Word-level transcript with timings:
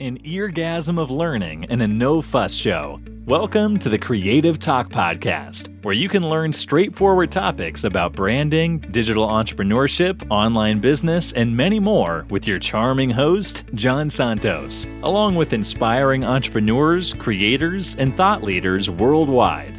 an 0.00 0.18
eargasm 0.18 0.98
of 0.98 1.10
learning 1.10 1.64
and 1.70 1.80
a 1.80 1.88
no 1.88 2.20
fuss 2.20 2.52
show. 2.52 3.00
Welcome 3.24 3.78
to 3.78 3.88
the 3.88 3.98
Creative 3.98 4.58
Talk 4.58 4.90
Podcast, 4.90 5.82
where 5.82 5.94
you 5.94 6.08
can 6.08 6.28
learn 6.28 6.52
straightforward 6.52 7.32
topics 7.32 7.84
about 7.84 8.12
branding, 8.12 8.78
digital 8.78 9.26
entrepreneurship, 9.26 10.24
online 10.30 10.80
business, 10.80 11.32
and 11.32 11.56
many 11.56 11.80
more 11.80 12.26
with 12.28 12.46
your 12.46 12.58
charming 12.58 13.10
host, 13.10 13.64
John 13.74 14.10
Santos, 14.10 14.86
along 15.02 15.34
with 15.34 15.54
inspiring 15.54 16.24
entrepreneurs, 16.24 17.14
creators, 17.14 17.96
and 17.96 18.14
thought 18.16 18.42
leaders 18.42 18.90
worldwide. 18.90 19.74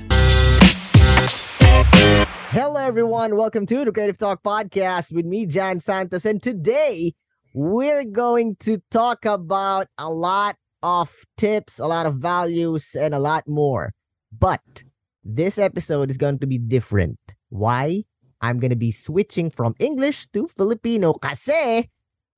Hello, 2.49 2.86
everyone. 2.86 3.38
Welcome 3.38 3.65
to 3.68 3.86
the 3.86 3.91
Creative 3.91 4.18
Talk 4.18 4.41
Podcast 4.41 5.13
with 5.13 5.25
me, 5.25 5.45
John 5.45 5.79
Santos. 5.79 6.25
And 6.25 6.41
today, 6.41 7.13
we're 7.58 8.05
going 8.05 8.54
to 8.62 8.78
talk 8.94 9.26
about 9.26 9.90
a 9.98 10.05
lot 10.05 10.54
of 10.86 11.10
tips, 11.41 11.81
a 11.81 11.90
lot 11.90 12.05
of 12.05 12.22
values, 12.22 12.94
and 12.94 13.18
a 13.18 13.20
lot 13.20 13.50
more. 13.50 13.98
But 14.30 14.86
this 15.26 15.58
episode 15.58 16.14
is 16.14 16.22
going 16.22 16.38
to 16.38 16.45
be 16.45 16.62
different. 16.62 17.17
Why? 17.50 18.05
I'm 18.45 18.62
going 18.62 18.70
to 18.70 18.78
be 18.78 18.94
switching 18.94 19.50
from 19.50 19.73
English 19.81 20.30
to 20.38 20.45
Filipino 20.45 21.17
kasi 21.17 21.90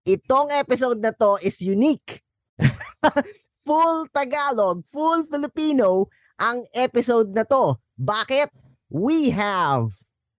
itong 0.08 0.56
episode 0.56 1.04
na 1.04 1.12
to 1.12 1.36
is 1.44 1.60
unique. 1.60 2.24
full 3.68 4.08
Tagalog, 4.16 4.88
full 4.88 5.28
Filipino 5.28 6.08
ang 6.40 6.64
episode 6.72 7.36
na 7.36 7.44
to. 7.44 7.76
Bakit? 8.00 8.56
We 8.88 9.36
have, 9.36 9.92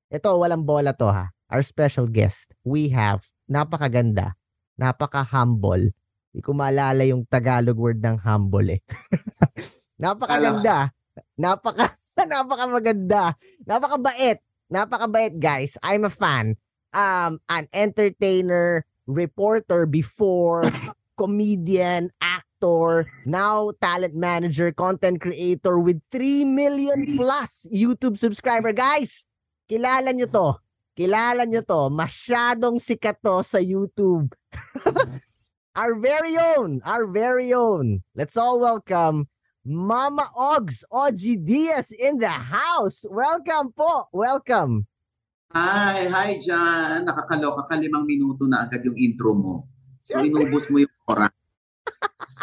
ito 0.08 0.32
walang 0.40 0.64
bola 0.64 0.96
to 0.96 1.12
ha, 1.12 1.28
our 1.52 1.60
special 1.60 2.08
guest. 2.08 2.56
We 2.64 2.88
have, 2.96 3.28
napakaganda, 3.44 4.39
napaka-humble. 4.80 5.92
Hindi 6.32 6.40
ko 6.40 6.56
maalala 6.56 7.04
yung 7.04 7.28
Tagalog 7.28 7.76
word 7.76 8.00
ng 8.00 8.16
humble 8.24 8.80
eh. 8.80 8.80
Napakaganda. 10.02 10.96
Napaka 11.36 11.92
napaka 12.32 12.64
maganda. 12.64 13.36
Napakabait. 13.68 14.40
Napakabait, 14.72 15.36
guys. 15.36 15.76
I'm 15.84 16.08
a 16.08 16.12
fan. 16.12 16.56
Um 16.96 17.44
an 17.52 17.68
entertainer, 17.76 18.88
reporter 19.04 19.84
before, 19.84 20.64
comedian, 21.20 22.08
actor, 22.22 23.04
now 23.28 23.74
talent 23.82 24.16
manager, 24.16 24.72
content 24.72 25.20
creator 25.20 25.76
with 25.76 26.00
3 26.14 26.48
million 26.48 27.20
plus 27.20 27.68
YouTube 27.68 28.16
subscriber. 28.16 28.72
Guys, 28.72 29.28
kilala 29.68 30.14
nyo 30.16 30.30
to. 30.30 30.48
Kilala 31.00 31.48
nyo 31.48 31.64
to. 31.64 31.88
Masyadong 31.88 32.76
sikat 32.76 33.24
to 33.24 33.40
sa 33.40 33.56
YouTube. 33.56 34.36
our 35.80 35.96
very 35.96 36.36
own, 36.36 36.84
our 36.84 37.08
very 37.08 37.56
own. 37.56 38.04
Let's 38.12 38.36
all 38.36 38.60
welcome 38.60 39.24
Mama 39.64 40.28
Ogs, 40.36 40.84
OG 40.92 41.40
Diaz 41.40 41.88
in 41.96 42.20
the 42.20 42.28
house. 42.28 43.08
Welcome 43.08 43.72
po. 43.72 44.12
Welcome. 44.12 44.84
Hi, 45.56 46.04
hi 46.04 46.36
John. 46.36 47.08
Nakakaloka 47.08 47.64
ka 47.64 47.80
limang 47.80 48.04
minuto 48.04 48.44
na 48.44 48.68
agad 48.68 48.84
yung 48.84 49.00
intro 49.00 49.32
mo. 49.32 49.72
So 50.04 50.20
inubos 50.20 50.68
mo 50.68 50.84
yung 50.84 50.96
oras. 51.08 51.32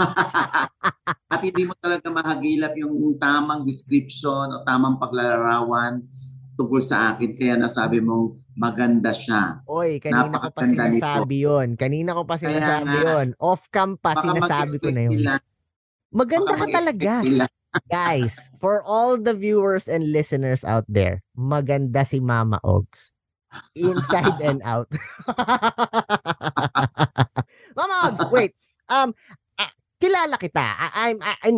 At 1.30 1.46
hindi 1.46 1.62
mo 1.62 1.78
talaga 1.78 2.10
mahagilap 2.10 2.74
yung 2.74 3.22
tamang 3.22 3.62
description 3.70 4.50
o 4.50 4.66
tamang 4.66 4.98
paglalarawan 4.98 6.02
tungkol 6.58 6.82
sa 6.82 7.14
akin. 7.14 7.38
Kaya 7.38 7.56
nasabi 7.56 8.02
mong 8.02 8.42
maganda 8.58 9.14
siya. 9.14 9.62
Oy, 9.70 10.02
kanina 10.02 10.42
ko 10.42 10.50
pa 10.50 10.66
sinasabi 10.66 11.36
yun. 11.46 11.68
Kanina 11.78 12.18
ko 12.18 12.26
pa 12.26 12.36
sinasabi 12.42 12.96
yun. 13.06 13.28
Off-cam 13.38 14.02
pa 14.02 14.18
sinasabi 14.18 14.82
ko 14.82 14.90
na 14.90 15.02
yun. 15.06 15.12
Nila, 15.14 15.38
maganda 16.10 16.58
ka 16.58 16.66
talaga. 16.66 17.22
Guys, 17.94 18.34
for 18.58 18.82
all 18.82 19.22
the 19.22 19.38
viewers 19.38 19.86
and 19.86 20.10
listeners 20.10 20.66
out 20.66 20.90
there, 20.90 21.22
maganda 21.38 22.02
si 22.02 22.18
Mama 22.18 22.58
Ogs. 22.66 23.14
Inside 23.78 24.42
and 24.42 24.66
out. 24.74 24.90
Mama 27.78 27.96
Ogs, 28.10 28.26
wait. 28.34 28.58
Um, 28.90 29.14
uh, 29.62 29.74
kilala 30.02 30.42
kita. 30.42 30.64
I, 30.64 31.14
I'm, 31.14 31.22
I, 31.22 31.34
I, 31.46 31.50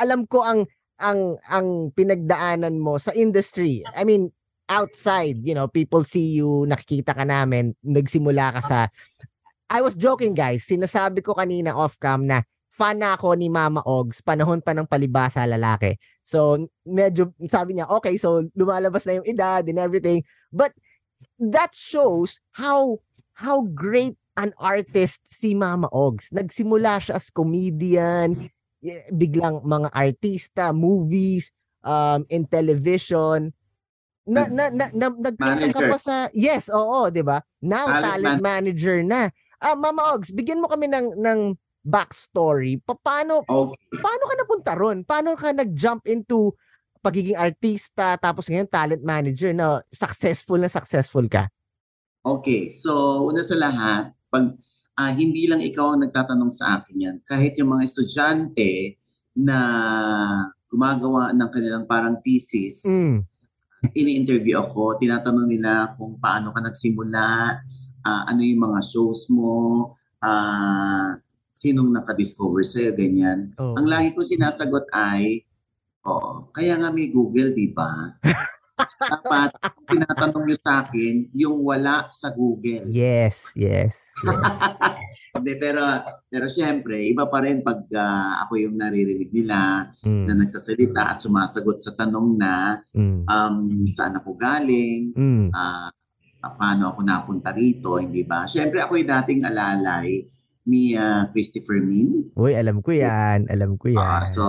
alam 0.00 0.24
ko 0.24 0.40
ang 0.40 0.64
ang 0.98 1.38
ang 1.46 1.92
pinagdaanan 1.92 2.80
mo 2.80 2.96
sa 2.96 3.12
industry. 3.12 3.84
I 3.94 4.02
mean, 4.02 4.34
outside, 4.68 5.40
you 5.42 5.56
know, 5.56 5.66
people 5.66 6.04
see 6.04 6.36
you, 6.36 6.68
nakikita 6.68 7.16
ka 7.16 7.24
namin, 7.24 7.74
nagsimula 7.82 8.54
ka 8.56 8.60
sa 8.60 8.78
I 9.68 9.84
was 9.84 9.92
joking 9.92 10.32
guys, 10.32 10.64
sinasabi 10.64 11.20
ko 11.20 11.36
kanina 11.36 11.76
off 11.76 12.00
cam 12.00 12.24
na 12.24 12.40
fan 12.72 13.02
na 13.02 13.18
ako 13.18 13.36
ni 13.36 13.52
Mama 13.52 13.82
Ogs 13.84 14.24
panahon 14.24 14.64
pa 14.64 14.72
ng 14.72 14.88
palibasa 14.88 15.44
lalaki. 15.44 15.98
So 16.24 16.70
medyo 16.88 17.34
sabi 17.44 17.76
niya, 17.76 17.90
okay, 17.90 18.16
so 18.16 18.46
lumalabas 18.56 19.04
na 19.04 19.20
yung 19.20 19.28
edad 19.28 19.66
and 19.66 19.76
everything. 19.76 20.24
But 20.48 20.72
that 21.36 21.74
shows 21.76 22.40
how 22.56 23.02
how 23.36 23.66
great 23.68 24.16
an 24.38 24.54
artist 24.56 25.26
si 25.26 25.52
Mama 25.52 25.90
Ogs. 25.90 26.30
Nagsimula 26.30 27.02
siya 27.02 27.18
as 27.18 27.28
comedian, 27.28 28.38
biglang 29.10 29.66
mga 29.66 29.90
artista, 29.90 30.70
movies, 30.70 31.50
um, 31.82 32.22
in 32.30 32.46
television, 32.46 33.50
na 34.28 34.44
na 34.52 34.64
na, 34.68 34.86
na 34.92 35.08
nagpunta 35.08 35.66
ka 35.72 35.80
pa 35.88 35.98
sa 35.98 36.16
yes, 36.36 36.68
oo, 36.68 37.08
'di 37.08 37.24
ba? 37.24 37.40
Now 37.64 37.88
talent, 37.88 38.04
talent 38.04 38.40
man- 38.40 38.44
manager 38.44 39.00
na. 39.00 39.32
Ah, 39.58 39.74
Mama 39.74 40.14
Ogs, 40.14 40.30
bigyan 40.30 40.62
mo 40.62 40.70
kami 40.70 40.86
ng 40.86 41.18
ng 41.18 41.40
backstory. 41.82 42.78
Paano 42.84 43.42
okay. 43.42 43.98
paano 43.98 44.22
ka 44.28 44.34
napunta 44.36 44.72
ron? 44.76 44.98
Paano 45.02 45.34
ka 45.34 45.50
nag-jump 45.50 46.04
into 46.06 46.52
pagiging 47.00 47.38
artista 47.40 48.20
tapos 48.20 48.50
ngayon 48.50 48.68
talent 48.68 49.02
manager 49.02 49.50
na 49.56 49.80
successful 49.88 50.60
na 50.60 50.68
successful 50.68 51.24
ka? 51.26 51.48
Okay, 52.22 52.68
so 52.68 53.24
una 53.24 53.40
sa 53.40 53.56
lahat, 53.56 54.12
pag 54.28 54.52
uh, 55.00 55.12
hindi 55.16 55.48
lang 55.48 55.64
ikaw 55.64 55.96
ang 55.96 56.04
nagtatanong 56.04 56.52
sa 56.52 56.78
akin 56.78 56.96
yan, 56.98 57.16
kahit 57.24 57.56
yung 57.56 57.72
mga 57.72 57.88
estudyante 57.88 59.00
na 59.32 59.58
gumagawa 60.68 61.32
ng 61.32 61.48
kanilang 61.48 61.88
parang 61.88 62.20
thesis, 62.20 62.84
mm 62.84 63.37
ini-interview 63.98 64.58
ako, 64.58 64.98
tinatanong 64.98 65.48
nila 65.48 65.94
kung 65.94 66.18
paano 66.18 66.50
ka 66.50 66.60
nagsimula, 66.62 67.28
uh, 68.02 68.22
ano 68.26 68.40
yung 68.42 68.62
mga 68.66 68.80
shows 68.82 69.30
mo, 69.30 69.94
uh, 70.22 71.08
sinong 71.54 71.90
nakadiscover 71.90 72.62
sa'yo, 72.62 72.94
ganyan. 72.94 73.54
Oh. 73.58 73.74
Ang 73.74 73.86
lagi 73.90 74.14
ko 74.14 74.22
sinasagot 74.22 74.86
ay, 74.94 75.42
oo, 76.06 76.50
kaya 76.54 76.78
nga 76.78 76.90
may 76.90 77.10
Google, 77.10 77.54
di 77.54 77.70
ba? 77.70 78.14
dapat 78.96 79.50
tinatanong 79.90 80.44
niyo 80.48 80.58
sa 80.62 80.86
akin 80.86 81.28
yung 81.36 81.60
wala 81.60 82.08
sa 82.08 82.32
Google. 82.32 82.88
Yes, 82.88 83.52
yes. 83.52 84.00
yes. 84.24 84.42
Hindi, 85.36 85.52
pero 85.60 85.84
pero 86.28 86.46
siyempre, 86.48 87.00
iba 87.04 87.28
pa 87.28 87.44
rin 87.44 87.60
pag 87.64 87.84
uh, 87.92 88.44
ako 88.48 88.60
yung 88.60 88.76
naririnig 88.76 89.32
nila 89.32 89.88
mm. 90.04 90.26
na 90.28 90.34
nagsasalita 90.36 91.16
at 91.16 91.18
sumasagot 91.20 91.80
sa 91.80 91.96
tanong 91.96 92.36
na 92.36 92.80
mm. 92.92 93.24
um, 93.24 93.56
saan 93.88 94.16
ako 94.20 94.36
galing, 94.36 95.12
mm. 95.16 95.48
uh, 95.52 95.88
paano 96.38 96.94
ako 96.94 97.00
napunta 97.02 97.50
rito, 97.52 97.98
hindi 97.98 98.22
ba? 98.22 98.46
Siyempre, 98.46 98.84
ako 98.84 99.00
yung 99.00 99.10
dating 99.10 99.42
alalay 99.48 100.22
ni 100.68 100.92
uh, 100.92 101.24
Christopher 101.32 101.80
Min. 101.80 102.28
Uy, 102.36 102.52
alam 102.52 102.84
ko 102.84 102.92
yan. 102.92 103.48
Alam 103.48 103.80
ko 103.80 103.88
yan. 103.88 103.98
Uh, 103.98 104.24
so, 104.28 104.44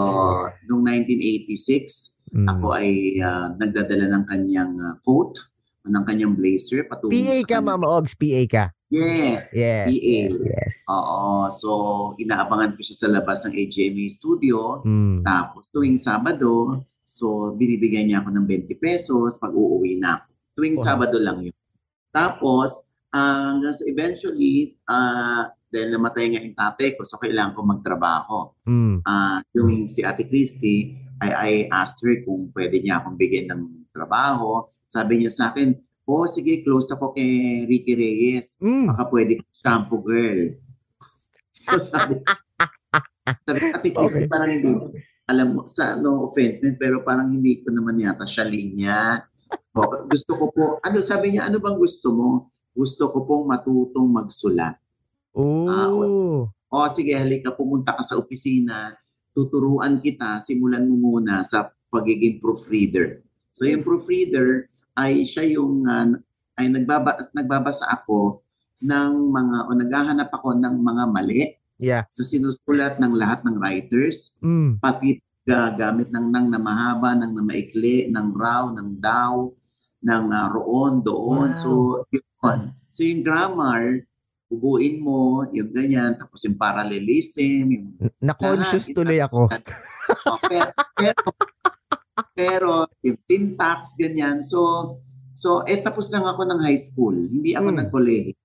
noong 0.67 0.83
1986, 0.83 2.18
Mm. 2.29 2.47
Ako 2.47 2.65
ay 2.77 3.17
uh, 3.21 3.53
nagdadala 3.57 4.05
ng 4.09 4.23
kanyang 4.29 4.73
uh, 4.77 4.95
coat, 5.01 5.37
ng 5.85 6.03
kanyang 6.05 6.33
blazer. 6.37 6.85
Patungo 6.85 7.13
PA 7.13 7.37
ka, 7.45 7.57
Mama 7.59 7.87
Ogs, 7.89 8.13
PA 8.13 8.41
ka. 8.45 8.63
Yes, 8.89 9.53
yes 9.53 9.85
PA. 9.85 9.93
Yes, 9.93 10.35
yes. 10.41 10.73
Oo, 10.89 11.45
so 11.53 11.69
inaabangan 12.17 12.73
ko 12.73 12.81
siya 12.81 13.05
sa 13.05 13.07
labas 13.13 13.45
ng 13.45 13.53
AGMA 13.53 14.05
studio. 14.09 14.81
Mm. 14.81 15.21
Tapos 15.21 15.69
tuwing 15.69 16.01
Sabado, 16.01 16.81
so 17.05 17.53
binibigyan 17.53 18.09
niya 18.09 18.25
ako 18.25 18.29
ng 18.33 18.45
20 18.49 18.81
pesos 18.81 19.37
pag 19.37 19.53
uuwi 19.53 20.01
na 20.01 20.17
ako. 20.17 20.27
Tuwing 20.57 20.77
wow. 20.81 20.85
Sabado 20.85 21.17
lang 21.21 21.37
yun. 21.37 21.55
Tapos, 22.09 22.89
hanggang 23.13 23.77
uh, 23.77 23.89
eventually, 23.89 24.77
uh, 24.89 25.45
dahil 25.69 25.93
namatay 25.93 26.25
nga 26.33 26.41
yung 26.41 26.57
tatay 26.57 26.97
ko, 26.97 27.05
so 27.05 27.21
kailangan 27.21 27.53
ko 27.53 27.61
magtrabaho. 27.61 28.37
Mm. 28.65 29.05
Uh, 29.05 29.37
yung 29.53 29.85
si 29.85 30.01
Ate 30.01 30.25
Christy, 30.25 30.97
I, 31.19 31.29
I 31.29 31.51
asked 31.71 31.99
her 32.03 32.23
kung 32.23 32.51
pwede 32.55 32.79
niya 32.79 33.03
akong 33.03 33.19
bigyan 33.19 33.51
ng 33.51 33.91
trabaho. 33.91 34.67
Sabi 34.87 35.21
niya 35.21 35.31
sa 35.31 35.51
akin, 35.51 35.75
oh 36.09 36.25
sige, 36.25 36.65
close 36.65 36.89
ako 36.95 37.13
kay 37.13 37.63
Ricky 37.67 37.93
Reyes. 37.93 38.57
Mm. 38.63 38.89
Baka 38.89 39.03
pwede 39.11 39.33
shampoo 39.59 40.01
girl. 40.01 40.55
So 41.53 41.77
sabi, 41.91 42.23
sabi 43.45 43.89
Christy, 43.93 44.25
okay. 44.25 44.31
parang 44.31 44.49
hindi, 44.49 44.71
alam 45.29 45.47
mo, 45.53 45.61
sa 45.69 45.99
no 45.99 46.31
offense 46.31 46.63
man, 46.65 46.79
pero 46.79 47.05
parang 47.05 47.29
hindi 47.29 47.61
ko 47.61 47.69
naman 47.69 48.01
yata 48.01 48.25
siya 48.25 48.47
linya. 48.47 49.21
O, 49.75 49.85
gusto 50.09 50.31
ko 50.33 50.45
po, 50.49 50.63
ano 50.81 50.97
sabi 51.03 51.35
niya, 51.35 51.45
ano 51.51 51.61
bang 51.61 51.77
gusto 51.77 52.09
mo? 52.15 52.29
Gusto 52.73 53.11
ko 53.13 53.27
pong 53.27 53.45
matutong 53.51 54.09
magsulat. 54.09 54.79
Oh. 55.35 55.69
Uh, 55.69 56.49
o 56.69 56.85
sige, 56.89 57.13
halika, 57.13 57.53
pumunta 57.53 57.93
ka 57.93 58.01
sa 58.01 58.17
opisina, 58.17 58.97
tuturuan 59.39 60.03
kita, 60.03 60.43
simulan 60.43 60.83
mo 60.83 61.15
muna 61.15 61.47
sa 61.47 61.71
pagiging 61.87 62.43
proofreader. 62.43 63.23
So 63.55 63.63
yung 63.63 63.87
proofreader 63.87 64.67
ay 64.99 65.23
siya 65.23 65.47
yung 65.55 65.87
uh, 65.87 66.19
ay 66.59 66.67
nagbaba, 66.67 67.15
nagbabasa 67.31 67.87
ako 67.87 68.43
ng 68.83 69.11
mga 69.31 69.57
o 69.63 69.69
naghahanap 69.79 70.29
ako 70.35 70.59
ng 70.59 70.75
mga 70.83 71.03
mali 71.07 71.43
yeah. 71.79 72.03
sa 72.11 72.27
sinusulat 72.27 72.99
ng 72.99 73.15
lahat 73.15 73.47
ng 73.47 73.55
writers, 73.55 74.35
mm. 74.43 74.83
pati 74.83 75.23
gagamit 75.47 76.11
ng 76.11 76.29
nang 76.29 76.51
na 76.51 76.59
mahaba, 76.59 77.15
ng 77.15 77.31
na 77.31 77.43
maikli, 77.43 78.11
ng 78.11 78.27
raw, 78.35 78.69
ng 78.69 78.99
daw, 78.99 79.49
ng 80.03 80.25
uh, 80.29 80.47
roon, 80.51 81.01
doon. 81.01 81.55
Wow. 81.55 81.59
So, 81.59 81.71
yun. 82.11 82.59
So, 82.91 82.99
yung 83.01 83.23
grammar, 83.25 84.03
bubuin 84.49 84.97
mo, 84.97 85.45
yung 85.53 85.69
ganyan, 85.69 86.17
tapos 86.17 86.41
yung 86.49 86.57
parallelism, 86.57 87.69
yung... 87.69 87.85
Na-conscious 88.17 88.89
tuloy 88.89 89.21
ako. 89.21 89.45
oh, 90.29 90.39
pero, 90.49 90.73
pero, 90.97 91.23
pero, 92.33 92.71
yung 93.05 93.19
syntax, 93.21 93.93
ganyan. 93.93 94.41
So, 94.41 94.97
so, 95.37 95.61
eh, 95.69 95.77
tapos 95.85 96.09
lang 96.09 96.25
ako 96.25 96.49
ng 96.49 96.59
high 96.65 96.81
school. 96.81 97.13
Hindi 97.13 97.53
ako 97.53 97.69
hmm. 97.69 97.77
nag-college. 97.77 98.37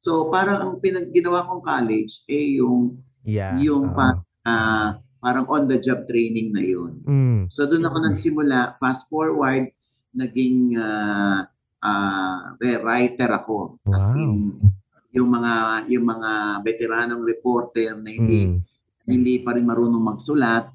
So, 0.00 0.30
parang 0.30 0.58
ang 0.62 0.74
pinag 0.78 1.10
ginawa 1.10 1.44
kong 1.44 1.66
college, 1.66 2.24
eh, 2.30 2.62
yung, 2.62 3.02
yeah. 3.26 3.58
yung 3.58 3.90
uh-huh. 3.90 4.16
pa, 4.16 4.48
uh, 4.48 4.88
parang 5.20 5.44
on-the-job 5.50 6.08
training 6.08 6.48
na 6.56 6.64
yun. 6.64 6.92
Mm. 7.04 7.40
So, 7.52 7.68
doon 7.68 7.84
ako 7.84 7.96
nagsimula. 8.08 8.80
Fast 8.80 9.12
forward, 9.12 9.68
naging 10.16 10.80
uh, 10.80 11.44
uh, 11.84 12.38
writer 12.56 13.28
ako. 13.28 13.76
Wow. 13.84 14.00
As 14.00 14.08
in, 14.16 14.56
yung 15.10 15.28
mga 15.28 15.86
yung 15.90 16.06
mga 16.06 16.62
veteranong 16.62 17.22
reporter 17.26 17.98
na 17.98 18.10
hindi 18.10 18.46
mm. 18.46 18.58
hindi 19.10 19.42
pa 19.42 19.54
rin 19.58 19.66
marunong 19.66 20.02
magsulat 20.02 20.70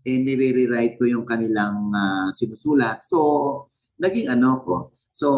eh 0.00 0.16
nire-rewrite 0.16 0.96
ko 0.96 1.04
yung 1.04 1.28
kanilang 1.28 1.92
uh, 1.92 2.28
sinusulat. 2.32 3.04
So, 3.04 3.18
naging 4.00 4.32
ano 4.32 4.64
ko. 4.64 4.74
So, 5.12 5.28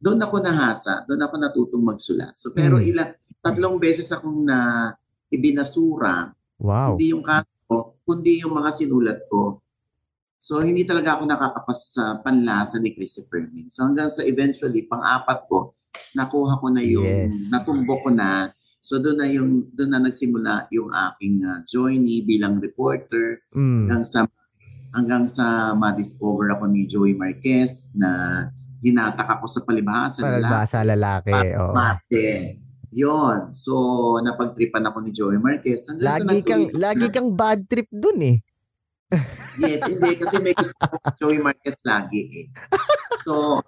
doon 0.00 0.20
ako 0.24 0.40
nahasa, 0.40 1.04
doon 1.04 1.20
ako 1.20 1.34
natutong 1.36 1.84
magsulat. 1.84 2.32
So, 2.40 2.56
pero 2.56 2.80
mm. 2.80 2.84
ilang 2.88 3.12
tatlong 3.44 3.76
beses 3.76 4.08
akong 4.08 4.48
na 4.48 4.90
ibinasura. 5.28 6.32
Wow. 6.56 6.96
Hindi 6.96 7.12
yung 7.12 7.24
kaso, 7.24 8.00
kundi 8.08 8.40
yung 8.40 8.56
mga 8.56 8.70
sinulat 8.72 9.20
ko. 9.28 9.60
So, 10.40 10.64
hindi 10.64 10.88
talaga 10.88 11.20
ako 11.20 11.28
nakakapasa 11.28 11.86
sa 11.86 12.04
panlasa 12.24 12.80
ni 12.80 12.96
Christopher 12.96 13.44
Min. 13.52 13.68
So, 13.68 13.84
hanggang 13.84 14.08
sa 14.08 14.24
eventually, 14.24 14.88
pang-apat 14.88 15.44
ko, 15.50 15.75
nakuha 16.14 16.60
ko 16.60 16.66
na 16.72 16.82
yung, 16.82 17.30
yes. 17.30 17.50
natumbok 17.52 18.00
ko 18.06 18.10
na. 18.12 18.50
So 18.86 19.02
doon 19.02 19.18
na 19.18 19.26
yung 19.26 19.66
doon 19.74 19.90
na 19.90 20.00
nagsimula 20.06 20.70
yung 20.70 20.94
aking 20.94 21.42
uh, 21.42 21.58
journey 21.66 22.22
bilang 22.22 22.62
reporter 22.62 23.42
mm. 23.50 23.90
hanggang 23.90 24.04
sa 24.06 24.20
hanggang 24.94 25.24
sa 25.26 25.74
ma-discover 25.74 26.54
ako 26.54 26.70
ni 26.70 26.86
Joey 26.86 27.18
Marquez 27.18 27.90
na 27.98 28.46
hinatak 28.78 29.26
ako 29.26 29.50
sa 29.50 29.60
palibhasa 29.66 30.22
palibhasa 30.22 30.86
lalaki. 30.86 31.34
lalaki 31.34 31.58
oh. 31.58 31.74
Mate. 31.74 32.62
Yon. 32.94 33.50
So 33.58 33.74
napagtripan 34.22 34.86
ako 34.86 35.02
ni 35.02 35.10
Joey 35.10 35.42
Marquez. 35.42 35.82
Hanggang 35.90 36.22
lagi 36.22 36.38
kang 36.46 36.64
na, 36.70 36.78
lagi 36.78 37.06
kang 37.10 37.28
bad 37.34 37.66
trip 37.66 37.90
dun 37.90 38.22
eh. 38.22 38.38
yes, 39.66 39.82
hindi 39.82 40.14
kasi 40.14 40.38
may 40.38 40.54
gusto 40.54 40.78
ko 40.78 40.96
Joey 41.18 41.42
Marquez 41.42 41.74
lagi 41.82 42.22
eh. 42.22 42.46
So 43.26 43.58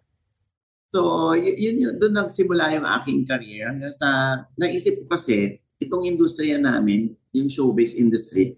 So, 0.88 1.32
y- 1.37 1.58
yun 1.58 1.76
yun. 1.85 1.94
Doon 2.00 2.14
nagsimula 2.17 2.73
yung 2.81 2.87
aking 3.00 3.29
career. 3.29 3.69
Hanggang 3.69 3.93
sa, 3.93 4.43
naisip 4.56 5.05
ko 5.05 5.17
kasi, 5.17 5.61
itong 5.79 6.08
industriya 6.08 6.56
namin, 6.56 7.12
yung 7.37 7.49
showbiz 7.52 7.94
industry, 7.96 8.56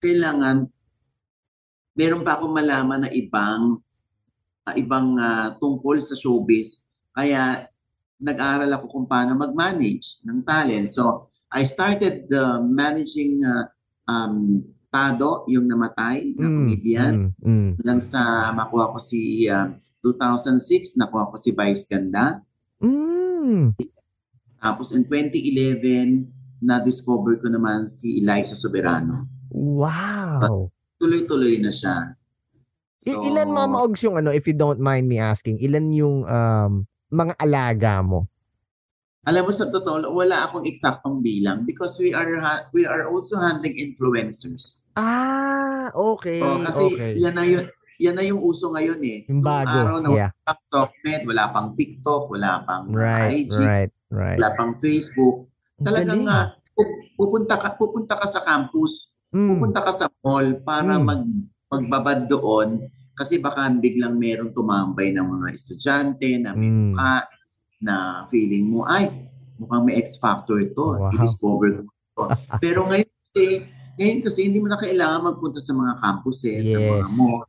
kailangan, 0.00 0.68
meron 1.96 2.24
pa 2.24 2.40
akong 2.40 2.52
malaman 2.56 3.04
na 3.04 3.10
ibang, 3.12 3.80
uh, 4.64 4.74
ibang 4.76 5.16
uh, 5.20 5.56
tungkol 5.60 6.00
sa 6.00 6.16
showbiz. 6.16 6.88
Kaya, 7.12 7.68
nag-aral 8.16 8.72
ako 8.72 8.86
kung 8.88 9.06
paano 9.08 9.36
mag-manage 9.36 10.24
ng 10.24 10.40
talent. 10.40 10.88
So, 10.88 11.28
I 11.52 11.68
started 11.68 12.26
uh, 12.32 12.64
managing 12.64 13.44
uh, 13.44 13.68
um, 14.08 14.64
Tado, 14.86 15.44
yung 15.52 15.68
namatay 15.68 16.32
na 16.32 16.48
mm, 16.48 16.56
comedian. 16.56 17.12
Mm, 17.12 17.30
mm. 17.44 17.70
Hanggang 17.82 18.00
sa 18.00 18.48
makuha 18.56 18.96
ko 18.96 18.98
si 19.02 19.44
uh, 19.44 19.68
2006, 20.06 20.94
nakuha 20.94 21.30
ko 21.30 21.36
si 21.38 21.50
Vice 21.50 21.90
Ganda. 21.90 22.46
Mm. 22.78 23.74
Tapos 24.62 24.94
in 24.94 25.02
2011, 25.10 26.62
na-discover 26.62 27.42
ko 27.42 27.50
naman 27.50 27.90
si 27.90 28.22
Eliza 28.22 28.54
Soberano. 28.54 29.26
Wow! 29.50 30.70
tuloy-tuloy 30.96 31.60
na 31.60 31.72
siya. 31.72 32.16
So, 32.96 33.22
ilan 33.22 33.52
Mama 33.52 33.84
Ogs 33.84 34.02
yung 34.02 34.18
ano, 34.18 34.32
if 34.32 34.48
you 34.48 34.56
don't 34.56 34.80
mind 34.80 35.06
me 35.06 35.20
asking, 35.20 35.60
ilan 35.60 35.92
yung 35.92 36.24
um, 36.26 36.88
mga 37.12 37.36
alaga 37.38 38.00
mo? 38.02 38.26
Alam 39.26 39.50
mo 39.50 39.52
sa 39.52 39.66
totoo, 39.68 40.14
wala 40.14 40.46
akong 40.46 40.66
eksaktong 40.66 41.18
bilang 41.18 41.66
because 41.66 41.98
we 41.98 42.14
are 42.14 42.38
ha- 42.38 42.70
we 42.70 42.86
are 42.86 43.10
also 43.10 43.34
handling 43.42 43.74
influencers. 43.74 44.86
Ah, 44.94 45.90
okay. 45.92 46.38
So, 46.38 46.62
kasi 46.62 46.84
okay. 46.94 47.12
yan 47.18 47.34
na 47.34 47.42
yun, 47.42 47.66
yan 47.96 48.14
na 48.16 48.24
yung 48.24 48.40
uso 48.44 48.72
ngayon 48.72 49.00
eh. 49.02 49.18
Yung 49.28 49.40
bago. 49.40 49.72
Noong 49.72 49.80
araw 49.80 49.96
na 50.00 50.08
yeah. 50.12 50.30
wala 50.32 50.44
pang 50.44 50.62
Socknet, 50.64 51.22
wala 51.24 51.44
pang 51.52 51.68
TikTok, 51.72 52.22
wala 52.28 52.50
pang 52.68 52.84
right, 52.92 53.32
IG, 53.32 53.56
right, 53.56 53.92
right. 54.12 54.38
wala 54.38 54.48
pang 54.56 54.72
Facebook. 54.78 55.48
Talagang 55.80 56.22
nga, 56.28 56.56
uh, 56.56 56.90
pupunta 57.16 57.54
ka, 57.56 57.68
pupunta 57.76 58.14
ka 58.16 58.26
sa 58.28 58.44
campus, 58.44 59.20
mm. 59.32 59.48
pupunta 59.56 59.80
ka 59.80 59.92
sa 59.92 60.06
mall 60.20 60.60
para 60.60 61.00
mm. 61.00 61.04
mag, 61.04 61.22
magbabad 61.72 62.28
doon 62.28 62.84
kasi 63.16 63.40
baka 63.40 63.64
biglang 63.72 64.20
merong 64.20 64.52
tumambay 64.52 65.08
ng 65.16 65.24
mga 65.24 65.46
estudyante 65.56 66.36
na 66.36 66.52
may 66.52 66.68
mm. 66.68 66.92
mukha 66.92 67.24
na 67.80 68.24
feeling 68.28 68.68
mo, 68.68 68.84
ay, 68.84 69.08
mukhang 69.56 69.84
may 69.88 69.96
X 70.00 70.20
factor 70.20 70.60
to. 70.72 70.96
Wow. 70.96 71.12
I-discover 71.12 71.80
ko 71.80 71.82
to. 71.88 72.24
Pero 72.64 72.84
ngayon 72.88 73.08
kasi, 73.08 73.44
ngayon 73.96 74.20
kasi 74.20 74.38
hindi 74.48 74.58
mo 74.60 74.68
na 74.68 74.80
kailangan 74.80 75.32
magpunta 75.32 75.60
sa 75.60 75.72
mga 75.72 75.92
campuses, 76.00 76.64
yes. 76.64 76.72
sa 76.72 76.78
mga 76.80 77.08
mall 77.16 77.44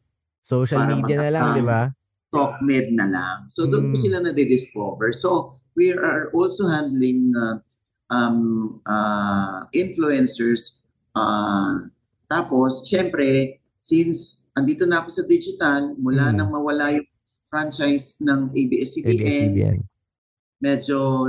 Social 0.47 0.79
para 0.79 0.95
media 0.95 1.27
na 1.27 1.31
lang, 1.35 1.47
di 1.59 1.65
ba? 1.67 1.91
TalkMed 2.31 2.88
na 2.95 3.07
lang. 3.11 3.38
So 3.51 3.67
doon 3.67 3.83
mm. 3.83 3.91
po 3.91 3.95
hmm. 3.99 4.03
sila 4.07 4.17
na-discover. 4.23 5.09
So 5.11 5.59
we 5.75 5.91
are 5.91 6.31
also 6.31 6.71
handling 6.71 7.35
uh, 7.35 7.59
um, 8.07 8.79
uh, 8.88 9.67
influencers. 9.75 10.79
Uh, 11.11 11.91
tapos, 12.31 12.87
syempre, 12.87 13.59
since 13.83 14.47
andito 14.56 14.87
na 14.87 15.04
ako 15.04 15.09
sa 15.11 15.23
digital, 15.27 15.92
mula 15.99 16.31
mm. 16.31 16.35
nang 16.39 16.49
mawala 16.51 16.95
yung 16.95 17.07
franchise 17.47 18.19
ng 18.23 18.51
ABS-CBN, 18.51 19.51
ABS-CBN. 19.56 19.80
medyo 20.59 21.27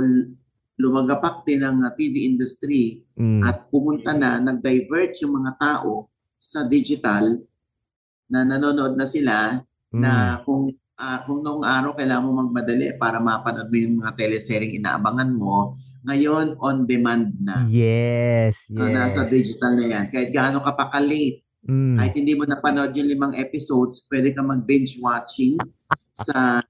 lumagapak 0.79 1.43
din 1.47 1.63
ang 1.63 1.83
TV 1.95 2.27
industry 2.27 3.03
mm. 3.15 3.43
at 3.43 3.67
pumunta 3.67 4.15
na, 4.15 4.39
nag-divert 4.39 5.15
yung 5.23 5.43
mga 5.43 5.55
tao 5.59 6.07
sa 6.39 6.63
digital 6.67 7.39
na 8.29 8.45
nanonood 8.45 8.93
na 8.95 9.09
sila 9.09 9.59
mm. 9.91 9.99
na 9.99 10.39
kung 10.45 10.69
uh, 10.99 11.19
kung 11.25 11.41
noong 11.41 11.65
araw 11.65 11.97
kailangan 11.97 12.25
mo 12.29 12.31
magmadali 12.45 12.93
para 13.01 13.17
mapanood 13.17 13.67
mo 13.67 13.77
yung 13.77 13.95
mga 13.99 14.13
teleseryeng 14.15 14.77
inaabangan 14.79 15.31
mo, 15.33 15.75
ngayon 16.05 16.55
on 16.61 16.87
demand 16.87 17.35
na. 17.41 17.67
Yes, 17.67 18.69
yes. 18.71 18.77
So, 18.77 18.87
nasa 18.87 19.21
digital 19.27 19.75
na 19.75 19.85
yan. 19.87 20.05
Kahit 20.13 20.29
gaano 20.31 20.63
ka 20.63 20.71
pa 20.77 20.87
ka-late, 20.87 21.43
mm. 21.67 21.97
kahit 21.99 22.13
hindi 22.15 22.33
mo 22.37 22.47
napanood 22.47 22.95
yung 22.95 23.09
limang 23.09 23.35
episodes, 23.35 24.05
pwede 24.07 24.31
ka 24.31 24.45
mag-binge 24.45 24.95
watching 25.03 25.59
sa 26.13 26.63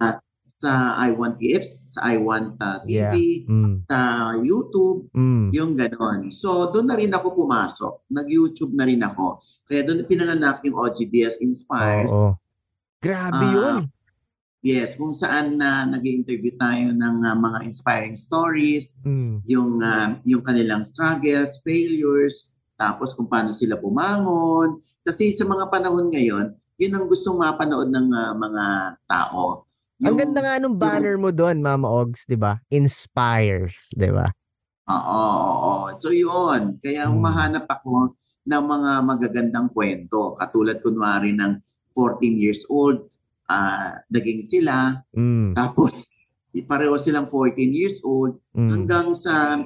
sa 0.60 1.00
I 1.00 1.16
Want 1.16 1.40
Gifts, 1.40 1.96
sa 1.96 2.12
I 2.12 2.20
Want 2.20 2.60
uh, 2.60 2.84
TV, 2.84 3.48
yeah. 3.48 3.48
mm. 3.48 3.88
sa 3.88 4.00
YouTube, 4.44 5.08
mm. 5.16 5.56
yung 5.56 5.72
ganon. 5.80 6.36
So, 6.36 6.68
doon 6.76 6.92
na 6.92 7.00
rin 7.00 7.16
ako 7.16 7.32
pumasok. 7.32 8.12
Nag-YouTube 8.12 8.76
na 8.76 8.84
rin 8.84 9.00
ako. 9.00 9.40
Kaya 9.70 9.86
doon 9.86 10.10
pinanganak 10.10 10.66
yung 10.66 10.82
OGDS 10.82 11.46
Inspires. 11.46 12.10
Oo. 12.10 12.34
Grabe 12.98 13.46
uh, 13.46 13.54
yun. 13.54 13.76
Yes, 14.60 15.00
kung 15.00 15.16
saan 15.16 15.56
na 15.56 15.86
uh, 15.86 15.94
nag-interview 15.94 16.58
tayo 16.60 16.92
ng 16.92 17.16
uh, 17.24 17.38
mga 17.38 17.64
inspiring 17.64 18.18
stories, 18.18 19.00
mm. 19.08 19.46
yung 19.48 19.80
uh, 19.80 20.20
yung 20.28 20.44
kanilang 20.44 20.84
struggles, 20.84 21.64
failures, 21.64 22.52
tapos 22.76 23.16
kung 23.16 23.30
paano 23.32 23.56
sila 23.56 23.80
bumangon. 23.80 24.84
Kasi 25.06 25.32
sa 25.32 25.48
mga 25.48 25.72
panahon 25.72 26.12
ngayon, 26.12 26.60
yun 26.76 26.92
ang 26.92 27.08
gustong 27.08 27.40
mapanood 27.40 27.88
ng 27.88 28.08
uh, 28.12 28.34
mga 28.36 28.66
tao. 29.08 29.64
Yung, 30.04 30.12
ang 30.12 30.18
ganda 30.18 30.40
nga 30.44 30.60
nung 30.60 30.76
banner 30.76 31.16
yung, 31.16 31.24
mo 31.24 31.32
doon, 31.32 31.64
Mama 31.64 31.88
Ogs, 31.88 32.28
'di 32.28 32.36
ba? 32.36 32.60
Inspires, 32.68 33.94
'di 33.96 34.12
ba? 34.12 34.28
Oo, 34.90 35.24
oo. 35.56 35.88
So 35.96 36.12
yun, 36.12 36.82
kaya 36.82 37.08
hmm. 37.08 37.16
humahanap 37.16 37.64
ako 37.70 38.18
ng 38.50 38.64
mga 38.66 38.92
magagandang 39.06 39.70
kwento. 39.70 40.34
Katulad 40.34 40.82
kunwari 40.82 41.38
ng 41.38 41.62
14 41.94 42.34
years 42.34 42.66
old, 42.66 43.06
uh, 43.46 44.02
naging 44.10 44.42
sila. 44.42 45.06
Mm. 45.14 45.54
Tapos 45.54 46.10
pareho 46.66 46.98
silang 46.98 47.30
14 47.30 47.54
years 47.70 48.02
old 48.02 48.42
mm. 48.58 48.70
hanggang 48.74 49.14
sa 49.14 49.62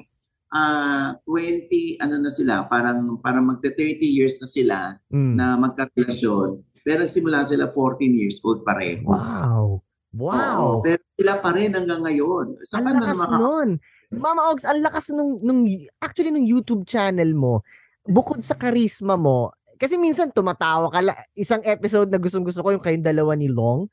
uh, 0.52 1.10
20, 1.24 2.04
ano 2.04 2.16
na 2.20 2.32
sila, 2.32 2.68
parang, 2.68 3.16
parang 3.24 3.48
magte 3.48 3.72
30 3.72 4.04
years 4.04 4.36
na 4.44 4.48
sila 4.52 4.78
mm. 5.08 5.34
na 5.40 5.56
magkarelasyon. 5.56 6.60
Pero 6.84 7.08
nagsimula 7.08 7.48
sila 7.48 7.72
14 7.72 8.04
years 8.12 8.44
old 8.44 8.68
pareho. 8.68 9.08
Wow. 9.08 9.80
Wow. 10.14 10.38
Oo, 10.38 10.70
pero 10.86 11.02
sila 11.18 11.42
pa 11.42 11.56
rin 11.56 11.74
hanggang 11.74 12.06
ngayon. 12.06 12.62
Saan 12.70 12.86
ang 12.86 13.02
lakas 13.02 13.18
maka- 13.18 13.40
nun. 13.40 13.70
Mama 14.14 14.54
Ogs, 14.54 14.62
ang 14.62 14.78
lakas 14.86 15.10
nung, 15.10 15.42
nung, 15.42 15.66
actually 15.98 16.30
nung 16.30 16.46
YouTube 16.46 16.86
channel 16.86 17.34
mo, 17.34 17.66
bukod 18.08 18.44
sa 18.44 18.56
karisma 18.56 19.16
mo, 19.16 19.52
kasi 19.80 20.00
minsan 20.00 20.32
tumatawa 20.32 20.88
ka, 20.92 21.04
isang 21.36 21.64
episode 21.68 22.08
na 22.08 22.20
gustong 22.20 22.46
gusto 22.46 22.64
ko 22.64 22.72
yung 22.72 22.84
kayong 22.84 23.04
dalawa 23.04 23.36
ni 23.36 23.52
Long, 23.52 23.88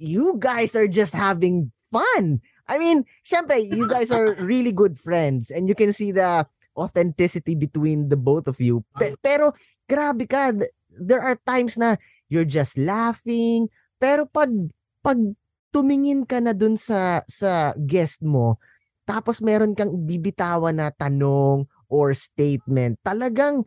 you 0.00 0.36
guys 0.38 0.72
are 0.78 0.88
just 0.88 1.12
having 1.12 1.68
fun. 1.92 2.40
I 2.68 2.76
mean, 2.76 3.04
syempre, 3.24 3.60
you 3.60 3.88
guys 3.88 4.12
are 4.12 4.36
really 4.44 4.72
good 4.72 5.00
friends 5.00 5.48
and 5.48 5.68
you 5.68 5.76
can 5.76 5.92
see 5.92 6.12
the 6.12 6.44
authenticity 6.76 7.56
between 7.56 8.08
the 8.12 8.16
both 8.16 8.46
of 8.46 8.60
you. 8.60 8.84
Pe- 8.96 9.18
pero, 9.20 9.56
grabe 9.88 10.28
ka, 10.28 10.52
there 10.92 11.24
are 11.24 11.36
times 11.48 11.80
na 11.80 11.96
you're 12.28 12.48
just 12.48 12.76
laughing, 12.76 13.72
pero 13.96 14.28
pag, 14.28 14.52
pag 15.00 15.18
tumingin 15.72 16.28
ka 16.28 16.38
na 16.44 16.52
dun 16.52 16.76
sa, 16.76 17.24
sa 17.26 17.72
guest 17.76 18.20
mo, 18.20 18.60
tapos 19.08 19.40
meron 19.40 19.72
kang 19.72 20.04
bibitawan 20.04 20.76
na 20.76 20.92
tanong 20.92 21.64
or 21.88 22.12
statement, 22.12 23.00
talagang 23.02 23.64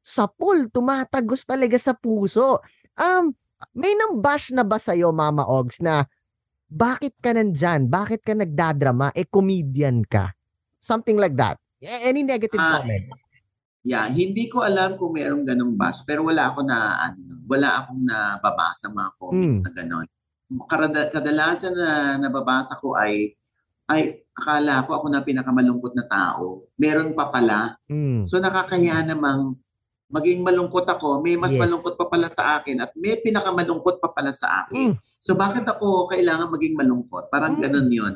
sa 0.00 0.24
pool, 0.24 0.72
tumatagos 0.72 1.44
talaga 1.44 1.76
sa 1.76 1.92
puso. 1.92 2.64
Um, 2.96 3.36
may 3.76 3.92
nang 3.92 4.22
bash 4.22 4.54
na 4.54 4.64
ba 4.64 4.80
sa'yo, 4.80 5.12
Mama 5.12 5.44
Ogs, 5.44 5.84
na 5.84 6.08
bakit 6.68 7.16
ka 7.20 7.36
nandyan? 7.36 7.88
Bakit 7.88 8.24
ka 8.24 8.32
nagdadrama? 8.32 9.12
Eh, 9.12 9.28
comedian 9.28 10.04
ka. 10.08 10.32
Something 10.80 11.20
like 11.20 11.36
that. 11.36 11.60
Any 11.80 12.24
negative 12.24 12.60
uh, 12.60 12.80
comment? 12.80 13.08
Yeah, 13.86 14.10
hindi 14.10 14.50
ko 14.50 14.66
alam 14.66 14.98
kung 15.00 15.16
mayroong 15.16 15.46
ganong 15.48 15.78
bash, 15.78 16.04
pero 16.04 16.26
wala 16.26 16.52
ako 16.52 16.60
na, 16.66 16.76
ano, 17.08 17.40
wala 17.48 17.68
akong 17.80 18.02
nababasa 18.04 18.92
mga 18.92 19.10
comments 19.16 19.60
mm. 19.60 19.64
na 19.64 19.72
ganon. 19.72 20.06
Kadalasan 21.12 21.72
na 21.76 21.88
nababasa 22.20 22.76
ko 22.76 22.98
ay, 22.98 23.37
ay, 23.88 24.28
akala 24.38 24.86
ko 24.86 24.94
ako 24.94 25.06
na 25.10 25.26
pinakamalungkot 25.26 25.98
na 25.98 26.06
tao. 26.06 26.70
Meron 26.78 27.10
pa 27.18 27.26
pala. 27.32 27.74
Mm. 27.90 28.22
So 28.22 28.38
nakakaya 28.38 29.02
namang 29.02 29.58
maging 30.08 30.40
malungkot 30.40 30.88
ako, 30.88 31.20
may 31.20 31.36
mas 31.36 31.52
yes. 31.52 31.60
malungkot 31.60 31.98
pa 31.98 32.08
pala 32.08 32.32
sa 32.32 32.56
akin 32.60 32.80
at 32.80 32.96
may 32.96 33.20
pinakamalungkot 33.20 34.00
pa 34.00 34.08
pala 34.14 34.32
sa 34.32 34.64
akin. 34.64 34.92
Mm. 34.92 34.94
So 35.20 35.34
bakit 35.34 35.66
ako 35.68 36.08
kailangan 36.08 36.48
maging 36.48 36.78
malungkot? 36.78 37.28
Parang 37.28 37.58
mm. 37.58 37.60
ganun 37.60 37.88
'yon. 37.92 38.14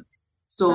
So 0.48 0.66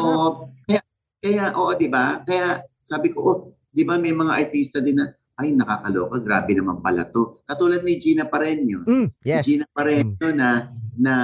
kaya, 0.67 0.83
kaya 1.17 1.45
oo, 1.57 1.73
'di 1.73 1.87
ba? 1.89 2.21
Kaya 2.21 2.61
sabi 2.85 3.09
ko, 3.09 3.17
oh, 3.23 3.37
'di 3.73 3.81
ba 3.87 3.97
may 3.97 4.13
mga 4.13 4.35
artista 4.35 4.77
din 4.77 4.99
na 4.99 5.09
ay 5.37 5.53
nakakaloka, 5.53 6.17
grabe 6.21 6.53
naman 6.57 6.81
pala 6.81 7.05
to. 7.09 7.45
Katulad 7.45 7.85
ni 7.85 8.01
Gina 8.01 8.25
Pareño. 8.25 8.85
Mm, 8.85 9.07
yes. 9.21 9.45
Si 9.45 9.53
Gina 9.53 9.65
Pareño 9.69 10.17
mm. 10.17 10.37
na 10.37 10.49
na 10.97 11.15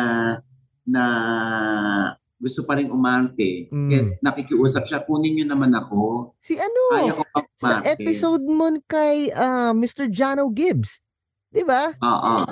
na 0.86 1.04
gusto 2.44 2.68
pa 2.68 2.76
rin 2.76 2.92
umarte. 2.92 3.72
Mm. 3.72 3.88
Kasi 3.88 4.12
nakikiusap 4.20 4.84
siya, 4.84 5.08
kunin 5.08 5.40
niyo 5.40 5.48
naman 5.48 5.72
ako. 5.72 6.36
Si 6.44 6.60
ano? 6.60 6.82
Kaya 6.92 7.14
ko 7.16 7.24
pa 7.32 7.40
Sa 7.56 7.80
episode 7.88 8.44
mo 8.44 8.68
kay 8.92 9.32
uh, 9.32 9.72
Mr. 9.72 10.12
Jano 10.12 10.52
Gibbs. 10.52 11.00
Di 11.54 11.64
ba? 11.64 11.96
Oo. 11.96 12.44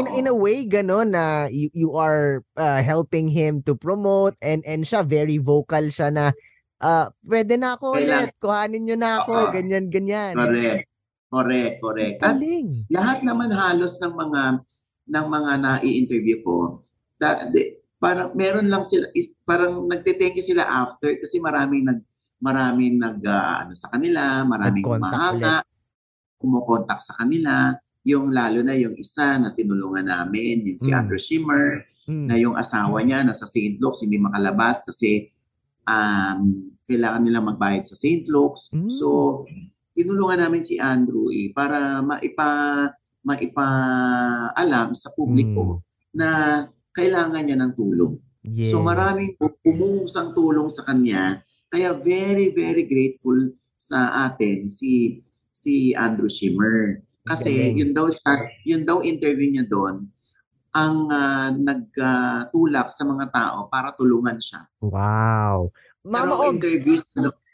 In, 0.00 0.24
in 0.24 0.26
a 0.30 0.34
way, 0.34 0.64
gano'n 0.64 1.12
na 1.12 1.50
you, 1.52 1.68
you 1.76 1.90
are 1.98 2.40
uh, 2.56 2.80
helping 2.80 3.28
him 3.28 3.60
to 3.66 3.76
promote 3.76 4.38
and 4.40 4.64
and 4.64 4.88
siya, 4.88 5.04
very 5.04 5.36
vocal 5.36 5.90
siya 5.92 6.08
na 6.08 6.30
uh, 6.80 7.10
pwede 7.26 7.58
na 7.58 7.74
ako 7.74 7.98
Kailan, 7.98 8.30
ulit, 8.30 8.34
kuhanin 8.38 8.82
niyo 8.86 8.96
na 8.96 9.20
ako, 9.20 9.34
Uh-oh. 9.34 9.52
ganyan, 9.52 9.90
ganyan. 9.90 10.38
Correct. 10.38 10.86
Correct, 11.34 11.74
correct. 11.82 12.18
At 12.22 12.38
lahat 12.94 13.18
naman 13.26 13.50
halos 13.50 13.98
ng 13.98 14.14
mga 14.14 14.42
ng 15.04 15.26
mga 15.28 15.52
na-interview 15.60 16.38
ko, 16.46 16.86
that, 17.18 17.50
parang 18.04 18.36
meron 18.36 18.68
lang 18.68 18.84
sila 18.84 19.08
is, 19.16 19.32
parang 19.48 19.88
nagte-thank 19.88 20.36
you 20.36 20.44
sila 20.44 20.68
after 20.68 21.08
kasi 21.16 21.40
maraming 21.40 21.88
nag 21.88 22.04
maraming 22.44 23.00
nag 23.00 23.24
uh, 23.24 23.64
ano 23.64 23.72
sa 23.72 23.88
kanila, 23.88 24.44
maraming 24.44 24.84
umahanga, 24.84 25.64
kumukontak 26.36 27.00
sa 27.00 27.16
kanila, 27.16 27.72
yung 28.04 28.28
lalo 28.28 28.60
na 28.60 28.76
yung 28.76 28.92
isa 29.00 29.40
na 29.40 29.56
tinulungan 29.56 30.04
namin, 30.04 30.60
yung 30.68 30.76
si 30.76 30.92
mm. 30.92 30.98
Andrew 31.00 31.16
Shimmer, 31.16 31.88
mm. 32.04 32.28
na 32.28 32.36
yung 32.36 32.52
asawa 32.52 33.00
niya 33.00 33.24
nasa 33.24 33.48
St. 33.48 33.80
Luke's 33.80 34.04
hindi 34.04 34.20
makalabas 34.20 34.84
kasi 34.84 35.32
um, 35.88 36.68
kailangan 36.84 37.24
nila 37.24 37.40
magbayad 37.40 37.88
sa 37.88 37.96
St. 37.96 38.28
Luke's. 38.28 38.68
Mm. 38.76 38.92
So, 38.92 39.40
tinulungan 39.96 40.44
namin 40.44 40.60
si 40.60 40.76
Andrew 40.76 41.32
eh, 41.32 41.48
para 41.56 42.04
maipa 42.04 42.92
maipa-alam 43.24 44.92
sa 44.92 45.08
publiko 45.16 45.80
mm. 45.80 46.12
na 46.12 46.28
kailangan 46.94 47.42
niya 47.42 47.58
ng 47.58 47.72
tulong. 47.74 48.14
Yes. 48.46 48.70
So 48.70 48.80
maraming 48.80 49.34
umusang 49.66 50.32
tulong 50.32 50.70
sa 50.70 50.86
kanya. 50.86 51.42
Kaya 51.66 51.96
very, 51.98 52.54
very 52.54 52.86
grateful 52.86 53.50
sa 53.74 54.30
atin 54.30 54.70
si 54.70 55.20
si 55.50 55.90
Andrew 55.92 56.30
Shimmer. 56.30 57.02
Kasi 57.24 57.50
okay. 57.50 57.74
yun 57.74 57.90
daw 57.96 58.12
siya, 58.12 58.32
yun 58.68 58.82
daw 58.84 59.00
interview 59.00 59.48
niya 59.48 59.64
doon 59.66 60.06
ang 60.74 61.06
uh, 61.06 61.48
nagtulak 61.54 62.88
uh, 62.90 62.94
sa 62.94 63.04
mga 63.06 63.26
tao 63.30 63.70
para 63.70 63.94
tulungan 63.94 64.36
siya. 64.42 64.66
Wow. 64.82 65.70
Mama 66.04 66.36
Pero 66.36 66.52
Ogs, 66.52 67.02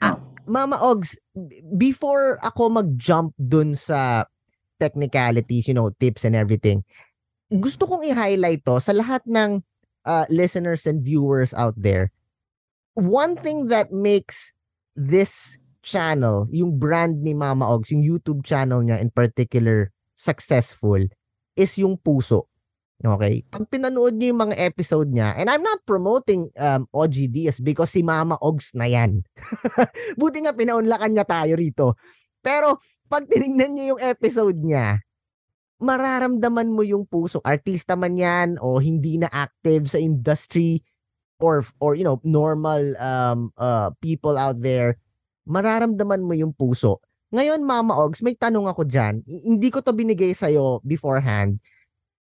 uh, 0.03 0.19
Mama 0.49 0.77
Ogs, 0.83 1.21
before 1.79 2.41
ako 2.43 2.83
mag-jump 2.83 3.31
dun 3.39 3.79
sa 3.79 4.27
technicalities, 4.81 5.69
you 5.69 5.77
know, 5.77 5.93
tips 6.01 6.25
and 6.27 6.35
everything, 6.35 6.83
gusto 7.51 7.87
kong 7.87 8.07
i-highlight 8.07 8.63
to 8.63 8.79
sa 8.79 8.95
lahat 8.95 9.27
ng 9.27 9.61
uh, 10.07 10.25
listeners 10.31 10.87
and 10.87 11.03
viewers 11.03 11.51
out 11.55 11.75
there. 11.75 12.15
One 12.95 13.35
thing 13.35 13.69
that 13.71 13.91
makes 13.91 14.55
this 14.95 15.59
channel, 15.83 16.47
yung 16.55 16.79
brand 16.79 17.23
ni 17.23 17.35
Mama 17.35 17.67
Ogs, 17.67 17.91
yung 17.91 18.05
YouTube 18.05 18.47
channel 18.47 18.83
niya 18.85 19.01
in 19.03 19.11
particular, 19.11 19.91
successful, 20.15 21.01
is 21.57 21.73
yung 21.81 21.99
puso. 21.99 22.47
Okay? 23.01 23.49
Pag 23.49 23.65
pinanood 23.73 24.13
niyo 24.21 24.37
yung 24.37 24.43
mga 24.51 24.57
episode 24.61 25.09
niya, 25.09 25.33
and 25.41 25.49
I'm 25.49 25.65
not 25.65 25.81
promoting 25.89 26.53
um, 26.61 26.85
OGDS 26.93 27.65
because 27.65 27.89
si 27.89 28.05
Mama 28.05 28.37
Ogs 28.45 28.77
na 28.77 28.85
yan. 28.85 29.25
Buti 30.21 30.45
nga 30.45 30.53
pinaunlakan 30.53 31.17
niya 31.17 31.25
tayo 31.25 31.57
rito. 31.57 31.97
Pero 32.45 32.77
pag 33.09 33.25
tinignan 33.25 33.73
niyo 33.73 33.97
yung 33.97 34.03
episode 34.05 34.61
niya, 34.61 35.01
mararamdaman 35.81 36.69
mo 36.69 36.85
yung 36.85 37.09
puso. 37.09 37.41
Artista 37.43 37.97
man 37.97 38.15
yan 38.15 38.61
o 38.61 38.79
hindi 38.79 39.17
na 39.17 39.33
active 39.33 39.89
sa 39.89 39.99
industry 39.99 40.85
or 41.41 41.65
or 41.81 41.97
you 41.97 42.05
know 42.05 42.21
normal 42.23 42.81
um 43.01 43.49
uh 43.57 43.89
people 44.05 44.37
out 44.37 44.61
there 44.61 45.01
mararamdaman 45.49 46.21
mo 46.21 46.37
yung 46.37 46.53
puso. 46.53 47.01
Ngayon 47.33 47.65
Mama 47.65 47.97
Ogs 47.97 48.21
may 48.21 48.37
tanong 48.37 48.69
ako 48.69 48.85
diyan 48.85 49.25
hindi 49.25 49.73
ko 49.73 49.81
to 49.81 49.97
binigay 49.97 50.37
sa 50.37 50.53
iyo 50.53 50.85
beforehand 50.85 51.59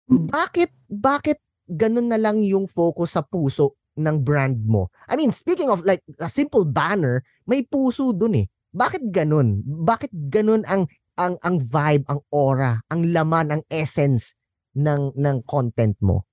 bakit 0.10 0.72
bakit 0.92 1.40
ganun 1.70 2.12
na 2.12 2.20
lang 2.20 2.44
yung 2.44 2.68
focus 2.68 3.16
sa 3.16 3.24
puso 3.24 3.80
ng 3.96 4.20
brand 4.26 4.58
mo? 4.66 4.92
I 5.08 5.16
mean 5.16 5.32
speaking 5.32 5.70
of 5.70 5.86
like 5.88 6.04
a 6.20 6.28
simple 6.28 6.68
banner 6.68 7.24
may 7.48 7.64
puso 7.64 8.12
dun 8.12 8.44
eh. 8.44 8.48
Bakit 8.74 9.14
ganun? 9.14 9.62
Bakit 9.64 10.12
ganun 10.34 10.66
ang 10.66 10.90
ang 11.18 11.38
ang 11.46 11.62
vibe, 11.62 12.06
ang 12.10 12.22
aura, 12.34 12.82
ang 12.90 13.02
laman, 13.14 13.60
ang 13.60 13.64
essence 13.70 14.34
ng 14.74 15.14
ng 15.14 15.38
content 15.46 15.98
mo? 16.02 16.26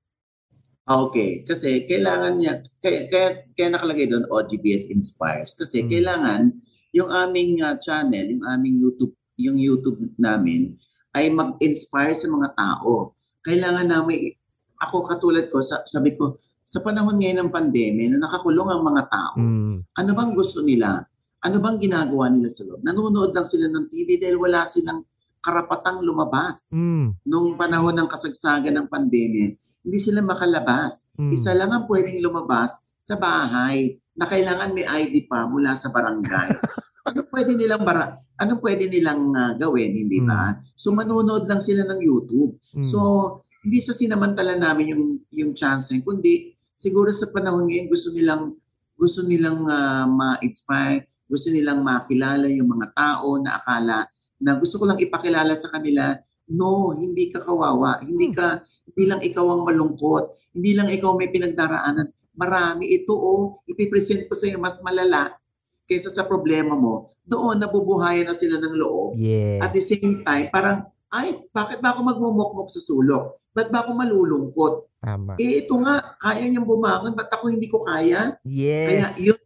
Okay, 0.90 1.46
kasi 1.46 1.86
kailangan 1.86 2.34
niya 2.40 2.58
kaya 2.82 3.06
kaya, 3.06 3.28
kaya 3.54 3.68
nakalagay 3.70 4.10
doon 4.10 4.26
OGBS 4.26 4.90
inspires 4.90 5.54
kasi 5.54 5.84
hmm. 5.84 5.88
kailangan 5.88 6.42
yung 6.90 7.06
aming 7.06 7.62
uh, 7.62 7.78
channel, 7.78 8.26
yung 8.26 8.42
aming 8.50 8.82
YouTube, 8.82 9.14
yung 9.38 9.54
YouTube 9.54 10.02
namin 10.18 10.74
ay 11.14 11.30
mag-inspire 11.30 12.10
sa 12.18 12.26
mga 12.26 12.58
tao. 12.58 13.14
Kailangan 13.46 13.86
namin 13.86 14.34
ako 14.82 15.06
katulad 15.06 15.46
ko 15.46 15.62
sabi 15.62 16.16
ko 16.18 16.42
sa 16.66 16.82
panahon 16.82 17.18
ngayon 17.18 17.46
ng 17.46 17.50
pandemya 17.54 18.14
na 18.14 18.26
nakakulong 18.26 18.70
ang 18.70 18.82
mga 18.82 19.02
tao, 19.10 19.36
hmm. 19.38 19.76
ano 19.94 20.10
bang 20.14 20.32
gusto 20.34 20.62
nila? 20.62 21.06
Ano 21.40 21.56
bang 21.56 21.78
ginagawa 21.80 22.28
nila 22.28 22.52
sa 22.52 22.68
loob? 22.68 22.84
Nanonood 22.84 23.32
lang 23.32 23.48
sila 23.48 23.72
ng 23.72 23.88
TV 23.88 24.20
dahil 24.20 24.36
wala 24.36 24.68
silang 24.68 25.04
karapatang 25.40 26.04
lumabas. 26.04 26.76
Mm. 26.76 27.16
Nung 27.24 27.56
panahon 27.56 27.96
ng 27.96 28.08
kasagsagan 28.08 28.76
ng 28.76 28.86
pandemya, 28.92 29.56
hindi 29.80 29.98
sila 29.98 30.20
makalabas. 30.20 31.08
Mm. 31.16 31.32
Isa 31.32 31.56
lang 31.56 31.72
ang 31.72 31.88
pwedeng 31.88 32.20
lumabas 32.20 32.92
sa 33.00 33.16
bahay 33.16 33.96
na 34.12 34.28
kailangan 34.28 34.76
may 34.76 34.84
ID 34.84 35.24
pa 35.24 35.48
mula 35.48 35.72
sa 35.80 35.88
barangay. 35.88 36.60
ano 37.08 37.20
pwede 37.32 37.56
nilang 37.56 37.82
bara 37.82 38.20
ano 38.40 38.56
pwede 38.60 38.88
nilang 38.88 39.32
uh, 39.32 39.52
gawin, 39.56 39.96
hindi 39.96 40.20
ba? 40.20 40.52
Mm. 40.52 40.76
So 40.76 40.92
manonood 40.92 41.48
lang 41.48 41.64
sila 41.64 41.88
ng 41.88 42.00
YouTube. 42.04 42.60
Mm. 42.76 42.84
So 42.84 43.00
hindi 43.64 43.80
sa 43.80 43.96
sinamantala 43.96 44.60
namin 44.60 44.92
yung 44.92 45.04
yung 45.32 45.52
chance 45.56 45.92
kundi 46.04 46.56
siguro 46.72 47.12
sa 47.12 47.28
panahon 47.28 47.68
ngayon 47.68 47.88
gusto 47.92 48.08
nilang 48.12 48.56
gusto 48.96 49.24
nilang 49.24 49.64
uh, 49.68 50.04
ma-inspire 50.08 51.08
gusto 51.30 51.48
nilang 51.48 51.80
makilala 51.80 52.50
yung 52.50 52.66
mga 52.66 52.90
tao 52.90 53.38
na 53.38 53.54
akala 53.56 54.02
na 54.40 54.56
gusto 54.58 54.80
ko 54.80 54.88
lang 54.88 54.98
ipakilala 54.98 55.54
sa 55.54 55.70
kanila, 55.70 56.16
no, 56.50 56.96
hindi 56.96 57.30
ka 57.30 57.38
kawawa, 57.38 58.02
hindi 58.02 58.32
Hmm. 58.32 58.36
ka, 58.36 58.48
hindi 58.90 59.02
lang 59.06 59.20
ikaw 59.22 59.46
ang 59.46 59.62
malungkot, 59.62 60.34
hindi 60.56 60.74
lang 60.74 60.90
ikaw 60.90 61.14
may 61.14 61.30
pinagdaraanan. 61.30 62.10
Marami 62.34 62.90
ito 62.90 63.12
oh, 63.12 63.62
ipipresent 63.68 64.26
ko 64.26 64.34
sa 64.34 64.48
iyo 64.48 64.58
mas 64.58 64.80
malala 64.82 65.36
kaysa 65.84 66.10
sa 66.10 66.24
problema 66.24 66.74
mo. 66.74 67.12
Doon 67.22 67.60
nabubuhayan 67.60 68.26
na 68.26 68.34
sila 68.34 68.58
ng 68.58 68.74
loob. 68.74 69.14
Yeah. 69.14 69.60
At 69.60 69.70
the 69.70 69.82
same 69.82 70.22
time, 70.22 70.48
parang, 70.48 70.86
ay, 71.10 71.42
bakit 71.50 71.82
ba 71.82 71.90
ako 71.90 72.06
magmumukmok 72.06 72.70
sa 72.70 72.78
sulok? 72.78 73.34
Ba't 73.50 73.68
ba 73.68 73.82
ako 73.82 73.98
malulungkot? 73.98 74.74
Tama. 75.02 75.34
Eh, 75.36 75.66
ito 75.66 75.74
nga, 75.82 75.98
kaya 76.16 76.46
niyang 76.46 76.62
bumangon, 76.64 77.12
ba't 77.12 77.26
ako 77.28 77.50
hindi 77.50 77.66
ko 77.66 77.82
kaya? 77.82 78.38
Kaya 78.40 79.06
Yes. 79.10 79.18
yun, 79.18 79.40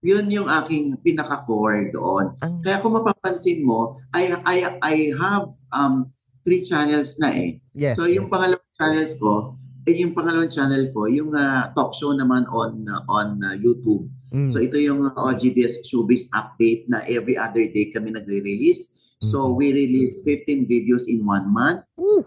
yun 0.00 0.26
yung 0.32 0.48
aking 0.48 0.96
pinaka-core 1.04 1.92
doon. 1.92 2.32
Ang, 2.40 2.64
Kaya 2.64 2.80
kung 2.80 2.96
mapapansin 2.96 3.60
mo, 3.64 4.00
I, 4.16 4.32
I, 4.48 4.56
I 4.80 4.94
have 5.16 5.52
um, 5.72 6.08
three 6.40 6.64
channels 6.64 7.20
na 7.20 7.32
eh. 7.36 7.60
yes. 7.76 8.00
so 8.00 8.08
yung 8.08 8.28
yes. 8.28 8.32
pangalawang 8.32 8.74
channels 8.80 9.12
ko, 9.20 9.60
eh, 9.84 9.96
yung 10.00 10.12
pangalawang 10.16 10.52
channel 10.52 10.84
ko, 10.92 11.04
yung 11.08 11.30
ah, 11.36 11.72
talk 11.76 11.92
show 11.92 12.12
naman 12.16 12.48
on 12.48 12.84
uh, 12.88 13.02
on 13.08 13.40
uh, 13.44 13.56
YouTube. 13.56 14.08
Mm. 14.32 14.48
So 14.48 14.60
ito 14.60 14.76
yung 14.80 15.04
uh, 15.04 15.12
OGDS 15.16 15.84
Showbiz 15.84 16.32
update 16.32 16.88
na 16.88 17.04
every 17.08 17.36
other 17.36 17.64
day 17.68 17.92
kami 17.92 18.12
nagre-release. 18.12 19.16
So 19.20 19.52
Mhm. 19.52 19.56
we 19.60 19.66
release 19.76 20.24
15 20.24 20.64
videos 20.64 21.04
in 21.04 21.20
one 21.28 21.44
month. 21.52 21.84
Woo! 22.00 22.24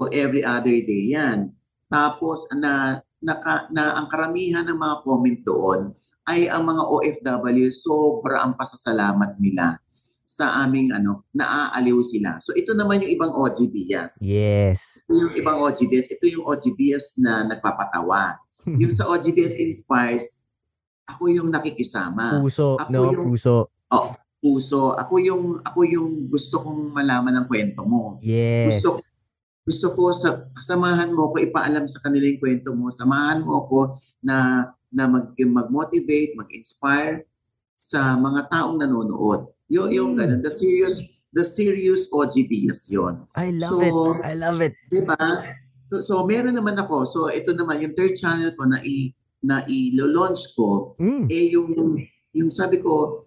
So 0.00 0.08
every 0.08 0.40
other 0.40 0.72
day 0.72 1.12
yan. 1.12 1.52
Tapos 1.92 2.48
na, 2.56 3.04
naka, 3.20 3.68
na 3.68 4.00
ang 4.00 4.08
karamihan 4.08 4.64
ng 4.64 4.80
mga 4.80 4.96
comment 5.04 5.40
doon 5.44 5.80
ay 6.28 6.46
ang 6.46 6.62
mga 6.62 6.82
OFW 6.86 7.68
sobra 7.70 8.46
ang 8.46 8.54
pasasalamat 8.54 9.36
nila 9.38 9.78
sa 10.22 10.64
aming 10.64 10.94
ano, 10.96 11.28
naaaliw 11.36 12.00
sila. 12.00 12.40
So 12.40 12.56
ito 12.56 12.72
naman 12.72 13.04
yung 13.04 13.12
ibang 13.12 13.32
OGDS. 13.36 14.22
Yes. 14.24 14.80
Ito 15.04 15.12
yung 15.28 15.34
ibang 15.36 15.60
OGDS, 15.60 16.16
ito 16.16 16.24
yung 16.24 16.48
OGDS 16.48 17.20
na 17.20 17.44
nagpapatawa. 17.44 18.40
Yung 18.64 18.94
sa 18.94 19.10
OGDS 19.10 19.60
Inspires, 19.60 20.40
ako 21.04 21.28
yung 21.28 21.48
nakikisama. 21.52 22.40
puso, 22.40 22.78
Ako 22.80 22.88
no? 22.88 23.00
yung- 23.12 23.28
Puso. 23.28 23.68
Puso, 24.42 24.98
ako 24.98 25.22
yung 25.22 25.44
ako 25.62 25.86
yung 25.86 26.26
gusto 26.26 26.58
kong 26.66 26.90
malaman 26.90 27.30
ng 27.42 27.46
kwento 27.46 27.86
mo. 27.86 28.18
Yes. 28.18 28.82
Gusto 28.82 28.98
gusto 29.62 29.86
ko 29.94 30.10
sa 30.10 30.50
samahan 30.58 31.14
mo 31.14 31.30
ko 31.30 31.38
ipaalam 31.38 31.86
sa 31.86 32.02
kanila 32.02 32.26
yung 32.26 32.42
kwento 32.42 32.74
mo. 32.74 32.90
Samahan 32.90 33.46
mo 33.46 33.62
ko 33.70 33.94
na 34.18 34.66
na 34.92 35.08
mag 35.08 35.32
mag-motivate, 35.34 36.36
mag-inspire 36.36 37.24
sa 37.74 38.14
mga 38.14 38.46
taong 38.46 38.76
nanonood. 38.78 39.48
Yung 39.72 39.88
yung 39.88 40.10
Mm. 40.14 40.18
ganun, 40.20 40.40
the 40.44 40.52
serious 40.52 41.00
the 41.32 41.42
serious 41.42 42.12
OGDS 42.12 42.92
yon. 42.92 43.24
I 43.34 43.56
love 43.56 43.72
So, 43.72 43.80
it. 44.12 44.20
I 44.22 44.34
love 44.36 44.60
it. 44.60 44.76
'Di 44.92 45.00
ba? 45.02 45.16
So, 45.88 46.04
so 46.04 46.14
meron 46.28 46.52
naman 46.52 46.76
ako. 46.76 47.08
So 47.08 47.18
ito 47.28 47.56
naman 47.56 47.80
yung 47.80 47.96
third 47.96 48.14
channel 48.14 48.52
ko 48.52 48.68
na 48.68 48.84
i 48.84 49.10
na 49.42 49.64
i-launch 49.66 50.52
ko 50.54 50.94
Mm. 51.00 51.26
eh 51.26 51.44
yung 51.50 51.68
yung 52.30 52.50
sabi 52.52 52.78
ko 52.78 53.26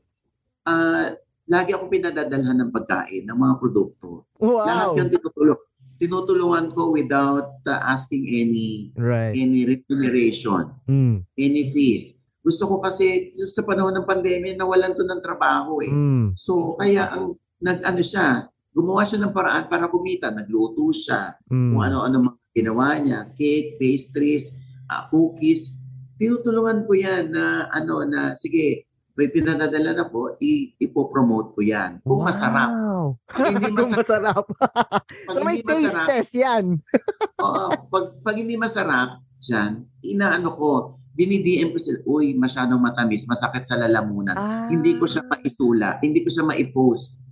ah 0.64 1.12
lagi 1.46 1.74
akong 1.74 1.92
pinadadalhan 1.92 2.58
ng 2.58 2.72
pagkain 2.72 3.26
ng 3.26 3.38
mga 3.38 3.54
produkto. 3.60 4.26
Lahat 4.40 4.94
Wow. 4.94 4.98
yun 4.98 5.10
tinutulong. 5.10 5.62
Tinutulungan 5.96 6.76
ko 6.76 6.92
without 6.92 7.64
uh, 7.64 7.82
asking 7.88 8.28
any 8.28 8.92
Right. 8.96 9.32
any 9.34 9.64
remuneration, 9.64 10.76
Mm. 10.86 11.24
any 11.36 11.64
fees. 11.72 12.20
Gusto 12.44 12.68
ko 12.68 12.76
kasi 12.78 13.32
sa 13.50 13.66
panahon 13.66 13.96
ng 13.96 14.06
pandemya 14.06 14.54
nawalan 14.54 14.94
to 14.94 15.02
ng 15.02 15.24
trabaho 15.24 15.82
eh. 15.82 15.90
Mm. 15.90 16.36
So 16.38 16.78
kaya 16.78 17.10
ang 17.10 17.34
nag-ano 17.58 18.04
siya, 18.04 18.46
gumawa 18.70 19.02
siya 19.02 19.24
ng 19.24 19.34
paraan 19.34 19.66
para 19.66 19.88
kumita, 19.88 20.30
nagluto 20.30 20.92
siya, 20.92 21.34
Mm. 21.50 21.74
kung 21.74 21.82
ano-ano 21.82 22.16
mga 22.22 22.40
ginawa 22.54 22.88
niya, 23.00 23.20
cake, 23.34 23.80
pastries, 23.80 24.60
ah, 24.86 25.08
cookies. 25.10 25.80
Tinutulungan 26.16 26.86
ko 26.86 26.94
yan 26.94 27.34
na 27.34 27.68
ano 27.68 28.06
na 28.06 28.38
sige, 28.38 28.85
may 29.16 29.32
pinadadala 29.32 29.96
na 29.96 30.06
po, 30.12 30.36
i- 30.44 30.76
ipopromote 30.76 31.56
ko 31.56 31.62
yan. 31.64 32.04
Kung 32.04 32.20
masarap. 32.20 32.70
Wow. 32.72 33.08
Pag 33.32 33.48
hindi 33.56 33.72
Kung 33.72 33.92
masarap, 33.96 34.46
masarap. 34.52 35.04
pag 35.28 35.36
so 35.36 35.44
may 35.48 35.60
taste 35.64 35.96
masarap, 35.96 36.08
test 36.12 36.34
yan. 36.36 36.66
oo, 37.46 37.66
pag, 37.88 38.06
pag 38.22 38.36
hindi 38.36 38.56
masarap, 38.60 39.10
dyan, 39.40 39.72
inaano 40.04 40.50
ko, 40.52 40.70
dinidm 41.16 41.72
ko 41.72 41.80
sila, 41.80 42.00
uy, 42.12 42.36
masyadong 42.36 42.82
matamis, 42.84 43.24
masakit 43.24 43.64
sa 43.64 43.80
lalamunan. 43.80 44.36
Ah. 44.36 44.68
Hindi 44.68 45.00
ko 45.00 45.08
siya 45.08 45.24
maisula, 45.24 46.04
hindi 46.04 46.20
ko 46.20 46.30
siya 46.30 46.44
maipost. 46.44 47.24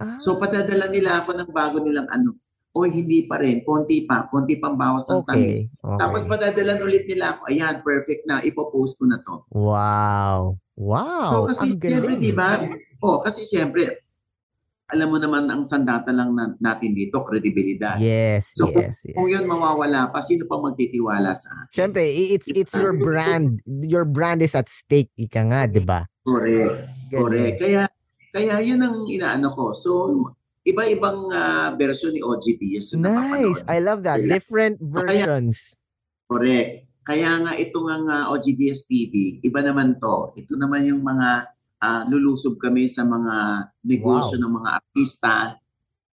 Ah. 0.00 0.16
So 0.16 0.40
padadala 0.40 0.88
nila 0.88 1.20
ako 1.20 1.36
ng 1.36 1.50
bago 1.52 1.84
nilang 1.84 2.08
ano, 2.08 2.40
oy, 2.76 2.92
hindi 2.92 3.24
pa 3.24 3.40
rin, 3.40 3.60
konti 3.64 4.04
pa, 4.04 4.28
konti 4.28 4.56
pang 4.56 4.76
bawas 4.76 5.08
ng 5.08 5.24
tamis. 5.24 5.68
okay. 5.68 5.84
okay. 5.84 5.98
Tapos 6.00 6.22
padadalan 6.28 6.80
ulit 6.84 7.04
nila 7.08 7.36
ako, 7.36 7.40
ayan, 7.48 7.80
perfect 7.80 8.22
na, 8.28 8.44
ipopost 8.44 9.00
ko 9.00 9.04
na 9.08 9.20
to. 9.20 9.36
Wow. 9.52 10.60
Wow. 10.76 11.32
so 11.32 11.38
kasi 11.48 11.72
ang 11.72 11.80
siyempre, 11.80 12.14
di 12.20 12.32
ba? 12.36 12.60
Oh, 13.00 13.24
kasi 13.24 13.48
siyempre, 13.48 14.06
alam 14.86 15.10
mo 15.10 15.18
naman 15.18 15.50
ang 15.50 15.66
sandata 15.66 16.14
lang 16.14 16.30
na, 16.36 16.54
natin 16.62 16.94
dito, 16.94 17.26
kredibilidad. 17.26 17.98
Yes, 17.98 18.54
So, 18.54 18.70
yes, 18.70 19.02
yes. 19.02 19.16
Kung 19.18 19.26
yun 19.26 19.42
mawawala 19.50 20.14
pa, 20.14 20.22
sino 20.22 20.46
pa 20.46 20.62
magtitiwala 20.62 21.34
sa 21.34 21.66
akin? 21.66 21.74
Siyempre, 21.74 22.06
it's 22.06 22.46
it's 22.46 22.70
your 22.78 22.94
brand. 22.94 23.58
Your 23.66 24.06
brand 24.06 24.46
is 24.46 24.54
at 24.54 24.70
stake, 24.70 25.10
ika 25.18 25.42
nga, 25.42 25.66
'di 25.66 25.82
ba? 25.82 26.06
Correct. 26.22 26.86
Galing. 27.10 27.18
Correct. 27.18 27.56
Kaya, 27.58 27.82
kaya 28.30 28.54
yun 28.62 28.78
ang 28.78 29.02
inaano 29.10 29.50
ko. 29.50 29.74
So, 29.74 29.90
iba-ibang 30.62 31.34
ah, 31.34 31.74
version 31.74 32.14
ni 32.14 32.22
OGDS 32.22 32.94
yung 32.94 33.10
Nice. 33.10 33.66
I 33.66 33.82
love 33.82 34.06
that. 34.06 34.22
Kaya- 34.22 34.38
Different 34.38 34.78
versions. 34.78 35.82
Correct. 36.30 36.85
Kaya 37.06 37.38
nga 37.38 37.54
ito 37.54 37.78
nga 37.86 37.96
nga 38.02 38.18
OGDS 38.34 38.90
TV, 38.90 39.38
iba 39.38 39.62
naman 39.62 39.94
to. 39.96 40.34
Ito 40.34 40.58
naman 40.58 40.90
yung 40.90 41.06
mga 41.06 41.28
ah, 41.78 42.02
lulusob 42.10 42.58
kami 42.58 42.90
sa 42.90 43.06
mga 43.06 43.34
negosyo 43.86 44.42
ng 44.42 44.52
mga 44.52 44.70
artista. 44.74 45.54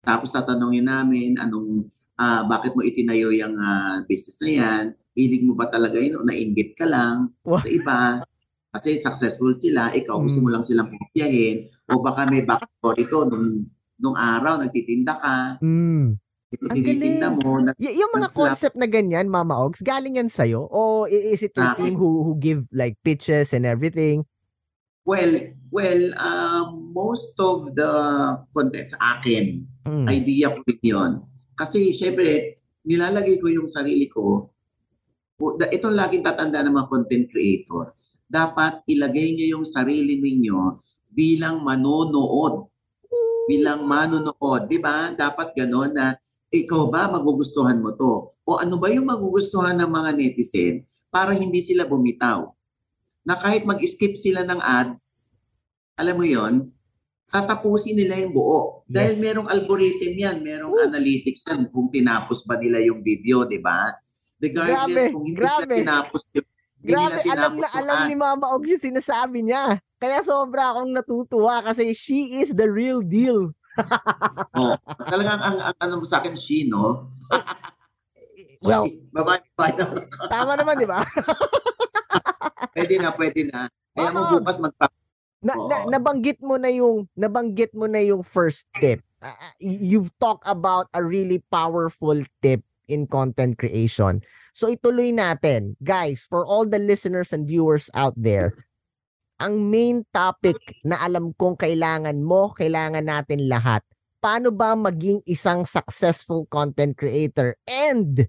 Tapos 0.01 0.33
tatanungin 0.33 0.89
namin 0.89 1.37
anong 1.37 1.85
ah, 2.17 2.41
bakit 2.41 2.73
mo 2.73 2.81
itinayo 2.81 3.29
yung 3.29 3.53
ah, 3.55 4.01
business 4.09 4.41
na 4.41 4.49
yan? 4.49 4.83
Hilig 5.13 5.45
mo 5.45 5.53
ba 5.53 5.69
talaga 5.69 6.01
yun 6.01 6.17
o 6.17 6.25
nainggit 6.25 6.73
ka 6.73 6.89
lang 6.89 7.37
Wow. 7.45 7.61
sa 7.61 7.69
iba? 7.69 7.99
Kasi 8.69 8.97
successful 8.97 9.53
sila, 9.53 9.93
ikaw 9.93 10.17
gusto 10.17 10.41
mo 10.41 10.49
Mm. 10.49 10.53
lang 10.57 10.63
silang 10.65 10.89
kopyahin 10.89 11.65
o 11.85 12.01
baka 12.01 12.25
may 12.25 12.41
backstory 12.41 13.05
to 13.05 13.25
nung 13.25 13.65
nung 13.99 14.15
araw 14.15 14.57
nagtitinda 14.57 15.13
ka, 15.13 15.37
Mm. 15.59 16.17
Ang 16.49 16.81
galing. 16.81 17.21
mo, 17.37 17.61
na, 17.61 17.77
Y- 17.77 18.01
yung 18.01 18.09
mga 18.09 18.33
concept 18.33 18.73
na 18.73 18.89
ganyan, 18.89 19.29
Mama 19.29 19.53
Ogs, 19.53 19.85
galing 19.85 20.17
yan 20.17 20.33
sa'yo? 20.33 20.65
O 20.65 21.05
is 21.05 21.45
it 21.45 21.53
your 21.53 21.77
team 21.77 21.93
who 21.93 22.25
who 22.25 22.33
give 22.41 22.65
like 22.73 22.97
pitches 23.05 23.53
and 23.53 23.69
everything? 23.69 24.25
Well, 25.05 25.29
well, 25.69 26.01
uh, 26.17 26.69
most 26.73 27.37
of 27.37 27.73
the 27.73 27.91
content 28.49 28.89
sa 28.89 29.17
akin, 29.17 29.61
Mm. 29.85 30.05
idea 30.05 30.53
ko 30.53 30.61
rin 30.65 30.81
yun. 30.81 31.11
Kasi 31.53 31.93
syempre, 31.93 32.57
nilalagay 32.81 33.37
ko 33.37 33.49
yung 33.49 33.69
sarili 33.69 34.05
ko. 34.05 34.49
O, 35.37 35.53
da- 35.53 35.69
Ito 35.69 35.89
laging 35.89 36.21
tatanda 36.21 36.61
ng 36.61 36.73
mga 36.73 36.89
content 36.89 37.25
creator. 37.25 37.93
Dapat 38.25 38.85
ilagay 38.85 39.33
niyo 39.33 39.57
yung 39.57 39.65
sarili 39.65 40.17
ninyo 40.17 40.77
bilang 41.09 41.61
manonood. 41.61 42.69
Bilang 43.45 43.81
manonood. 43.81 44.69
Di 44.69 44.77
ba? 44.77 45.09
Dapat 45.09 45.57
gano'n 45.57 45.91
na 45.93 46.13
ikaw 46.49 46.89
ba 46.89 47.09
magugustuhan 47.09 47.77
mo 47.77 47.93
to? 47.93 48.33
O 48.43 48.57
ano 48.57 48.81
ba 48.81 48.89
yung 48.89 49.05
magugustuhan 49.05 49.77
ng 49.77 49.89
mga 49.89 50.09
netizen 50.17 50.75
para 51.09 51.33
hindi 51.33 51.61
sila 51.61 51.85
bumitaw? 51.85 52.49
Na 53.21 53.37
kahit 53.37 53.61
mag-skip 53.63 54.17
sila 54.17 54.41
ng 54.41 54.57
ads, 54.57 55.29
alam 55.93 56.17
mo 56.17 56.25
yon 56.25 56.73
tatapusin 57.29 57.93
nila 57.93 58.17
yung 58.17 58.33
buo. 58.33 58.81
Dahil 58.89 59.13
Yes. 59.13 59.21
merong 59.21 59.47
algorithm 59.47 60.13
yan, 60.17 60.37
merong 60.41 60.73
Woo! 60.73 60.81
analytics 60.81 61.45
yan 61.45 61.69
kung 61.69 61.85
tinapos 61.93 62.41
ba 62.41 62.57
nila 62.57 62.81
yung 62.81 63.05
video, 63.05 63.45
di 63.45 63.61
ba? 63.61 63.85
Regardless 64.41 65.13
Grabe, 65.13 65.13
kung 65.13 65.25
hindi 65.29 65.37
grabe. 65.37 65.61
sila 65.61 65.77
tinapos 65.77 66.21
yung 66.33 66.47
Grabe, 66.81 67.21
nila 67.21 67.21
alam 67.29 67.51
na 67.53 67.67
tinapos 67.69 67.77
alam 67.77 67.97
ad. 68.01 68.07
ni 68.09 68.15
Mama 68.17 68.45
Og 68.49 68.63
yung 68.65 68.81
sinasabi 68.81 69.45
niya. 69.45 69.77
Kaya 69.99 70.23
sobra 70.25 70.73
akong 70.73 70.89
natutuwa 70.89 71.61
kasi 71.61 71.93
she 71.93 72.39
is 72.41 72.55
the 72.55 72.65
real 72.65 73.03
deal. 73.05 73.53
Oh, 74.55 74.75
talagang 75.07 75.39
ang, 75.39 75.57
ang, 75.59 75.75
ano 75.79 76.03
sa 76.03 76.19
akin, 76.19 76.35
she, 76.35 76.67
no? 76.67 77.13
Well, 78.59 78.91
babae, 79.15 79.39
babae. 79.55 80.03
tama 80.27 80.59
naman, 80.59 80.83
di 80.83 80.83
ba? 80.83 80.99
pwede 82.75 82.99
na, 82.99 83.15
pwede 83.15 83.47
na. 83.47 83.71
Kaya 83.95 84.11
mo 84.11 84.19
bukas 84.35 84.59
magpa... 84.59 84.91
Na, 85.39 85.55
na, 85.55 85.77
nabanggit 85.95 86.43
mo 86.43 86.59
na 86.59 86.67
yung 86.67 87.07
nabanggit 87.15 87.71
mo 87.71 87.87
na 87.87 88.03
yung 88.03 88.19
first 88.27 88.67
tip. 88.83 88.99
Y- 89.63 89.95
you've 89.95 90.11
talked 90.19 90.43
about 90.43 90.91
a 90.91 90.99
really 90.99 91.39
powerful 91.47 92.19
tip 92.43 92.59
in 92.91 93.07
content 93.07 93.55
creation. 93.55 94.19
So 94.51 94.67
ituloy 94.67 95.15
natin. 95.15 95.79
Guys, 95.79 96.27
for 96.27 96.43
all 96.43 96.67
the 96.67 96.83
listeners 96.83 97.31
and 97.31 97.47
viewers 97.47 97.87
out 97.95 98.17
there, 98.19 98.51
ang 99.39 99.71
main 99.71 100.03
topic 100.11 100.59
na 100.83 100.99
alam 100.99 101.31
kong 101.31 101.55
kailangan 101.55 102.19
mo, 102.19 102.51
kailangan 102.51 103.07
natin 103.07 103.47
lahat. 103.47 103.79
Paano 104.19 104.51
ba 104.51 104.75
maging 104.75 105.23
isang 105.23 105.63
successful 105.63 106.43
content 106.51 106.99
creator? 106.99 107.55
And 107.63 108.27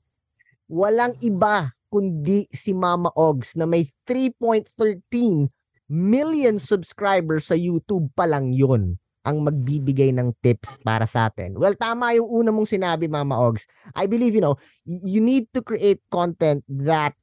walang 0.70 1.18
iba 1.18 1.74
kundi 1.90 2.46
si 2.54 2.70
Mama 2.70 3.10
Ogs 3.18 3.58
na 3.58 3.66
may 3.66 3.90
3.13 4.06 5.50
million 5.90 6.62
subscribers 6.62 7.50
sa 7.50 7.58
YouTube 7.58 8.14
pa 8.14 8.30
lang 8.30 8.54
yun 8.54 8.94
ang 9.26 9.44
magbibigay 9.44 10.14
ng 10.16 10.32
tips 10.40 10.80
para 10.80 11.04
sa 11.04 11.28
atin. 11.28 11.58
Well, 11.58 11.76
tama 11.76 12.16
yung 12.16 12.30
una 12.30 12.54
mong 12.54 12.70
sinabi, 12.70 13.10
Mama 13.10 13.36
Ogs. 13.36 13.68
I 13.92 14.08
believe, 14.08 14.32
you 14.32 14.40
know, 14.40 14.56
you 14.86 15.20
need 15.20 15.52
to 15.52 15.60
create 15.60 16.00
content 16.08 16.64
that 16.70 17.18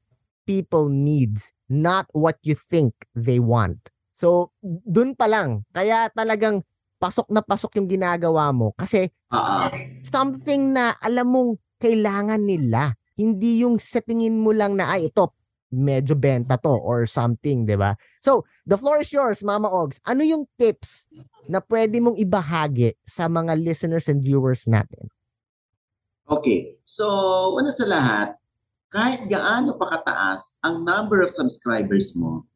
people 0.47 0.87
needs, 0.87 1.51
not 1.67 2.07
what 2.15 2.39
you 2.47 2.55
think 2.55 2.95
they 3.11 3.37
want. 3.37 3.91
So, 4.15 4.55
dun 4.63 5.13
pa 5.13 5.27
lang. 5.27 5.67
Kaya 5.75 6.07
talagang 6.15 6.63
pasok 6.97 7.29
na 7.29 7.45
pasok 7.45 7.77
yung 7.77 7.85
ginagawa 7.85 8.49
mo 8.49 8.73
kasi 8.73 9.13
uh-uh. 9.29 9.69
something 10.01 10.73
na 10.73 10.97
alam 10.97 11.29
mong 11.29 11.51
kailangan 11.77 12.41
nila. 12.41 12.97
Hindi 13.13 13.61
yung 13.61 13.77
sa 13.77 14.01
tingin 14.01 14.41
mo 14.41 14.49
lang 14.55 14.77
na, 14.77 14.97
ay, 14.97 15.09
ito, 15.09 15.37
medyo 15.73 16.15
benta 16.15 16.55
to 16.57 16.71
or 16.71 17.03
something, 17.05 17.67
di 17.67 17.75
ba? 17.75 17.97
So, 18.23 18.47
the 18.63 18.79
floor 18.79 19.03
is 19.03 19.11
yours, 19.11 19.43
Mama 19.43 19.67
Ogs. 19.67 19.99
Ano 20.07 20.23
yung 20.23 20.47
tips 20.55 21.09
na 21.49 21.59
pwede 21.59 21.99
mong 21.99 22.15
ibahagi 22.17 22.95
sa 23.03 23.27
mga 23.27 23.57
listeners 23.59 24.07
and 24.07 24.23
viewers 24.23 24.65
natin? 24.69 25.11
Okay. 26.29 26.79
So, 26.87 27.05
una 27.57 27.73
sa 27.73 27.85
lahat, 27.89 28.37
kahit 28.87 29.27
gaano 29.27 29.75
pa 29.75 29.99
kataas 29.99 30.59
ang 30.63 30.83
number 30.87 31.19
of 31.23 31.31
subscribers 31.31 32.15
mo, 32.15 32.47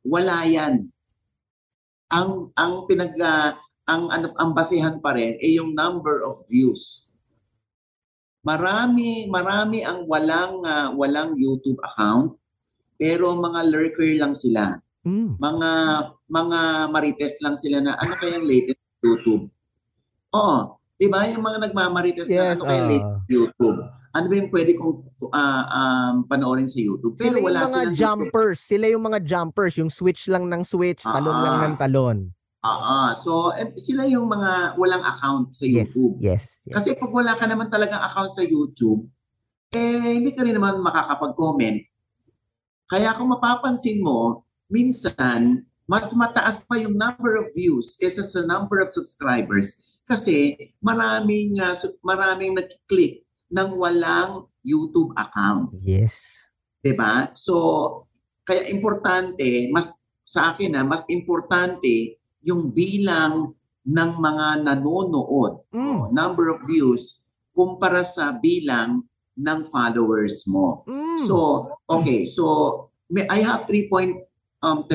wala 0.00 0.48
yan. 0.48 0.88
Ang 2.10 2.50
ang 2.56 2.88
pinag 2.88 3.14
uh, 3.20 3.54
ang 3.86 4.08
ano 4.10 4.32
ang 4.40 4.50
basehan 4.56 4.98
pa 4.98 5.14
rin 5.14 5.36
ay 5.38 5.60
yung 5.60 5.76
number 5.76 6.24
of 6.24 6.42
views. 6.48 7.12
Marami, 8.40 9.28
marami 9.28 9.84
ang 9.84 10.08
walang 10.08 10.64
uh, 10.64 10.90
walang 10.96 11.36
YouTube 11.36 11.76
account 11.84 12.40
pero 12.96 13.36
mga 13.36 13.60
lurker 13.68 14.16
lang 14.16 14.32
sila. 14.32 14.80
Mm. 15.04 15.36
Mga 15.36 15.70
mga 16.28 16.60
marites 16.88 17.36
lang 17.44 17.60
sila 17.60 17.84
na 17.84 17.96
ano 18.00 18.16
kayang 18.16 18.48
latest 18.48 18.80
YouTube. 19.04 19.52
Oh, 20.32 20.80
'di 20.96 21.06
ba? 21.12 21.28
Yung 21.28 21.44
mga 21.44 21.68
nagmamarites 21.68 22.28
yes, 22.28 22.36
na 22.36 22.44
ano 22.56 22.62
kayang 22.64 22.88
uh... 22.88 22.92
latest 22.96 23.24
YouTube. 23.28 23.78
Ano 24.10 24.26
ba 24.26 24.34
yung 24.34 24.50
pwede 24.50 24.74
kong 24.74 24.94
uh, 25.30 25.64
um, 25.70 26.14
panoorin 26.26 26.66
sa 26.66 26.82
YouTube? 26.82 27.14
Pero 27.14 27.38
sila 27.38 27.46
wala 27.46 27.58
yung 27.62 27.70
mga 27.70 27.90
jumpers. 27.94 28.58
YouTube. 28.58 28.70
Sila 28.70 28.86
yung 28.90 29.04
mga 29.06 29.18
jumpers. 29.22 29.74
Yung 29.78 29.90
switch 29.90 30.22
lang 30.26 30.44
ng 30.50 30.62
switch, 30.66 31.06
talon 31.06 31.30
uh-huh. 31.30 31.46
lang 31.46 31.56
ng 31.62 31.74
talon. 31.78 32.18
Ah, 32.60 33.16
so 33.16 33.56
eh, 33.56 33.72
sila 33.80 34.04
yung 34.04 34.28
mga 34.28 34.76
walang 34.76 35.00
account 35.00 35.56
sa 35.56 35.64
YouTube. 35.64 36.20
Yes, 36.20 36.60
yes, 36.68 36.76
Kasi 36.76 36.92
pag 36.92 37.08
wala 37.08 37.32
ka 37.32 37.48
naman 37.48 37.72
talagang 37.72 38.04
account 38.04 38.36
sa 38.36 38.44
YouTube, 38.44 39.08
eh 39.72 40.20
hindi 40.20 40.36
ka 40.36 40.44
rin 40.44 40.52
naman 40.52 40.76
makakapag-comment. 40.84 41.80
Kaya 42.90 43.16
kung 43.16 43.32
mapapansin 43.32 44.04
mo, 44.04 44.44
minsan 44.68 45.64
mas 45.88 46.12
mataas 46.12 46.62
pa 46.68 46.76
yung 46.76 46.94
number 46.94 47.40
of 47.40 47.48
views 47.56 47.96
kaysa 47.96 48.22
sa 48.22 48.44
number 48.46 48.78
of 48.78 48.92
subscribers 48.92 49.98
kasi 50.06 50.54
maraming 50.78 51.54
uh, 51.58 51.74
maraming 52.06 52.54
nag-click 52.54 53.19
ng 53.50 53.70
walang 53.76 54.46
YouTube 54.62 55.10
account. 55.18 55.74
Yes. 55.82 56.18
'Di 56.80 56.94
ba? 56.94 57.34
So 57.34 57.54
kaya 58.46 58.70
importante 58.70 59.68
mas 59.74 59.90
sa 60.24 60.54
akin 60.54 60.78
na 60.78 60.82
mas 60.86 61.02
importante 61.10 62.22
yung 62.46 62.70
bilang 62.70 63.52
ng 63.82 64.10
mga 64.20 64.62
nanonood, 64.62 65.66
mm. 65.74 66.14
number 66.14 66.52
of 66.54 66.62
views, 66.68 67.24
kumpara 67.50 68.06
sa 68.06 68.36
bilang 68.38 69.02
ng 69.34 69.60
followers 69.66 70.44
mo. 70.46 70.84
Mm. 70.86 71.18
So, 71.24 71.66
okay, 71.88 72.28
so 72.28 72.44
may, 73.08 73.26
I 73.26 73.42
have 73.42 73.66
3.13 73.66 74.22
um, 74.62 74.86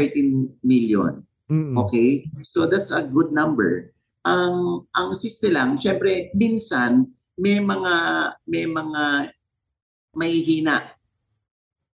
million. 0.63 1.25
Mm-mm. 1.49 1.77
Okay? 1.85 2.29
So 2.45 2.65
that's 2.65 2.89
a 2.89 3.05
good 3.05 3.33
number. 3.33 3.91
Ang 4.25 4.87
ang 4.89 5.13
siste 5.13 5.53
lang, 5.53 5.77
syempre 5.77 6.33
minsan 6.33 7.13
may 7.35 7.59
mga 7.59 7.93
may 8.47 8.65
mga 8.67 9.03
may 10.15 10.33
hina. 10.39 10.77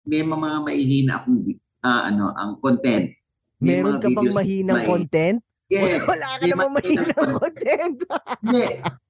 May 0.07 0.23
mga 0.23 0.49
mahihina 0.63 1.21
akong 1.21 1.43
uh, 1.83 2.01
ano, 2.09 2.33
ang 2.33 2.57
content. 2.63 3.11
May 3.59 3.81
Meron 3.81 3.99
ka 3.99 4.07
bang 4.09 4.33
mahinang 4.33 4.79
may, 4.81 4.87
content? 4.87 5.37
Yes. 5.67 6.01
Wala 6.07 6.27
ka 6.39 6.43
namang 6.47 6.73
mahinang 6.79 7.31
content. 7.37 7.95
Hindi. 8.41 8.65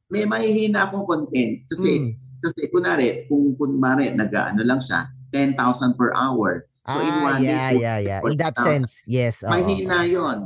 May 0.09 0.23
mahihina 0.25 0.89
akong 0.89 1.05
content. 1.05 1.67
Kasi, 1.69 1.89
mm. 2.01 2.11
kasi 2.41 2.61
kunwari, 2.73 3.29
kung 3.29 3.53
kunwari, 3.59 4.09
nag-ano 4.09 4.65
lang 4.65 4.81
siya, 4.81 5.05
10,000 5.29 5.99
per 5.99 6.15
hour. 6.17 6.65
So 6.87 6.95
ah, 6.95 7.03
in 7.03 7.15
one 7.19 7.43
yeah, 7.43 7.67
day, 7.75 7.77
yeah, 7.83 7.99
yeah. 7.99 8.19
In 8.23 8.39
that 8.39 8.55
sense, 8.55 9.03
yes. 9.03 9.43
Oh. 9.43 9.51
Mahina 9.51 10.07
yon. 10.07 10.37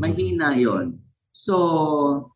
Mahina 0.00 0.56
yon. 0.56 0.96
So, 1.36 2.29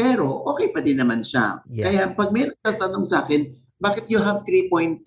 pero 0.00 0.48
okay 0.48 0.72
pa 0.72 0.80
din 0.80 0.96
naman 0.96 1.20
siya. 1.20 1.60
Yeah. 1.68 1.84
Kaya 1.84 2.02
pag 2.16 2.32
may 2.32 2.48
nagtatanong 2.48 3.04
sa 3.04 3.28
akin, 3.28 3.52
bakit 3.76 4.08
you 4.08 4.20
have 4.20 4.40
3.13 4.48 5.04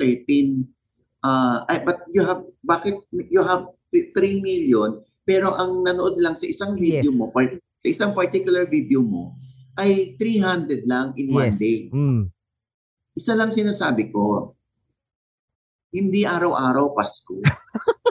uh, 1.25 1.65
but 1.82 2.06
you 2.13 2.21
have 2.21 2.45
bakit 2.62 3.01
you 3.12 3.41
have 3.41 3.73
3 3.89 4.13
million 4.41 5.01
pero 5.23 5.56
ang 5.56 5.84
nanood 5.84 6.19
lang 6.19 6.36
sa 6.36 6.43
isang 6.43 6.75
video 6.75 7.08
yes. 7.08 7.15
mo, 7.15 7.32
part, 7.32 7.56
sa 7.79 7.88
isang 7.88 8.12
particular 8.12 8.67
video 8.67 8.99
mo, 8.99 9.39
ay 9.79 10.19
300 10.19 10.84
lang 10.84 11.15
in 11.15 11.32
yes. 11.32 11.36
one 11.36 11.56
day. 11.56 11.77
Mm. 11.89 12.21
Isa 13.15 13.34
lang 13.34 13.49
sinasabi 13.49 14.12
ko, 14.12 14.51
hindi 15.95 16.27
araw-araw 16.27 16.91
Pasko. 16.91 17.39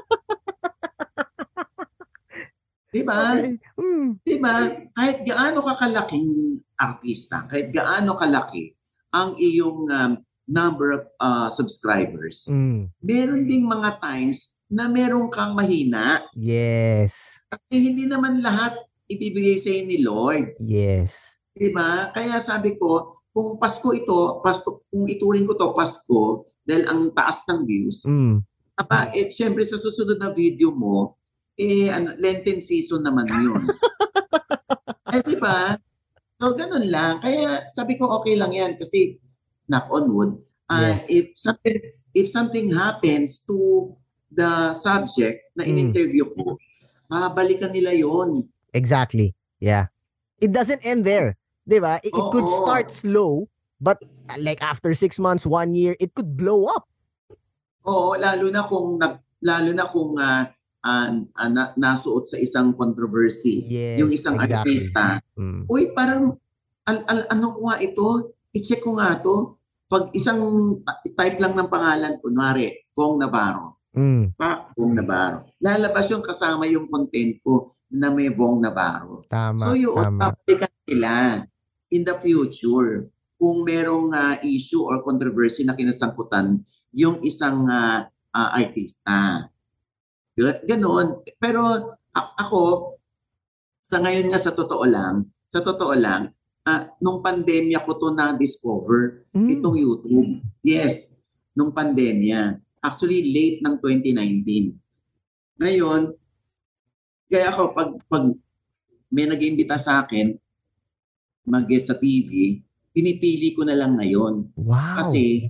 Di 2.93 3.01
ba? 3.01 3.41
Okay. 3.41 3.57
Mm. 3.81 4.09
Di 4.21 4.37
ba? 4.37 4.69
Kahit 4.93 5.25
gaano 5.25 5.65
ka 5.65 5.75
kalaking 5.81 6.61
artista, 6.77 7.49
kahit 7.49 7.73
gaano 7.73 8.13
kalaki 8.13 8.77
ang 9.17 9.33
iyong 9.41 9.89
um, 9.89 10.13
number 10.45 11.01
of 11.01 11.03
uh, 11.17 11.49
subscribers, 11.49 12.45
mm. 12.53 12.93
meron 13.01 13.49
ding 13.49 13.65
mga 13.65 13.97
times 14.05 14.61
na 14.69 14.93
meron 14.93 15.33
kang 15.33 15.57
mahina. 15.57 16.21
Yes. 16.37 17.17
Kasi 17.49 17.81
hindi 17.81 18.05
naman 18.05 18.45
lahat 18.45 18.77
ibibigay 19.09 19.57
sa 19.57 19.73
ni 19.73 20.05
Lord. 20.05 20.61
Yes. 20.61 21.17
Di 21.53 21.73
ba? 21.73 22.13
Kaya 22.13 22.41
sabi 22.45 22.77
ko, 22.77 23.25
kung 23.33 23.57
Pasko 23.57 23.89
ito, 23.97 24.45
Pasko, 24.45 24.85
kung 24.93 25.09
ituring 25.09 25.49
ko 25.49 25.57
to 25.57 25.73
Pasko, 25.73 26.45
dahil 26.61 26.85
ang 26.93 27.09
taas 27.17 27.41
ng 27.49 27.65
views, 27.65 28.05
mm. 28.05 28.37
aba, 28.77 29.09
eh, 29.17 29.33
syempre 29.33 29.65
sa 29.65 29.81
susunod 29.81 30.21
na 30.21 30.29
video 30.29 30.77
mo, 30.77 31.17
eh, 31.59 31.89
ano, 31.93 32.17
Lenten 32.19 32.61
season 32.61 33.05
naman 33.05 33.29
yun. 33.29 33.63
eh, 35.15 35.23
di 35.25 35.37
ba? 35.37 35.77
So, 36.41 36.57
ganun 36.59 36.89
lang. 36.91 37.23
Kaya 37.23 37.69
sabi 37.71 37.95
ko, 37.95 38.09
okay 38.19 38.35
lang 38.35 38.51
yan 38.51 38.75
kasi, 38.75 39.21
knock 39.69 39.87
on 39.93 40.11
wood, 40.11 40.33
uh, 40.73 40.97
yes. 40.97 41.07
if 41.09 41.27
something 41.39 41.79
if 42.13 42.27
something 42.29 42.73
happens 42.75 43.41
to 43.47 43.89
the 44.33 44.75
subject 44.75 45.53
na 45.55 45.63
hmm. 45.65 45.71
in-interview 45.71 46.27
ko, 46.33 46.57
mabalikan 47.13 47.71
nila 47.71 47.93
yon. 47.93 48.49
Exactly. 48.73 49.37
Yeah. 49.61 49.93
It 50.41 50.51
doesn't 50.51 50.83
end 50.83 51.05
there. 51.05 51.39
Di 51.63 51.79
ba? 51.79 52.03
It, 52.03 52.11
it 52.11 52.27
could 52.35 52.49
start 52.49 52.91
slow, 52.91 53.47
but 53.79 54.03
like 54.41 54.59
after 54.65 54.97
six 54.99 55.21
months, 55.21 55.47
one 55.47 55.77
year, 55.77 55.95
it 56.03 56.17
could 56.17 56.35
blow 56.35 56.67
up. 56.67 56.89
Oo, 57.87 58.19
lalo 58.19 58.51
na 58.51 58.63
kung 58.67 58.99
lalo 59.43 59.71
na 59.71 59.87
kung 59.87 60.19
uh, 60.19 60.43
uh, 60.83 61.09
uh, 61.23 61.51
na, 61.51 61.73
nasuot 61.79 62.35
sa 62.35 62.37
isang 62.39 62.75
controversy 62.75 63.63
yes, 63.67 63.99
yung 64.03 64.11
isang 64.11 64.37
exactly. 64.37 64.59
artista. 64.59 65.05
Mm. 65.39 65.63
Uy, 65.71 65.91
parang 65.95 66.37
al, 66.87 66.99
al, 67.07 67.21
ano 67.31 67.47
ko 67.55 67.61
nga 67.71 67.77
ito? 67.79 68.07
I-check 68.53 68.83
ko 68.83 68.99
nga 68.99 69.17
to. 69.23 69.57
Pag 69.87 70.13
isang 70.17 70.41
type 71.17 71.39
lang 71.41 71.55
ng 71.55 71.69
pangalan, 71.69 72.19
kunwari, 72.21 72.89
Kong 72.93 73.21
Navarro. 73.21 73.83
Mm. 73.93 74.33
Pa, 74.37 74.73
Bong 74.73 74.97
Navarro. 74.97 75.45
Lalabas 75.61 76.09
yung 76.09 76.25
kasama 76.25 76.65
yung 76.65 76.89
content 76.89 77.37
ko 77.45 77.73
na 77.93 78.09
may 78.09 78.33
Bong 78.33 78.65
Navarro. 78.65 79.25
Tama, 79.29 79.61
so 79.61 79.77
yung 79.77 79.97
tama. 79.97 80.33
nila 80.89 81.45
in 81.93 82.03
the 82.09 82.17
future 82.25 83.13
kung 83.37 83.69
merong 83.69 84.13
uh, 84.17 84.37
issue 84.41 84.81
or 84.81 85.05
controversy 85.05 85.69
na 85.69 85.77
kinasangkutan 85.77 86.65
yung 86.97 87.21
isang 87.21 87.69
uh, 87.69 88.09
uh, 88.33 88.51
artista. 88.57 89.52
Ganon. 90.39 91.21
Pero 91.37 91.61
ako, 92.13 92.97
sa 93.83 94.01
ngayon 94.01 94.33
nga 94.33 94.41
sa 94.41 94.53
totoo 94.57 94.85
lang, 94.89 95.29
sa 95.45 95.61
totoo 95.61 95.93
lang, 95.93 96.33
uh, 96.65 96.83
nung 97.03 97.21
pandemya 97.21 97.83
ko 97.85 97.99
to 97.99 98.15
na-discover, 98.15 99.27
mm. 99.35 99.49
itong 99.59 99.77
YouTube. 99.77 100.41
Yes, 100.65 101.21
nung 101.53 101.75
pandemya. 101.75 102.57
Actually, 102.83 103.31
late 103.31 103.59
ng 103.61 103.75
2019. 103.79 105.61
Ngayon, 105.61 106.03
kaya 107.29 107.47
ako, 107.53 107.77
pag, 107.77 107.91
pag 108.09 108.25
may 109.13 109.29
nag-iimbita 109.29 109.77
sa 109.77 110.03
akin, 110.05 110.33
mag-guest 111.47 111.93
sa 111.93 111.97
TV, 112.01 112.61
pinipili 112.93 113.53
ko 113.53 113.65
na 113.65 113.77
lang 113.77 114.01
ngayon. 114.01 114.57
Wow. 114.57 114.97
Kasi, 114.99 115.49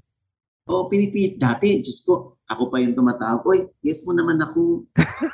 oh, 0.67 0.91
pinipili, 0.91 1.39
dati, 1.39 1.79
Diyos 1.79 2.03
ko, 2.03 2.42
ako 2.49 2.69
pa 2.69 2.83
yung 2.83 2.97
tumatawag, 2.97 3.43
Uy, 3.47 3.61
yes 3.81 4.03
mo 4.07 4.13
naman 4.13 4.39
ako. 4.43 4.87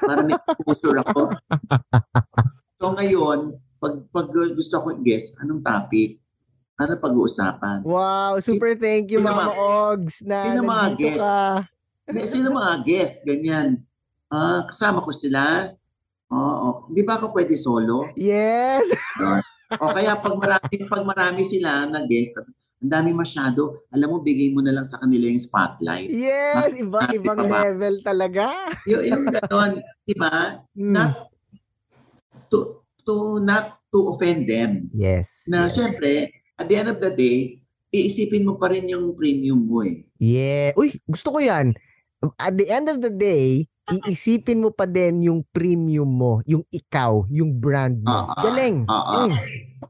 Para 0.05 0.23
may 0.25 0.37
exposure 0.37 0.99
ako. 1.03 1.33
so 2.79 2.85
ngayon, 2.95 3.59
pag, 3.79 3.95
pag 4.11 4.29
gusto 4.31 4.77
ko 4.83 4.87
i-guess, 4.99 5.39
anong 5.43 5.63
topic? 5.63 6.21
Ano 6.79 6.95
pag-uusapan? 6.95 7.83
Wow, 7.83 8.39
super 8.39 8.79
thank 8.79 9.11
you, 9.11 9.19
Sino 9.19 9.27
Mama 9.35 9.51
Ogs, 9.51 10.23
na 10.23 10.47
sino 10.47 10.63
mga 10.63 10.89
guest? 10.95 11.19
ka. 11.19 11.39
Sino 12.23 12.49
mga 12.55 12.75
guest? 12.87 13.17
Ganyan. 13.27 13.69
Ah, 14.31 14.63
kasama 14.69 15.03
ko 15.03 15.11
sila. 15.11 15.75
Oo. 16.31 16.87
Hindi 16.93 17.03
ba 17.03 17.19
ako 17.19 17.35
pwede 17.35 17.59
solo? 17.59 18.13
Yes! 18.15 18.87
O 19.77 19.93
kaya 19.93 20.17
pag 20.17 20.33
marami, 20.33 20.75
pag 20.89 21.05
marami 21.05 21.43
sila 21.45 21.85
na 21.85 22.01
guest, 22.09 22.41
ang 22.79 22.91
dami 22.95 23.11
masyado, 23.11 23.83
alam 23.91 24.07
mo, 24.07 24.23
bigay 24.23 24.55
mo 24.55 24.63
na 24.63 24.71
lang 24.71 24.87
sa 24.87 25.03
kanila 25.03 25.27
yung 25.27 25.43
spotlight. 25.43 26.15
Yes! 26.15 26.79
Iba, 26.79 27.11
ibang 27.11 27.43
pa 27.43 27.51
ba? 27.51 27.59
level 27.67 27.95
talaga. 28.07 28.45
Yung, 28.87 29.03
yung 29.03 29.25
ganon, 29.27 29.83
di 30.07 30.15
ba? 30.15 30.63
Hmm. 30.79 30.95
Not 30.95 31.13
to, 32.47 32.87
to, 33.03 33.43
not 33.43 33.83
to 33.91 33.99
offend 34.15 34.47
them. 34.47 34.95
Yes. 34.95 35.43
Na 35.51 35.67
yes. 35.67 35.75
syempre, 35.75 36.31
at 36.55 36.71
the 36.71 36.77
end 36.79 36.89
of 36.95 37.03
the 37.03 37.11
day, 37.11 37.59
iisipin 37.91 38.47
mo 38.47 38.55
pa 38.55 38.71
rin 38.71 38.87
yung 38.87 39.11
premium 39.19 39.59
mo 39.59 39.83
eh. 39.83 40.07
Yeah. 40.23 40.71
Uy, 40.79 41.03
gusto 41.03 41.35
ko 41.35 41.43
yan. 41.43 41.75
At 42.39 42.55
the 42.55 42.71
end 42.71 42.87
of 42.87 43.03
the 43.03 43.11
day, 43.11 43.67
iisipin 43.91 44.63
mo 44.63 44.71
pa 44.71 44.87
din 44.87 45.27
yung 45.27 45.41
premium 45.51 46.09
mo, 46.09 46.45
yung 46.45 46.63
ikaw, 46.71 47.27
yung 47.33 47.57
brand 47.57 47.99
mo. 48.05 48.29
Ah, 48.29 48.43
Galing. 48.45 48.87
ah, 48.87 48.95
ah. 48.95 49.27
Mm. 49.27 49.35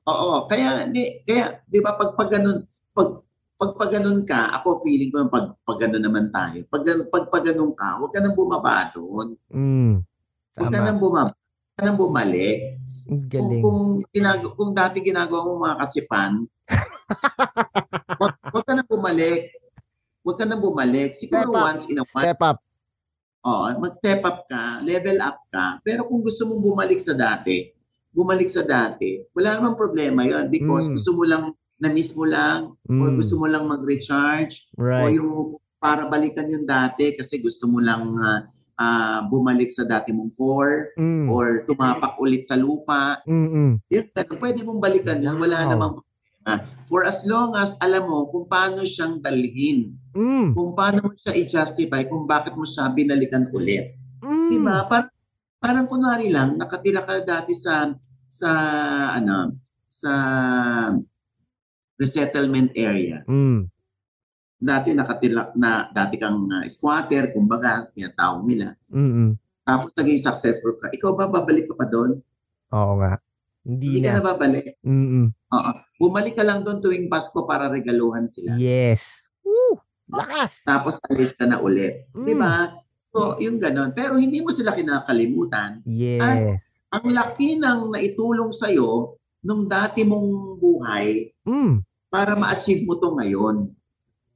Oo, 0.08 0.44
kaya 0.48 0.88
di 0.88 1.24
kaya 1.24 1.64
'di 1.64 1.78
ba 1.80 1.96
pag 1.96 2.12
pag 2.16 2.28
ganun, 2.28 2.64
pag 2.98 3.10
pag 3.54 3.70
pag 3.74 3.90
ganun 3.92 4.22
ka, 4.22 4.54
ako 4.54 4.82
feeling 4.82 5.10
ko 5.10 5.26
pag 5.26 5.54
pag 5.62 5.78
ganun 5.78 5.98
naman 6.00 6.26
tayo. 6.30 6.58
Pag 6.66 6.82
pag 7.06 7.24
pag 7.26 7.44
ganun 7.44 7.70
ka, 7.72 7.98
huwag 7.98 8.10
ka 8.10 8.18
nang 8.18 8.34
bumaba 8.34 8.90
doon. 8.90 9.38
Mm. 9.50 10.02
Huwag 10.54 10.66
ka 10.68 10.74
Tama. 10.74 10.86
nang 10.86 10.98
bumaba. 10.98 11.30
Huwag 11.30 11.74
ka 11.74 11.82
nang 11.84 11.98
bumalik. 11.98 12.56
Ang 12.58 12.82
Kung, 13.08 13.22
Galing. 13.28 13.62
kung, 13.62 13.80
ginag 14.10 14.42
kung 14.52 14.72
dati 14.72 14.98
ginagawa 15.00 15.42
mo 15.44 15.52
mga 15.60 15.78
katsipan, 15.78 16.32
wag, 18.18 18.32
wag 18.50 18.64
ka 18.64 18.72
nang 18.74 18.88
bumalik. 18.88 19.40
Huwag 20.22 20.36
ka 20.36 20.44
nang 20.44 20.60
bumalik. 20.60 21.10
Siguro 21.14 21.48
Step 21.48 21.54
up. 21.54 21.66
once 21.66 21.82
in 21.86 21.98
a 21.98 22.04
while, 22.04 22.24
Step 22.26 22.40
up. 22.42 22.58
oh, 23.40 23.62
mag-step 23.78 24.20
up 24.22 24.38
ka, 24.44 24.62
level 24.82 25.18
up 25.20 25.38
ka. 25.48 25.78
Pero 25.80 26.04
kung 26.04 26.20
gusto 26.20 26.44
mong 26.44 26.60
bumalik 26.60 26.98
sa 26.98 27.14
dati, 27.14 27.70
bumalik 28.10 28.46
sa 28.46 28.62
dati, 28.62 29.22
wala 29.30 29.56
namang 29.56 29.74
problema 29.74 30.22
yon 30.22 30.46
because 30.46 30.86
Mm. 30.86 30.94
gusto 30.94 31.10
mo 31.12 31.22
lang, 31.22 31.54
na-miss 31.78 32.10
mo 32.12 32.26
lang, 32.26 32.74
or 32.90 33.08
Mm. 33.10 33.16
gusto 33.22 33.34
mo 33.38 33.46
lang 33.46 33.64
mag-recharge, 33.64 34.66
o 34.74 34.82
Right. 34.82 35.14
yung 35.14 35.56
para 35.78 36.10
balikan 36.10 36.50
yung 36.50 36.66
dati 36.66 37.14
kasi 37.14 37.38
gusto 37.38 37.70
mo 37.70 37.78
lang 37.78 38.02
ah, 38.18 38.42
ah, 38.74 39.18
bumalik 39.26 39.70
sa 39.70 39.82
dati 39.82 40.10
mong 40.10 40.34
core, 40.34 40.94
Mm. 40.98 41.26
or 41.30 41.62
tumapak 41.66 42.18
ulit 42.18 42.46
sa 42.46 42.54
lupa. 42.54 43.18
Mm-mm. 43.26 43.78
Yun, 43.86 44.04
pwede 44.38 44.62
mong 44.62 44.78
balikan 44.78 45.18
yan. 45.18 45.38
Wala 45.38 45.66
Wow. 45.66 45.70
namang 45.70 45.92
problema. 45.98 46.54
For 46.88 47.04
as 47.04 47.26
long 47.28 47.52
as 47.52 47.76
alam 47.78 48.08
mo 48.08 48.24
kung 48.30 48.48
paano 48.48 48.80
siyang 48.80 49.20
dalhin, 49.20 49.92
Mm. 50.14 50.54
kung 50.56 50.72
paano 50.72 51.10
mo 51.10 51.12
siya 51.14 51.34
i-justify, 51.36 52.06
kung 52.06 52.24
bakit 52.24 52.54
mo 52.54 52.64
siya 52.64 52.88
binalikan 52.90 53.46
ulit. 53.52 53.94
Mm. 54.22 54.50
Di 54.50 54.58
ba? 54.58 54.86
Par- 54.86 55.12
parang 55.58 55.86
kunwari 55.86 56.30
lang, 56.30 56.54
nakatira 56.54 57.02
ka 57.02 57.18
dati 57.20 57.52
sa, 57.54 57.90
sa, 58.30 58.50
ano, 59.14 59.58
sa 59.90 60.12
resettlement 61.98 62.70
area. 62.78 63.26
Mm. 63.26 63.66
Dati 64.58 64.90
nakatira 64.94 65.50
na, 65.58 65.90
dati 65.90 66.14
kang 66.18 66.46
uh, 66.46 66.66
squatter, 66.70 67.34
kumbaga, 67.34 67.90
tinatawag 67.94 68.42
nila. 68.46 68.74
Mm-mm. 68.90 69.34
Tapos 69.66 69.92
naging 69.98 70.22
successful 70.22 70.78
ka. 70.80 70.88
Ikaw 70.94 71.10
ba, 71.12 71.28
babalik 71.28 71.68
ka 71.68 71.74
pa 71.76 71.84
doon? 71.84 72.18
Oo 72.72 72.92
nga. 73.02 73.20
Hindi 73.66 74.00
Hindi 74.00 74.08
ka 74.08 74.10
na. 74.10 74.16
na 74.16 74.22
babalik. 74.24 74.66
Mm-mm. 74.80 75.26
Oo. 75.28 75.70
Bumalik 75.98 76.34
ka 76.38 76.46
lang 76.46 76.64
doon 76.64 76.80
tuwing 76.80 77.10
Pasko 77.10 77.44
para 77.44 77.68
regaluhan 77.68 78.24
sila. 78.30 78.56
Yes. 78.56 79.28
Woo! 79.44 79.76
Lakas. 80.08 80.64
Tapos 80.64 80.96
alis 81.04 81.36
ka 81.36 81.44
na 81.44 81.60
ulit. 81.60 82.08
Mm. 82.16 82.24
Di 82.24 82.34
ba? 82.38 82.80
So, 83.12 83.36
yung 83.42 83.60
ganon. 83.60 83.92
Pero 83.92 84.16
hindi 84.16 84.40
mo 84.40 84.54
sila 84.54 84.72
kinakalimutan. 84.72 85.84
Yes. 85.84 86.80
Ang 86.88 87.12
laki 87.12 87.60
ng 87.60 87.92
naitulong 87.92 88.54
sa'yo 88.56 89.20
nung 89.44 89.68
dati 89.68 90.02
mong 90.02 90.58
buhay 90.58 91.36
Mm. 91.48 91.80
para 92.08 92.36
ma-achieve 92.36 92.84
mo 92.84 92.96
to 92.96 93.16
ngayon. 93.16 93.72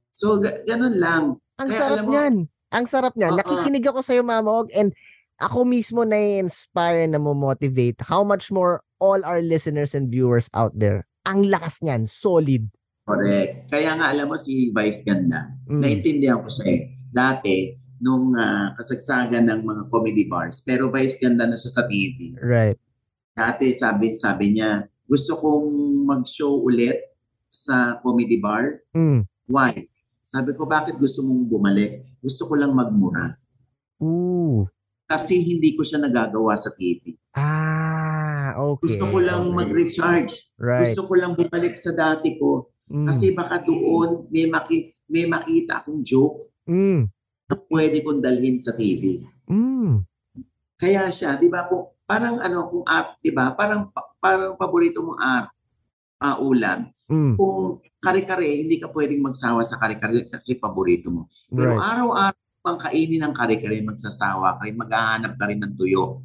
So, 0.09 0.37
ga- 0.37 0.61
ganun 0.63 0.97
lang. 0.97 1.23
Ang 1.55 1.69
Kaya 1.69 1.79
sarap 1.79 2.03
mo- 2.03 2.11
niyan. 2.11 2.35
Ang 2.69 2.85
sarap 2.85 3.13
niyan. 3.13 3.33
Oo. 3.33 3.39
Nakikinig 3.39 3.85
ako 3.85 3.99
sa'yo, 4.01 4.21
Mama 4.21 4.49
Og, 4.61 4.69
and 4.73 4.93
ako 5.37 5.61
mismo 5.63 6.01
na-inspire 6.03 7.05
na 7.05 7.17
mo 7.17 7.33
motivate. 7.33 8.01
How 8.01 8.21
much 8.21 8.49
more 8.49 8.81
all 8.97 9.21
our 9.21 9.41
listeners 9.41 9.93
and 9.93 10.07
viewers 10.07 10.49
out 10.53 10.73
there. 10.73 11.05
Ang 11.23 11.49
lakas 11.49 11.81
niyan. 11.81 12.05
Solid. 12.05 12.69
Correct. 13.03 13.67
Kaya 13.67 13.93
nga 13.93 14.09
alam 14.09 14.31
mo 14.31 14.39
si 14.39 14.71
Vice 14.71 15.03
Ganda, 15.03 15.51
Mm. 15.67 15.81
naintindihan 15.81 16.39
ko 16.39 16.47
siya 16.47 16.65
eh. 16.71 16.81
Dati, 17.11 17.75
nung 17.99 18.31
ah, 18.33 18.71
kasagsagan 18.73 19.43
ng 19.43 19.61
mga 19.61 19.83
comedy 19.87 20.25
bars, 20.25 20.63
pero 20.63 20.87
Vice 20.87 21.19
Ganda 21.19 21.43
na 21.43 21.55
siya 21.55 21.71
sa 21.71 21.83
TV. 21.83 22.33
Right. 22.37 22.79
Dati 23.33 23.71
sabi, 23.71 24.13
sabi 24.13 24.55
niya, 24.55 24.81
gusto 25.03 25.35
kong 25.35 25.67
mag-show 26.03 26.59
ulit 26.59 26.99
sa 27.47 27.99
comedy 28.03 28.37
bar. 28.37 28.83
Mm. 28.91 29.25
Why? 29.47 29.87
Sabi 30.23 30.57
ko, 30.57 30.65
bakit 30.65 30.97
gusto 30.97 31.21
mong 31.21 31.45
bumalik? 31.45 32.03
Gusto 32.17 32.49
ko 32.49 32.57
lang 32.57 32.73
magmura. 32.73 33.37
Ooh. 34.01 34.65
Kasi 35.05 35.37
hindi 35.37 35.77
ko 35.77 35.85
siya 35.85 36.01
nagagawa 36.01 36.57
sa 36.57 36.73
TV. 36.73 37.13
Ah, 37.37 38.57
okay. 38.57 38.97
Gusto 38.97 39.13
ko 39.13 39.17
lang 39.21 39.51
okay. 39.51 39.55
mag-recharge. 39.61 40.33
Right. 40.57 40.89
Gusto 40.89 41.05
ko 41.05 41.13
lang 41.19 41.37
bumalik 41.37 41.75
sa 41.77 41.93
dati 41.93 42.33
ko. 42.39 42.73
Mm. 42.89 43.05
Kasi 43.07 43.25
baka 43.37 43.61
doon 43.61 44.27
may, 44.33 44.49
maki, 44.49 44.91
may 45.07 45.25
makita 45.29 45.81
akong 45.83 46.01
joke 46.01 46.41
Mm. 46.63 47.11
na 47.51 47.55
pwede 47.67 47.99
kong 48.01 48.23
dalhin 48.23 48.55
sa 48.55 48.71
TV. 48.73 49.19
Mm. 49.51 50.07
Kaya 50.79 51.11
siya, 51.11 51.35
di 51.35 51.51
ba, 51.51 51.67
kung, 51.67 51.91
parang 52.07 52.39
ano, 52.39 52.67
kung 52.71 52.83
art, 52.87 53.19
di 53.19 53.31
ba, 53.35 53.51
parang, 53.53 53.91
pa- 53.91 54.15
parang 54.19 54.55
paborito 54.55 55.03
mong 55.03 55.19
art, 55.19 55.47
ah, 56.23 56.39
ulam. 56.39 56.87
Mm. 57.11 57.35
Kung 57.35 57.83
kare-kare, 57.99 58.47
hindi 58.47 58.79
ka 58.79 58.87
pwedeng 58.95 59.19
magsawa 59.19 59.67
sa 59.67 59.75
kare-kare 59.75 60.31
kasi 60.31 60.55
paborito 60.55 61.11
mo. 61.11 61.27
Pero 61.51 61.75
Right. 61.75 61.83
araw-araw 61.83 62.41
pang 62.63 62.79
kainin 62.79 63.19
ng 63.27 63.35
kare-kare, 63.35 63.83
magsasawa 63.83 64.55
ka 64.55 64.63
rin, 64.63 64.79
maghahanap 64.79 65.35
ka 65.35 65.45
rin 65.51 65.59
ng 65.59 65.75
tuyo. 65.75 66.23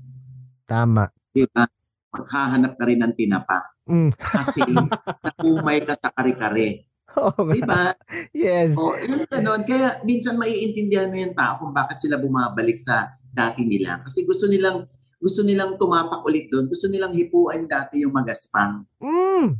Tama. 0.62 1.10
Di 1.34 1.42
ba? 1.50 1.66
Maghahanap 2.14 2.78
ka 2.78 2.84
rin 2.86 3.02
ng 3.02 3.14
tinapa. 3.18 3.74
Mm. 3.90 4.14
Kasi 4.14 4.62
nakumay 5.26 5.82
ka 5.82 5.98
sa 5.98 6.14
kare-kare. 6.14 6.86
Oo 7.18 7.50
Di 7.50 7.58
nga. 7.58 7.66
ba? 7.66 7.82
Yes. 8.30 8.78
O, 8.78 8.94
yun 8.94 9.26
ganon. 9.26 9.66
Kaya 9.66 9.98
minsan 10.06 10.38
maiintindihan 10.38 11.10
mo 11.10 11.18
yung 11.18 11.34
tao 11.34 11.58
kung 11.58 11.74
bakit 11.74 11.98
sila 11.98 12.22
bumabalik 12.22 12.78
sa 12.78 13.10
dati 13.34 13.66
nila. 13.66 13.98
Kasi 13.98 14.22
gusto 14.22 14.46
nilang 14.46 14.86
gusto 15.18 15.42
nilang 15.42 15.74
tumapak 15.74 16.22
ulit 16.22 16.46
doon. 16.46 16.70
Gusto 16.70 16.86
nilang 16.86 17.10
hipuan 17.10 17.66
dati 17.66 18.06
yung 18.06 18.14
magaspang. 18.14 18.86
Mm. 19.02 19.58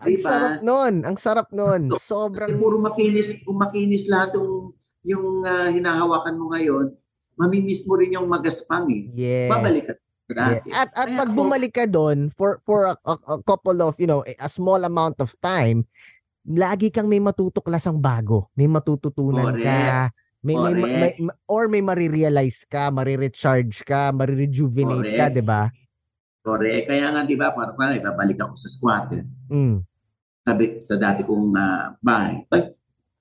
Ang 0.00 0.08
Diba? 0.16 0.28
sarap 0.32 0.60
nun. 0.64 0.94
Ang 1.04 1.16
sarap 1.20 1.48
nun. 1.52 1.82
Kasi 1.92 2.04
Sobrang 2.08 2.50
puro 2.56 2.80
makinis, 2.80 3.44
kung 3.44 3.60
makinis 3.60 4.08
lahat 4.08 4.32
yung, 4.40 4.72
yung 5.04 5.26
ah, 5.44 5.68
hinahawakan 5.68 6.34
mo 6.40 6.48
ngayon, 6.56 6.96
mamimiss 7.36 7.84
mo 7.84 8.00
rin 8.00 8.16
yung 8.16 8.28
magaspang 8.28 8.88
eh. 8.88 9.02
Yes. 9.12 9.48
Babalik 9.52 9.84
ka 9.88 9.94
dati. 10.30 10.68
At 10.70 10.90
at 10.94 11.08
Kaya 11.10 11.18
pag 11.20 11.30
bumalik 11.34 11.72
ka 11.74 11.84
doon 11.90 12.30
for 12.30 12.62
for 12.62 12.86
a, 12.86 12.94
a- 13.02 13.24
a 13.34 13.38
couple 13.42 13.82
of, 13.82 13.98
you 13.98 14.06
know, 14.06 14.22
a 14.22 14.48
small 14.48 14.78
amount 14.86 15.18
of 15.18 15.34
time, 15.42 15.84
lagi 16.46 16.88
kang 16.94 17.10
may 17.10 17.18
matutuklasang 17.18 17.98
bago. 17.98 18.48
May 18.54 18.70
matututunan 18.70 19.58
Correct. 19.58 19.66
ka. 19.66 20.02
May, 20.40 20.56
may, 20.56 20.72
may, 20.72 21.12
or 21.44 21.68
may 21.68 21.84
marirealize 21.84 22.64
ka, 22.64 22.88
marirecharge 22.88 23.84
ka, 23.84 24.08
marirejuvenate 24.08 25.12
ka. 25.12 25.28
'di 25.28 25.44
ba? 25.44 25.68
Correct. 26.40 26.88
Kaya 26.88 27.12
nga, 27.12 27.28
di 27.28 27.36
ba, 27.36 27.52
parang 27.52 27.76
parang 27.76 28.00
babalik 28.00 28.40
ako 28.40 28.56
sa 28.56 28.68
squatter. 28.72 29.20
Mm. 29.52 29.84
Sabi 30.44 30.80
sa 30.80 30.96
dati 30.96 31.22
kong 31.22 31.52
ah, 31.56 31.94
bahay, 32.00 32.42
ay, 32.52 32.62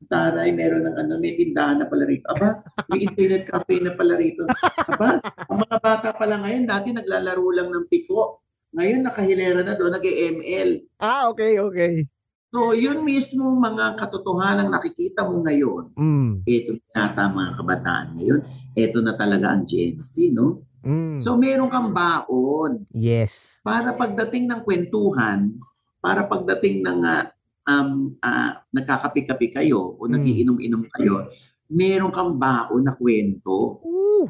taray, 0.10 0.50
meron 0.56 0.90
ng 0.90 0.96
ano, 0.96 1.14
may 1.22 1.36
tindahan 1.38 1.84
na 1.84 1.88
pala 1.88 2.08
rito. 2.08 2.26
Aba, 2.32 2.64
may 2.90 3.06
internet 3.06 3.46
cafe 3.46 3.78
na 3.84 3.94
pala 3.94 4.18
rito. 4.18 4.48
Aba, 4.90 5.22
ang 5.22 5.60
mga 5.60 5.78
bata 5.78 6.10
pala 6.16 6.42
ngayon, 6.42 6.66
dati 6.66 6.90
naglalaro 6.90 7.46
lang 7.54 7.70
ng 7.70 7.86
piko. 7.92 8.42
Ngayon, 8.74 9.06
nakahilera 9.06 9.62
na 9.62 9.76
doon, 9.78 9.94
nag-ML. 9.94 10.70
Ah, 11.04 11.30
okay, 11.30 11.62
okay. 11.62 12.06
So, 12.50 12.74
yun 12.74 13.06
mismo 13.06 13.54
mga 13.54 13.94
katotohanan 13.94 14.74
nakikita 14.74 15.22
mo 15.30 15.46
ngayon. 15.46 15.94
Mm. 15.94 16.42
Ito 16.50 16.82
na 16.82 16.90
yata 17.06 17.30
mga 17.30 17.52
kabataan 17.62 18.08
ngayon. 18.18 18.42
Ito 18.74 18.98
na 19.06 19.14
talaga 19.14 19.54
ang 19.54 19.70
Gen 19.70 20.02
Z, 20.02 20.34
no? 20.34 20.66
Mm. 20.82 21.20
So 21.20 21.36
meron 21.36 21.70
kang 21.70 21.92
baon. 21.92 22.88
Yes. 22.96 23.62
Para 23.62 23.94
pagdating 23.94 24.48
ng 24.48 24.62
kwentuhan, 24.64 25.60
para 26.00 26.26
pagdating 26.26 26.82
ng 26.82 27.00
uh, 27.04 27.24
um, 27.66 27.90
uh, 28.18 28.52
nagkakapi-kapi 28.72 29.48
kayo 29.54 29.96
o 29.96 30.08
Mm. 30.08 30.12
nagiinom-inom 30.16 30.84
kayo, 30.90 31.28
meron 31.70 32.10
kang 32.10 32.34
baon 32.34 32.82
na 32.82 32.96
kwento. 32.96 33.84
Ooh. 33.84 34.26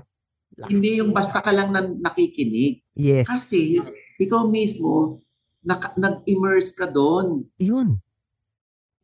Hindi 0.59 0.99
yung 0.99 1.15
basta 1.15 1.39
ka 1.39 1.55
lang 1.55 1.71
nan- 1.71 2.03
nakikinig. 2.03 2.83
Yes. 2.91 3.23
Kasi 3.23 3.79
ikaw 4.19 4.43
mismo, 4.43 5.23
naka- 5.63 5.95
nag-immerse 5.95 6.75
ka 6.75 6.83
doon. 6.85 7.47
Yun. 7.55 8.03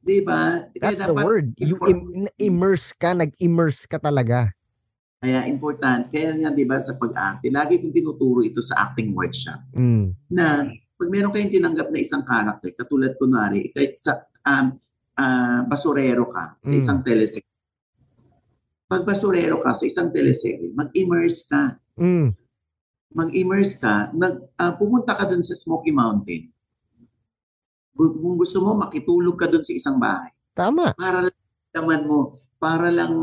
Di 0.04 0.20
ba? 0.20 0.68
That's 0.76 1.02
the 1.02 1.16
word. 1.16 1.56
You 1.58 1.80
im- 1.88 2.28
immerse 2.38 2.92
ka, 2.92 3.16
nag-immerse 3.16 3.88
ka 3.88 3.98
talaga. 3.98 4.52
Kaya 5.18 5.48
important. 5.48 6.12
Kaya 6.12 6.36
nga, 6.36 6.52
di 6.52 6.68
ba, 6.68 6.78
sa 6.78 6.94
pag-arte, 6.94 7.48
lagi 7.48 7.80
kong 7.80 7.90
tinuturo 7.90 8.44
ito 8.44 8.60
sa 8.60 8.86
acting 8.86 9.16
workshop 9.16 9.58
Mm. 9.74 10.12
na 10.30 10.70
pag 10.96 11.10
meron 11.12 11.32
kayong 11.32 11.52
tinanggap 11.52 11.92
na 11.92 12.00
isang 12.00 12.24
character, 12.24 12.72
katulad 12.72 13.12
kunwari, 13.20 13.68
ikay, 13.68 13.96
sa 14.00 14.24
um, 14.48 14.80
ah, 15.20 15.62
basurero 15.68 16.24
ka 16.28 16.56
sa 16.64 16.72
Mm. 16.72 16.80
isang 16.80 17.00
teleserye. 17.04 17.54
Pag 18.88 19.04
basurero 19.04 19.60
ka 19.60 19.76
sa 19.76 19.84
isang 19.84 20.10
teleserye, 20.12 20.72
mag-immerse 20.72 21.42
ka. 21.52 21.76
Mm. 22.00 22.32
Mag-immerse 23.16 23.76
ka, 23.80 24.12
mag, 24.16 24.40
ah, 24.56 24.72
pumunta 24.76 25.12
ka 25.16 25.28
dun 25.28 25.44
sa 25.44 25.56
Smoky 25.56 25.92
Mountain. 25.92 26.52
Kung 27.96 28.36
gusto 28.36 28.60
mo, 28.60 28.76
makitulog 28.76 29.40
ka 29.40 29.48
dun 29.48 29.64
sa 29.64 29.72
isang 29.72 29.96
bahay. 29.96 30.32
Tama. 30.52 30.96
Para 30.96 31.24
lang 31.24 31.36
maramdaman 31.36 32.02
mo, 32.08 32.20
para 32.60 32.88
lang 32.92 33.14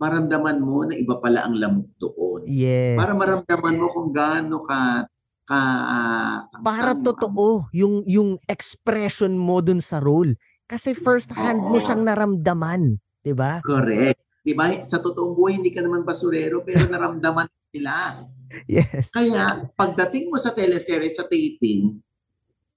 maramdaman 0.00 0.58
mo 0.60 0.84
na 0.88 0.96
iba 0.96 1.20
pala 1.20 1.44
ang 1.44 1.56
lamok 1.56 1.88
doon. 2.00 2.40
Yes. 2.48 2.96
Para 2.96 3.12
maramdaman 3.12 3.76
mo 3.76 3.86
kung 3.92 4.08
gaano 4.12 4.56
ka 4.64 5.04
ka 5.50 5.58
ah, 5.58 6.36
samsam 6.46 6.62
Para 6.62 6.94
totoo 6.94 7.66
yung 7.74 8.06
yung 8.06 8.38
expression 8.46 9.34
mo 9.34 9.58
dun 9.58 9.82
sa 9.82 9.98
role. 9.98 10.38
Kasi 10.70 10.94
first 10.94 11.34
hand 11.34 11.58
mo 11.58 11.82
siyang 11.82 12.06
naramdaman, 12.06 13.02
'di 13.26 13.34
ba? 13.34 13.58
Correct. 13.66 14.22
Di 14.40 14.54
ba? 14.56 14.70
Sa 14.86 15.02
totoong 15.02 15.34
buhay, 15.36 15.58
hindi 15.58 15.74
ka 15.74 15.82
naman 15.82 16.06
basurero, 16.06 16.62
pero 16.62 16.86
naramdaman 16.86 17.50
nila. 17.74 17.94
Yes. 18.66 19.14
Kaya, 19.14 19.70
pagdating 19.78 20.26
mo 20.26 20.34
sa 20.34 20.50
teleserye, 20.50 21.06
sa 21.06 21.22
taping, 21.22 22.02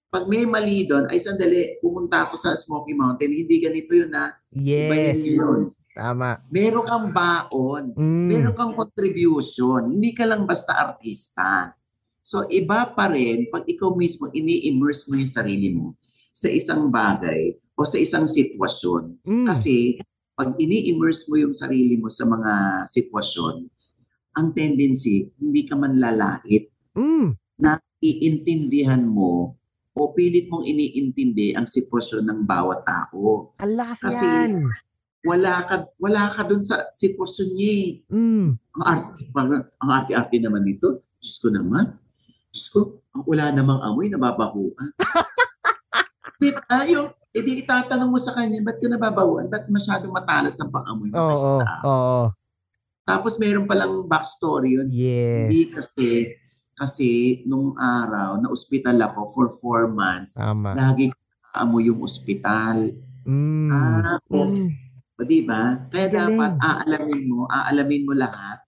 pag 0.05 0.29
may 0.29 0.45
mali 0.45 0.85
doon, 0.85 1.09
ay 1.09 1.17
sandali, 1.17 1.81
pumunta 1.81 2.29
ako 2.29 2.37
sa 2.37 2.53
Smoky 2.53 2.93
Mountain, 2.93 3.33
hindi 3.33 3.57
ganito 3.57 3.89
yun 3.89 4.13
ha. 4.13 4.37
Iba 4.53 4.93
Yes. 4.93 5.17
yun 5.17 5.33
yun. 5.33 5.61
Tama. 5.93 6.45
Meron 6.53 6.85
kang 6.85 7.09
baon. 7.09 7.97
Mm. 7.97 8.29
meron 8.29 8.53
kang 8.53 8.73
contribution. 8.77 9.97
Hindi 9.97 10.13
ka 10.13 10.29
lang 10.29 10.45
basta 10.45 10.77
artista. 10.77 11.73
So, 12.33 12.49
iba 12.49 12.89
pa 12.97 13.13
rin 13.13 13.45
pag 13.53 13.61
ikaw 13.69 13.93
mismo 13.93 14.25
ini-immerse 14.33 15.05
mo 15.05 15.21
yung 15.21 15.29
sarili 15.29 15.69
mo 15.69 15.93
sa 16.33 16.49
isang 16.49 16.89
bagay 16.89 17.53
o 17.77 17.85
sa 17.85 18.01
isang 18.01 18.25
sitwasyon. 18.25 19.21
Mm. 19.21 19.45
Kasi, 19.45 20.01
pag 20.33 20.57
ini-immerse 20.57 21.29
mo 21.29 21.37
yung 21.37 21.53
sarili 21.53 21.93
mo 21.93 22.09
sa 22.09 22.25
mga 22.25 22.53
sitwasyon, 22.89 23.69
ang 24.33 24.49
tendency, 24.57 25.29
hindi 25.37 25.61
ka 25.61 25.77
man 25.77 26.01
lalait 26.01 26.73
Mm. 26.97 27.37
na 27.61 27.77
iintindihan 28.01 29.05
mo 29.05 29.53
o 29.93 30.09
pilit 30.17 30.49
mong 30.49 30.65
iniintindi 30.65 31.53
ang 31.53 31.69
sitwasyon 31.69 32.25
ng 32.25 32.39
bawat 32.49 32.81
tao. 32.81 33.53
Alas 33.61 34.01
Kasi- 34.01 34.25
yan. 34.25 34.73
Wala 35.21 35.61
ka, 35.69 35.85
wala 36.01 36.33
ka 36.33 36.49
dun 36.49 36.65
sa 36.65 36.81
sitwasyon 36.97 37.49
niya 37.53 37.73
eh. 37.77 37.89
Mm. 38.09 38.57
ang 38.73 38.83
arte, 38.89 39.21
parang, 39.29 39.69
ang 39.77 39.89
arte-arte 40.01 40.41
naman 40.41 40.65
dito. 40.65 41.05
Diyos 41.21 41.37
ko 41.37 41.53
naman. 41.53 42.02
Diyos 42.53 42.69
ko, 42.69 43.01
ang 43.09 43.25
wala 43.25 43.49
namang 43.49 43.81
amoy, 43.81 44.13
nababahuan. 44.13 44.93
Di 46.41 46.53
ba? 46.53 46.85
Yung, 46.85 47.09
edi 47.33 47.65
itatanong 47.65 48.13
mo 48.13 48.21
sa 48.21 48.37
kanya, 48.37 48.61
ba't 48.61 48.77
ka 48.77 48.85
nababahuan? 48.85 49.49
Ba't 49.49 49.65
masyadong 49.73 50.13
matalas 50.13 50.53
ang 50.61 50.69
pang-amoy 50.69 51.09
mo 51.09 51.17
Oo. 51.17 51.29
kaysa 51.33 51.49
sa 51.57 51.65
akin? 51.65 51.85
Oo. 51.89 52.21
Tapos 53.09 53.33
meron 53.41 53.65
palang 53.65 54.05
backstory 54.05 54.77
yun. 54.77 54.87
Yes. 54.93 55.49
Hindi 55.49 55.61
kasi, 55.73 56.07
kasi 56.77 57.09
nung 57.49 57.73
araw, 57.73 58.37
na 58.37 58.53
ospital 58.53 59.01
ako 59.01 59.19
for 59.33 59.47
four 59.57 59.81
months, 59.89 60.37
Tama. 60.37 60.77
lagi 60.77 61.09
amoy 61.57 61.89
yung 61.89 62.05
ospital. 62.05 62.93
Mm. 63.25 63.69
Ah, 63.73 64.21
oh, 64.29 64.45
Mm. 64.45 64.69
O, 65.13 65.25
di 65.25 65.45
ba? 65.45 65.89
Kaya 65.89 66.09
Galing. 66.09 66.37
dapat 66.37 66.51
aalamin 66.57 67.21
mo, 67.29 67.45
aalamin 67.45 68.01
mo 68.01 68.13
lahat 68.17 68.65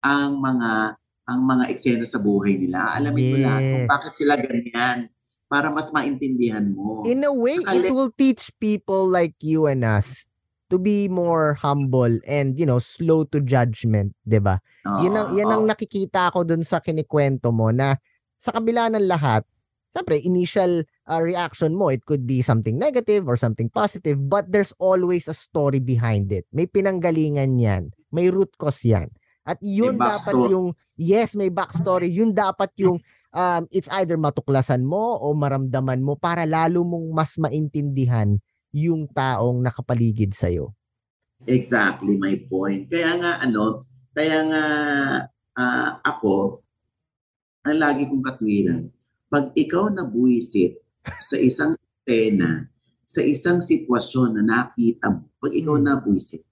ang 0.00 0.40
mga 0.40 0.96
ang 1.28 1.44
mga 1.44 1.68
eksena 1.68 2.08
sa 2.08 2.16
buhay 2.18 2.56
nila. 2.56 2.96
Aalamin 2.96 3.24
mo 3.28 3.36
lahat 3.36 3.62
kung 3.68 3.84
Yes. 3.84 3.90
bakit 3.92 4.12
sila 4.16 4.34
ganyan 4.40 4.98
para 5.44 5.68
mas 5.68 5.92
maintindihan 5.92 6.64
mo. 6.72 7.04
In 7.04 7.20
a 7.24 7.32
way, 7.32 7.60
Saka 7.60 7.76
it 7.76 7.82
let- 7.84 7.92
will 7.92 8.12
teach 8.16 8.48
people 8.56 9.04
like 9.04 9.36
you 9.44 9.68
and 9.68 9.84
us 9.84 10.24
to 10.68 10.76
be 10.80 11.08
more 11.08 11.56
humble 11.56 12.12
and, 12.28 12.56
you 12.60 12.64
know, 12.68 12.80
slow 12.80 13.24
to 13.28 13.40
judgment, 13.40 14.12
'di 14.24 14.40
ba? 14.40 14.60
Oo, 14.84 15.00
Yun 15.04 15.14
ang 15.16 15.28
yan 15.32 15.48
ang 15.48 15.62
oo. 15.64 15.68
nakikita 15.68 16.28
ko 16.32 16.44
dun 16.44 16.64
sa 16.64 16.80
kinikwento 16.80 17.48
mo 17.52 17.72
na 17.72 17.96
sa 18.36 18.52
kabila 18.52 18.92
ng 18.92 19.08
lahat, 19.08 19.44
syempre 19.96 20.20
initial 20.20 20.84
uh, 21.08 21.20
reaction 21.24 21.72
mo 21.72 21.88
it 21.88 22.04
could 22.04 22.28
be 22.28 22.44
something 22.44 22.76
negative 22.76 23.24
or 23.26 23.34
something 23.40 23.72
positive 23.72 24.20
but 24.28 24.44
there's 24.52 24.76
always 24.76 25.24
a 25.28 25.36
story 25.36 25.80
behind 25.80 26.28
it. 26.28 26.44
May 26.52 26.68
pinanggalingan 26.68 27.56
'yan. 27.56 27.96
May 28.12 28.28
root 28.28 28.52
cause 28.60 28.84
'yan. 28.84 29.08
At 29.48 29.56
yun 29.64 29.96
May 29.96 30.04
dapat 30.04 30.36
backstory. 30.36 30.52
yung 30.52 30.66
yes, 31.00 31.32
may 31.32 31.48
backstory. 31.48 32.08
Yun 32.12 32.36
dapat 32.36 32.68
yung 32.76 33.00
um, 33.32 33.62
it's 33.72 33.88
either 33.96 34.20
matuklasan 34.20 34.84
mo 34.84 35.16
o 35.16 35.32
maramdaman 35.32 36.04
mo 36.04 36.20
para 36.20 36.44
lalo 36.44 36.84
mong 36.84 37.08
mas 37.16 37.40
maintindihan 37.40 38.36
yung 38.76 39.08
taong 39.08 39.64
nakapaligid 39.64 40.36
sa'yo. 40.36 40.76
Exactly 41.48 42.20
my 42.20 42.36
point. 42.44 42.92
Kaya 42.92 43.16
nga 43.16 43.40
ano, 43.40 43.88
kaya 44.12 44.44
nga 44.52 44.64
ah, 45.56 45.90
ako 46.04 46.60
ang 47.64 47.78
lagi 47.78 48.08
kong 48.08 48.24
katwiran, 48.24 48.88
pag 49.28 49.52
ikaw 49.52 49.88
nabuisit 49.88 50.80
sa 51.20 51.36
isang 51.36 51.72
eksena, 52.08 52.68
sa 53.04 53.20
isang 53.24 53.60
sitwasyon 53.60 54.40
na 54.40 54.42
nakita 54.44 55.08
mo, 55.12 55.28
pag 55.40 55.52
ikaw 55.52 55.76
Hmm. 55.76 55.84
nabuisit, 55.84 56.47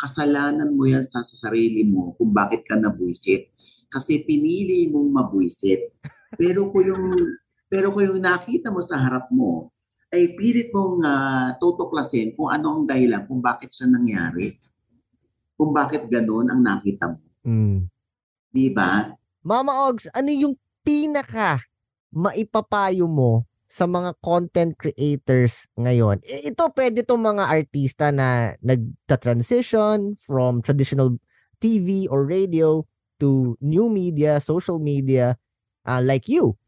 kasalanan 0.00 0.72
mo 0.72 0.88
yan 0.88 1.04
sa, 1.04 1.20
sa 1.20 1.36
sarili 1.36 1.84
mo 1.84 2.16
kung 2.16 2.32
bakit 2.32 2.64
ka 2.64 2.80
nabuisit. 2.80 3.52
Kasi 3.92 4.24
pinili 4.24 4.88
mong 4.88 5.12
mabuisit. 5.12 5.92
Pero 6.40 6.72
kung 6.72 6.86
yung 6.88 7.06
pero 7.68 7.92
kung 7.92 8.02
yung 8.02 8.22
nakita 8.24 8.72
mo 8.72 8.80
sa 8.80 8.98
harap 8.98 9.28
mo, 9.28 9.70
ay 10.10 10.34
pilit 10.34 10.74
mong 10.74 11.04
ah, 11.06 11.54
tutuklasin 11.60 12.34
kung 12.34 12.50
ano 12.50 12.80
ang 12.80 12.84
dahilan 12.88 13.28
kung 13.28 13.38
bakit 13.38 13.70
siya 13.70 13.86
nangyari. 13.86 14.58
Kung 15.54 15.70
bakit 15.70 16.08
ganun 16.08 16.48
ang 16.48 16.64
nakita 16.64 17.12
mo. 17.12 17.20
Mm. 17.44 17.86
Di 18.50 18.66
ba? 18.74 19.12
Mama 19.44 19.86
Ogs, 19.86 20.10
ano 20.10 20.32
yung 20.32 20.56
pinaka 20.82 21.60
maipapayo 22.10 23.06
mo 23.06 23.46
sa 23.70 23.86
mga 23.86 24.18
content 24.18 24.74
creators 24.74 25.70
ngayon? 25.78 26.18
Ito 26.26 26.74
pwede 26.74 27.06
tong 27.06 27.22
mga 27.22 27.46
artista 27.46 28.10
na 28.10 28.58
nagta-transition 28.66 30.18
from 30.18 30.58
traditional 30.58 31.14
TV 31.62 32.10
or 32.10 32.26
radio 32.26 32.82
to 33.22 33.54
new 33.62 33.86
media, 33.86 34.42
social 34.42 34.82
media, 34.82 35.38
uh, 35.86 36.02
like 36.02 36.26
you. 36.26 36.58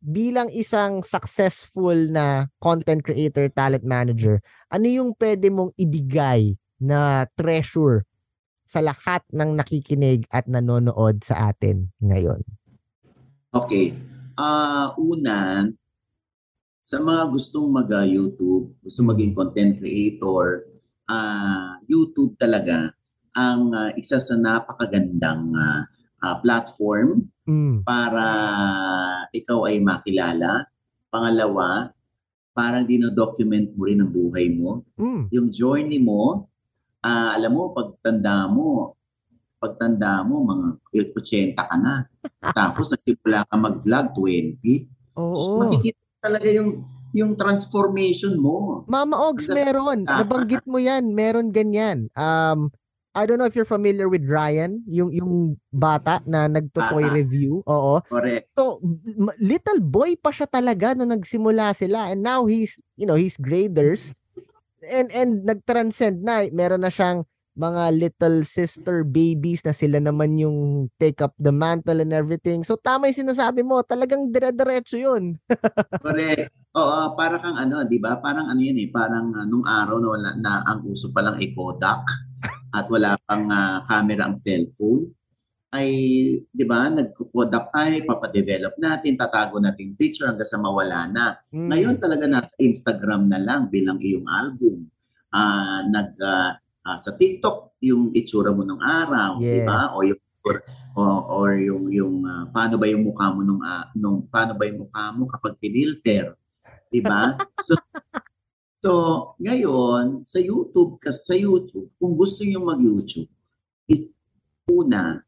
Bilang 0.00 0.48
isang 0.54 1.04
successful 1.04 2.08
na 2.08 2.48
content 2.56 3.04
creator, 3.04 3.52
talent 3.52 3.84
manager, 3.84 4.40
ano 4.72 4.86
yung 4.88 5.10
pwede 5.20 5.52
mong 5.52 5.76
ibigay 5.76 6.56
na 6.80 7.28
treasure 7.36 8.08
sa 8.64 8.80
lahat 8.80 9.22
ng 9.28 9.60
nakikinig 9.60 10.24
at 10.32 10.48
nanonood 10.48 11.20
sa 11.20 11.52
atin 11.52 11.92
ngayon? 12.00 12.40
Okay. 13.52 13.92
Ah, 14.36 14.92
una, 15.00 15.64
sa 16.86 17.02
mga 17.02 17.34
gustong 17.34 17.66
mag-YouTube, 17.66 18.78
gusto 18.78 19.00
maging 19.02 19.34
content 19.34 19.74
creator, 19.74 20.70
ah, 21.10 21.82
YouTube 21.82 22.38
talaga 22.38 22.94
ang 23.34 23.74
ah, 23.74 23.90
isa 23.98 24.22
sa 24.22 24.38
napakagandang 24.38 25.50
ah, 25.58 25.82
ah, 26.22 26.36
platform 26.38 27.26
Mm. 27.46 27.86
para 27.86 28.26
ikaw 29.30 29.70
ay 29.70 29.78
makilala. 29.78 30.66
Pangalawa, 31.06 31.94
parang 32.50 32.82
dino-document 32.82 33.70
mo 33.78 33.86
rin 33.86 34.02
ang 34.02 34.10
buhay 34.10 34.50
mo. 34.50 34.82
Mm. 34.98 35.30
Yung 35.30 35.48
journey 35.54 36.02
mo, 36.02 36.50
ah, 37.06 37.38
alam 37.38 37.54
mo, 37.54 37.70
pagtanda 37.70 38.50
mo, 38.50 38.98
pagtanda 39.62 40.26
mo, 40.26 40.42
mga 40.42 40.68
80 40.90 41.54
ka 41.54 41.78
na. 41.78 42.02
Tapos 42.58 42.90
nagsimula 42.90 43.46
ka 43.46 43.54
mag-vlog, 43.54 44.06
20. 44.18 45.22
Oo. 45.22 45.62
Makikita 45.62 46.05
talaga 46.26 46.48
yung 46.50 46.82
yung 47.14 47.32
transformation 47.38 48.36
mo. 48.36 48.84
Mama 48.90 49.16
Ogs, 49.16 49.48
meron. 49.48 50.04
Nabanggit 50.04 50.66
mo 50.68 50.76
yan. 50.76 51.16
Meron 51.16 51.48
ganyan. 51.48 52.12
Um, 52.12 52.68
I 53.16 53.24
don't 53.24 53.40
know 53.40 53.48
if 53.48 53.56
you're 53.56 53.64
familiar 53.64 54.12
with 54.12 54.28
Ryan, 54.28 54.84
yung 54.84 55.08
yung 55.08 55.56
bata 55.72 56.20
na 56.28 56.44
nagto-toy 56.52 57.08
review. 57.08 57.64
Oo. 57.64 58.04
Correct. 58.04 58.52
So, 58.52 58.84
little 59.40 59.80
boy 59.80 60.20
pa 60.20 60.28
siya 60.28 60.44
talaga 60.44 60.92
nung 60.92 61.08
nagsimula 61.08 61.72
sila 61.72 62.12
and 62.12 62.20
now 62.20 62.44
he's, 62.44 62.76
you 63.00 63.08
know, 63.08 63.16
he's 63.16 63.40
graders 63.40 64.12
and 64.92 65.08
and 65.16 65.48
nag-transcend 65.48 66.20
na. 66.20 66.44
Meron 66.52 66.84
na 66.84 66.92
siyang 66.92 67.24
mga 67.56 67.82
little 67.96 68.44
sister 68.44 69.02
babies 69.02 69.64
na 69.64 69.72
sila 69.72 69.96
naman 69.96 70.36
yung 70.36 70.88
take 71.00 71.24
up 71.24 71.32
the 71.40 71.50
mantle 71.50 72.04
and 72.04 72.12
everything. 72.12 72.60
So 72.62 72.76
tama 72.76 73.08
yung 73.08 73.26
sinasabi 73.26 73.64
mo, 73.64 73.80
talagang 73.80 74.28
dire-diretso 74.28 75.00
yun. 75.00 75.40
Correct. 76.04 76.52
Oo, 76.76 77.16
para 77.16 77.40
kang 77.40 77.56
ano, 77.56 77.80
'di 77.88 77.96
ba? 77.96 78.20
Parang 78.20 78.52
ano 78.52 78.60
'yan 78.60 78.76
eh, 78.76 78.92
parang 78.92 79.32
uh, 79.32 79.48
nung 79.48 79.64
araw 79.64 79.96
na 79.96 80.08
wala 80.12 80.30
na 80.36 80.52
ang 80.68 80.84
uso 80.84 81.08
pa 81.08 81.24
lang 81.24 81.40
ay 81.40 81.48
Kodak 81.56 82.04
at 82.76 82.84
wala 82.92 83.16
pang 83.24 83.48
uh, 83.48 83.80
camera 83.88 84.28
ang 84.28 84.36
cellphone 84.36 85.08
ay 85.72 85.88
'di 86.52 86.64
ba 86.68 86.92
nagko-Kodak 86.92 87.72
ay 87.72 88.04
papadevelop 88.04 88.76
natin, 88.76 89.16
tatago 89.16 89.56
natin 89.56 89.96
picture 89.96 90.28
hanggang 90.28 90.44
sa 90.44 90.60
mawala 90.60 91.08
na. 91.08 91.40
Mm. 91.48 91.68
Ngayon 91.72 91.96
talaga 91.96 92.28
nasa 92.28 92.52
Instagram 92.60 93.32
na 93.32 93.40
lang 93.40 93.72
bilang 93.72 93.96
iyong 93.96 94.28
album. 94.28 94.92
Uh, 95.32 95.80
nag 95.88 96.12
uh, 96.20 96.60
uh, 96.86 96.98
sa 97.02 97.18
TikTok 97.18 97.82
yung 97.82 98.14
itsura 98.14 98.54
mo 98.54 98.62
ng 98.62 98.78
araw, 98.78 99.42
yes. 99.42 99.50
'di 99.50 99.60
ba? 99.66 99.80
O 99.98 100.06
yung 100.06 100.22
or, 100.46 100.62
or, 101.26 101.58
yung 101.58 101.90
yung 101.90 102.16
uh, 102.22 102.46
paano 102.54 102.78
ba 102.78 102.86
yung 102.86 103.02
mukha 103.02 103.34
mo 103.34 103.42
nung 103.42 103.58
uh, 103.58 103.90
nung 103.98 104.30
paano 104.30 104.54
ba 104.54 104.62
yung 104.70 104.86
mukha 104.86 105.10
mo 105.10 105.26
kapag 105.26 105.58
pinilter 105.58 106.38
'Di 106.90 107.00
ba? 107.02 107.34
So, 107.66 107.74
so, 108.78 108.92
ngayon, 109.42 110.22
sa 110.22 110.38
YouTube, 110.38 111.02
kasi 111.02 111.18
sa 111.26 111.34
YouTube, 111.34 111.90
kung 111.98 112.14
gusto 112.14 112.46
niyo 112.46 112.62
mag-YouTube, 112.62 113.26
una, 114.70 115.18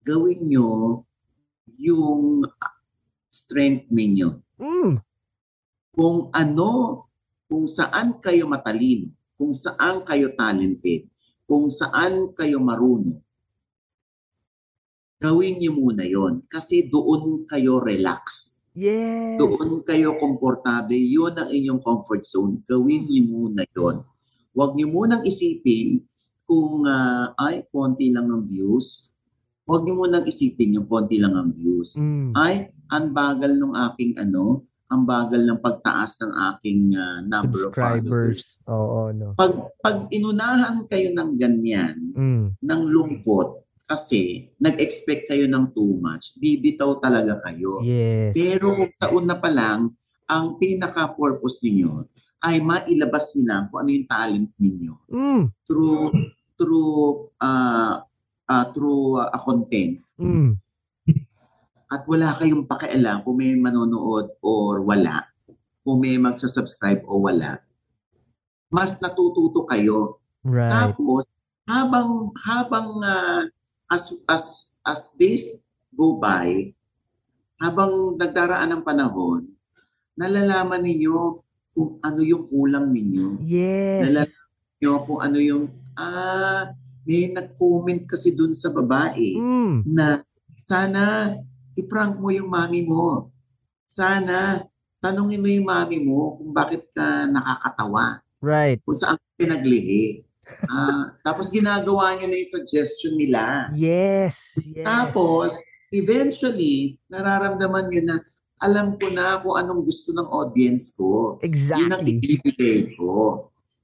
gawin 0.00 0.40
niyo 0.48 1.04
yung 1.76 2.40
strength 3.28 3.92
ninyo. 3.92 4.40
Mm. 4.56 5.04
Kung 5.92 6.32
ano, 6.32 6.70
kung 7.44 7.68
saan 7.68 8.16
kayo 8.24 8.48
matalino, 8.48 9.12
kung 9.42 9.58
saan 9.58 10.06
kayo 10.06 10.30
talented, 10.38 11.10
kung 11.42 11.66
saan 11.66 12.30
kayo 12.30 12.62
marunong, 12.62 13.18
gawin 15.18 15.58
niyo 15.58 15.74
muna 15.74 16.06
yon 16.06 16.46
kasi 16.46 16.86
doon 16.86 17.42
kayo 17.50 17.82
relax 17.82 18.52
Yes. 18.72 19.36
Doon 19.36 19.84
kayo 19.84 20.16
komportable. 20.16 20.96
Yun 20.96 21.36
ang 21.36 21.52
inyong 21.52 21.84
comfort 21.84 22.24
zone. 22.24 22.64
Gawin 22.64 23.04
niyo 23.04 23.28
muna 23.28 23.68
yun. 23.68 24.00
Huwag 24.56 24.72
niyo 24.76 24.88
munang 24.88 25.24
isipin 25.28 26.00
kung 26.48 26.88
uh, 26.88 27.36
ay, 27.36 27.68
konti 27.68 28.08
lang 28.12 28.32
ang 28.32 28.48
views. 28.48 29.12
Huwag 29.68 29.84
niyo 29.84 30.00
munang 30.00 30.24
isipin 30.24 30.80
yung 30.80 30.88
konti 30.88 31.20
lang 31.20 31.36
ang 31.36 31.52
views. 31.52 32.00
Mm. 32.00 32.32
Ay, 32.32 32.72
ang 32.88 33.12
bagal 33.12 33.60
ng 33.60 33.76
aking 33.92 34.16
ano, 34.20 34.64
ang 34.92 35.08
bagal 35.08 35.40
ng 35.40 35.58
pagtaas 35.64 36.20
ng 36.20 36.32
aking 36.52 36.92
uh, 36.92 37.24
number 37.24 37.64
of 37.64 37.72
followers. 37.72 38.60
Oo, 38.68 39.08
no. 39.16 39.32
Pag, 39.32 39.72
pag 39.80 40.04
inunahan 40.12 40.84
kayo 40.84 41.16
ng 41.16 41.30
ganyan, 41.40 41.96
mm. 42.12 42.60
ng 42.60 42.82
lungkot, 42.92 43.64
kasi 43.88 44.52
nag-expect 44.60 45.32
kayo 45.32 45.48
ng 45.48 45.72
too 45.72 45.96
much, 46.00 46.36
bibitaw 46.36 47.00
talaga 47.00 47.40
kayo. 47.48 47.80
Yes. 47.80 48.36
Pero 48.36 48.76
kung 48.76 48.92
sa 48.96 49.08
una 49.08 49.36
pa 49.40 49.48
lang, 49.48 49.92
ang 50.28 50.56
pinaka-purpose 50.56 51.64
ninyo 51.64 52.08
ay 52.42 52.58
mailabas 52.58 53.32
niyo 53.32 53.44
lang 53.48 53.62
kung 53.68 53.84
ano 53.84 53.90
yung 53.92 54.08
talent 54.08 54.50
ninyo. 54.58 54.94
Mm. 55.12 55.42
Through 55.62 56.02
through 56.58 57.30
uh, 57.38 58.02
uh, 58.48 58.64
through 58.74 59.22
uh, 59.22 59.30
a 59.30 59.38
content. 59.38 60.02
Mm. 60.18 60.58
At 61.92 62.08
wala 62.08 62.32
kayong 62.40 62.64
pakialam 62.64 63.20
kung 63.20 63.36
may 63.36 63.52
manonood 63.52 64.32
or 64.40 64.80
wala. 64.80 65.28
Kung 65.84 66.00
may 66.00 66.16
magsa-subscribe 66.16 67.04
o 67.04 67.20
wala. 67.20 67.60
Mas 68.72 68.96
natututo 69.04 69.68
kayo. 69.68 70.16
Right. 70.40 70.72
Tapos 70.72 71.28
habang 71.68 72.32
habang 72.40 72.88
uh, 73.04 73.44
as 73.92 74.08
as 74.24 74.44
as 74.80 75.12
days 75.20 75.60
go 75.92 76.16
by, 76.16 76.72
habang 77.60 78.16
nagdaraan 78.16 78.72
ng 78.72 78.82
panahon, 78.82 79.52
nalalaman 80.16 80.80
ninyo 80.80 81.44
kung 81.76 82.00
ano 82.00 82.20
yung 82.24 82.48
kulang 82.48 82.88
ninyo. 82.88 83.44
Yes. 83.44 84.08
Nalalaman 84.08 84.48
niyo 84.80 84.92
kung 85.04 85.20
ano 85.20 85.38
yung, 85.38 85.64
ah, 85.96 86.72
may 87.02 87.30
nag-comment 87.30 88.06
kasi 88.06 88.32
dun 88.34 88.54
sa 88.54 88.70
babae 88.70 89.34
mm. 89.34 89.86
na 89.88 90.22
sana 90.54 91.34
i-prank 91.76 92.18
mo 92.20 92.28
yung 92.32 92.48
mami 92.48 92.84
mo. 92.84 93.32
Sana 93.88 94.64
tanungin 95.02 95.42
mo 95.42 95.48
yung 95.50 95.68
mami 95.68 95.98
mo 96.00 96.38
kung 96.38 96.50
bakit 96.54 96.86
ka 96.94 97.26
nakakatawa. 97.28 98.22
Right. 98.42 98.78
Kung 98.82 98.98
saan 98.98 99.18
pinaglihi. 99.38 100.22
Ah, 100.68 101.14
tapos 101.26 101.48
ginagawa 101.48 102.14
niyo 102.16 102.26
na 102.28 102.38
yung 102.38 102.52
suggestion 102.54 103.14
nila. 103.16 103.72
Yes, 103.72 104.58
yes. 104.58 104.84
Tapos, 104.84 105.56
eventually, 105.90 106.98
nararamdaman 107.08 107.88
niyo 107.88 108.02
na 108.04 108.16
alam 108.62 108.94
ko 108.94 109.10
na 109.10 109.42
kung 109.42 109.58
anong 109.58 109.82
gusto 109.82 110.14
ng 110.14 110.28
audience 110.30 110.94
ko. 110.94 111.42
Exactly. 111.42 111.82
Yun 111.82 111.94
ang 111.94 112.04
ibibigay 112.06 112.94
ko. 112.94 113.10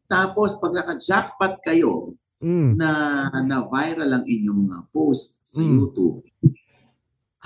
Tapos, 0.06 0.54
pag 0.62 0.70
naka-jackpot 0.70 1.58
kayo, 1.66 2.14
mm. 2.38 2.78
na, 2.78 2.90
na 3.42 3.66
viral 3.66 4.22
ang 4.22 4.24
inyong 4.24 4.70
uh, 4.70 4.82
post 4.94 5.38
sa 5.42 5.58
mm. 5.58 5.68
YouTube, 5.68 6.22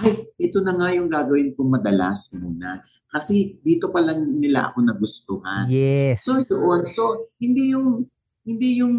ay, 0.00 0.24
ito 0.40 0.64
na 0.64 0.72
nga 0.72 0.88
yung 0.96 1.08
gagawin 1.10 1.52
kong 1.52 1.68
madalas 1.68 2.32
muna. 2.32 2.80
Kasi 3.12 3.60
dito 3.60 3.92
pa 3.92 4.00
lang 4.00 4.24
nila 4.40 4.72
ako 4.72 4.78
nagustuhan. 4.80 5.68
Yes. 5.68 6.24
So, 6.24 6.40
yun. 6.40 6.80
So, 6.88 7.20
hindi 7.36 7.76
yung 7.76 8.08
hindi 8.42 8.82
yung 8.82 8.96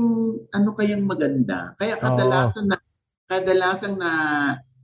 ano 0.53 0.69
kayang 0.77 1.03
maganda. 1.03 1.73
Kaya 1.75 1.99
kadalasan 1.99 2.69
na 2.69 2.77
kadalasan 3.27 3.95
na 3.97 4.11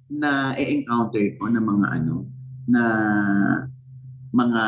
na 0.09 0.57
e-encounter 0.57 1.37
ko 1.37 1.47
ng 1.47 1.61
mga 1.61 1.87
ano 2.01 2.25
na 2.65 2.83
mga 4.29 4.63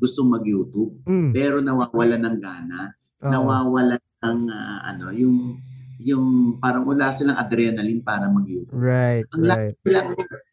gustong 0.00 0.32
mag-YouTube 0.32 1.00
mm. 1.04 1.30
pero 1.32 1.60
nawawala 1.60 2.16
ng 2.20 2.38
gana, 2.40 2.92
oh. 3.24 3.30
nawawala 3.30 3.96
ng 3.96 4.40
uh, 4.48 4.78
ano 4.84 5.06
yung 5.12 5.56
yung 6.02 6.58
parang 6.58 6.84
wala 6.84 7.14
silang 7.14 7.38
adrenaline 7.38 8.02
para 8.02 8.26
mag-YouTube. 8.26 8.74
Right, 8.74 9.26
ang 9.30 9.42
right. 9.46 9.74
Lagi 9.78 9.78
nilang, 9.86 10.08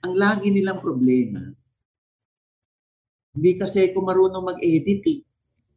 ang 0.05 0.13
lagi 0.15 0.47
nilang 0.53 0.79
problema, 0.79 1.41
hindi 3.33 3.51
kasi 3.55 3.89
ako 3.89 4.03
marunong 4.03 4.45
mag-edit 4.51 5.01
eh. 5.05 5.19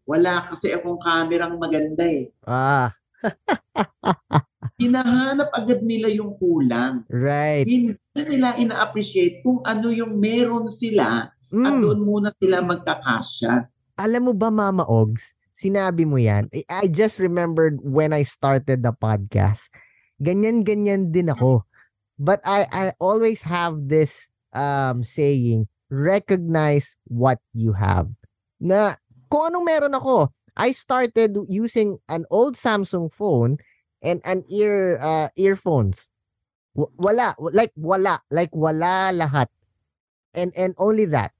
Wala 0.02 0.42
kasi 0.42 0.74
akong 0.74 0.98
kamerang 0.98 1.60
maganda 1.60 2.02
eh. 2.02 2.32
Ah. 2.42 2.90
Hinahanap 4.82 5.52
agad 5.54 5.86
nila 5.86 6.10
yung 6.10 6.34
kulang. 6.42 7.06
Right. 7.06 7.62
Hindi 7.62 7.94
nila 8.18 8.58
ina-appreciate 8.58 9.46
kung 9.46 9.62
ano 9.62 9.94
yung 9.94 10.18
meron 10.18 10.66
sila 10.66 11.30
mm. 11.54 11.62
at 11.62 11.74
doon 11.78 12.00
muna 12.02 12.28
sila 12.34 12.64
magkakasya. 12.66 13.70
Alam 13.94 14.22
mo 14.26 14.34
ba, 14.34 14.50
Mama 14.50 14.82
Ogs, 14.88 15.38
sinabi 15.62 16.02
mo 16.02 16.18
yan, 16.18 16.50
I 16.66 16.90
just 16.90 17.22
remembered 17.22 17.78
when 17.86 18.10
I 18.10 18.26
started 18.26 18.82
the 18.82 18.90
podcast. 18.90 19.70
Ganyan-ganyan 20.18 21.14
din 21.14 21.30
ako. 21.30 21.62
But 22.18 22.42
I, 22.42 22.66
I 22.70 22.84
always 22.98 23.46
have 23.46 23.86
this 23.86 24.26
um, 24.50 25.06
saying, 25.06 25.70
recognize 25.86 26.98
what 27.06 27.38
you 27.54 27.78
have. 27.78 28.10
Na 28.58 28.98
kung 29.30 29.54
anong 29.54 29.66
meron 29.66 29.94
ako. 29.94 30.34
I 30.52 30.76
started 30.76 31.38
using 31.48 31.96
an 32.12 32.28
old 32.28 32.60
Samsung 32.60 33.08
phone 33.08 33.56
and 34.04 34.20
an 34.28 34.44
ear 34.52 35.00
uh, 35.00 35.32
earphones. 35.38 36.12
W- 36.76 36.92
wala, 37.00 37.32
like 37.40 37.72
wala, 37.72 38.20
like 38.28 38.52
wala 38.52 39.16
lahat. 39.16 39.48
And 40.36 40.52
and 40.52 40.76
only 40.76 41.08
that. 41.08 41.32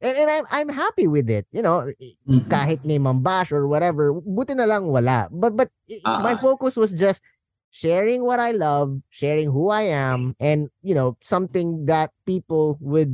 And, 0.00 0.16
and 0.16 0.28
I'm 0.30 0.46
I'm 0.50 0.70
happy 0.72 1.06
with 1.06 1.28
it, 1.28 1.44
you 1.52 1.60
know, 1.60 1.92
mm-hmm. 1.92 2.48
kahit 2.48 2.84
may 2.88 2.96
mambash 2.96 3.52
or 3.52 3.68
whatever, 3.68 4.16
buti 4.16 4.56
na 4.56 4.64
lang 4.64 4.88
wala. 4.88 5.28
But 5.28 5.56
but 5.56 5.68
uh, 6.08 6.24
my 6.24 6.40
focus 6.40 6.76
was 6.76 6.92
just 6.96 7.20
sharing 7.70 8.24
what 8.24 8.40
I 8.40 8.50
love, 8.50 8.96
sharing 9.12 9.52
who 9.52 9.68
I 9.68 9.92
am, 9.92 10.34
and 10.40 10.72
you 10.82 10.94
know, 10.94 11.20
something 11.20 11.84
that 11.86 12.10
people 12.24 12.80
would 12.80 13.12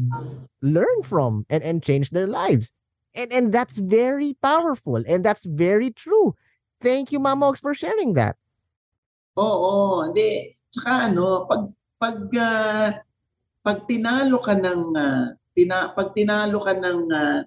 learn 0.63 1.03
from 1.03 1.45
and, 1.51 1.63
and 1.63 1.83
change 1.83 2.11
their 2.11 2.27
lives. 2.27 2.73
And 3.19 3.33
and 3.33 3.51
that's 3.51 3.83
very 3.83 4.39
powerful 4.39 5.03
and 5.03 5.25
that's 5.25 5.45
very 5.45 5.91
true. 5.91 6.37
Thank 6.79 7.11
you, 7.11 7.19
Mama 7.19 7.49
Ox, 7.49 7.61
for 7.61 7.75
sharing 7.75 8.15
that. 8.15 8.37
Oo, 9.37 10.05
hindi. 10.07 10.55
Tsaka 10.71 11.11
ano, 11.11 11.49
pag 11.49 11.63
pag 11.97 12.19
uh, 12.31 12.89
pag 13.65 13.79
tinalo 13.89 14.39
ka 14.39 14.55
ng 14.55 14.83
uh, 14.95 15.29
tina, 15.57 15.97
pag 15.97 16.13
tinalo 16.13 16.61
ka 16.61 16.77
ng 16.77 17.01
uh, 17.09 17.41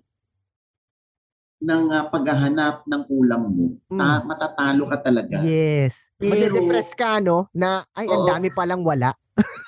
ng 1.59 1.83
uh, 1.91 2.05
paghahanap 2.09 2.87
ng 2.87 3.01
kulang 3.05 3.45
mo, 3.45 3.67
mm. 3.91 3.99
ta- 3.99 4.23
matatalo 4.25 4.83
ka 4.89 4.97
talaga. 5.05 5.37
Yes. 5.43 6.09
Pero, 6.15 6.33
Madidepress 6.33 6.95
ka, 6.95 7.19
no? 7.19 7.51
Na, 7.51 7.83
ay, 7.93 8.07
ang 8.07 8.25
dami 8.25 8.47
palang 8.49 8.81
wala. 8.81 9.11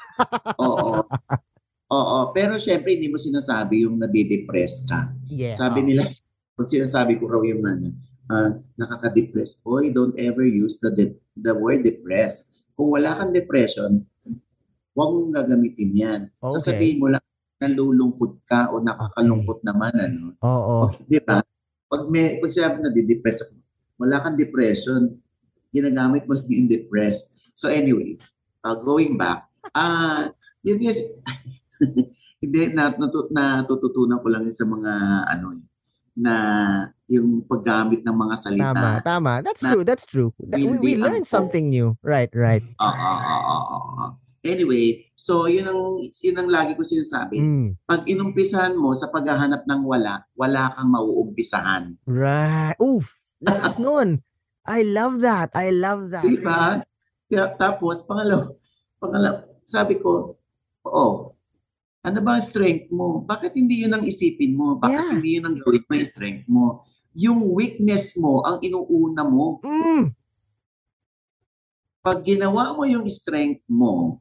oo. 0.64 1.04
Oo. 1.92 2.18
Pero 2.32 2.56
syempre, 2.56 2.96
hindi 2.96 3.12
mo 3.12 3.20
sinasabi 3.20 3.84
yung 3.84 4.00
nadidepress 4.00 4.88
ka. 4.88 5.12
Yeah. 5.28 5.54
Sabi 5.54 5.84
nila, 5.84 6.08
kung 6.56 6.68
sinasabi 6.68 7.20
ko 7.20 7.28
raw 7.28 7.44
yung 7.44 7.64
ano, 7.68 7.92
uh, 8.32 8.50
nakaka-depress, 8.80 9.60
boy, 9.60 9.92
don't 9.92 10.16
ever 10.16 10.48
use 10.48 10.80
the 10.80 10.96
de- 10.96 11.20
the 11.36 11.52
word 11.52 11.84
depress. 11.84 12.48
Kung 12.72 12.96
wala 12.96 13.20
kang 13.20 13.36
depression, 13.36 14.08
huwag 14.96 15.10
mong 15.12 15.32
gagamitin 15.36 15.92
yan. 15.92 16.22
Okay. 16.40 16.54
Sasabihin 16.56 17.04
mo 17.04 17.12
lang, 17.12 17.24
nalulungkot 17.62 18.42
ka 18.50 18.74
o 18.74 18.82
nakakalungkot 18.82 19.62
okay. 19.62 19.68
naman, 19.70 19.94
ano? 19.94 20.26
Oo. 20.42 20.90
Di 21.06 21.22
ba? 21.22 21.46
Pag, 21.86 22.10
may, 22.10 22.42
pag 22.42 22.50
sinabi 22.50 22.82
na 22.82 22.90
di-depress 22.90 23.62
wala 24.02 24.18
kang 24.18 24.34
depression, 24.34 25.14
ginagamit 25.70 26.26
mo 26.26 26.34
lang 26.34 26.50
yung 26.50 26.66
depressed. 26.66 27.38
So 27.54 27.70
anyway, 27.70 28.18
uh, 28.66 28.74
going 28.82 29.14
back, 29.14 29.46
ah, 29.78 29.78
uh, 29.78 30.22
yun 30.66 30.82
yes, 30.82 30.98
hindi, 32.42 32.74
natut- 32.74 33.30
natututunan 33.30 34.18
ko 34.18 34.28
lang 34.34 34.50
sa 34.50 34.66
mga 34.66 34.94
ano, 35.30 35.62
na 36.18 36.36
yung 37.06 37.46
paggamit 37.46 38.02
ng 38.02 38.18
mga 38.18 38.36
salita. 38.42 38.74
Tama, 38.74 38.90
tama. 39.06 39.34
That's 39.46 39.62
na, 39.62 39.72
true, 39.72 39.86
that's 39.86 40.06
true. 40.10 40.34
we, 40.42 40.66
we 40.82 40.92
learned 40.98 41.30
something 41.30 41.70
new. 41.70 41.96
Right, 42.02 42.34
right. 42.34 42.66
Oo, 42.82 43.12
oo, 43.22 43.58
oo. 43.78 44.06
Anyway, 44.42 45.06
so 45.14 45.46
yun 45.46 45.70
ang 45.70 46.02
yun 46.02 46.38
ang 46.38 46.50
lagi 46.50 46.74
ko 46.74 46.82
sinasabi. 46.82 47.38
Mm. 47.38 47.78
Pag 47.86 48.10
inumpisahan 48.10 48.74
mo 48.74 48.98
sa 48.98 49.14
paghahanap 49.14 49.70
ng 49.70 49.82
wala, 49.86 50.26
wala 50.34 50.74
kang 50.74 50.90
mauumpisahan. 50.90 51.94
Right. 52.10 52.74
Oof. 52.82 53.38
That's 53.38 53.78
noon. 53.84 54.26
I 54.66 54.82
love 54.82 55.22
that. 55.22 55.54
I 55.54 55.70
love 55.70 56.10
that. 56.10 56.26
Diba? 56.26 56.82
Kaya, 57.30 57.54
tapos, 57.58 58.06
pangalaw, 58.06 58.54
pangalaw, 59.02 59.46
sabi 59.66 59.98
ko, 59.98 60.38
oo, 60.86 61.34
ano 62.02 62.20
ba 62.26 62.38
ang 62.38 62.46
strength 62.46 62.90
mo? 62.90 63.22
Bakit 63.26 63.54
hindi 63.54 63.86
yun 63.86 63.94
ang 63.94 64.06
isipin 64.06 64.58
mo? 64.58 64.78
Bakit 64.78 65.02
yeah. 65.02 65.12
hindi 65.14 65.30
yun 65.38 65.46
ang 65.46 65.58
gawin 65.62 65.86
mo 65.86 65.94
yung 65.98 66.10
strength 66.10 66.46
mo? 66.50 66.66
Yung 67.14 67.40
weakness 67.54 68.18
mo 68.18 68.42
ang 68.42 68.58
inuuna 68.62 69.22
mo. 69.26 69.62
Mm. 69.62 70.14
Pag 72.02 72.26
ginawa 72.26 72.74
mo 72.74 72.84
yung 72.90 73.06
strength 73.06 73.62
mo, 73.70 74.18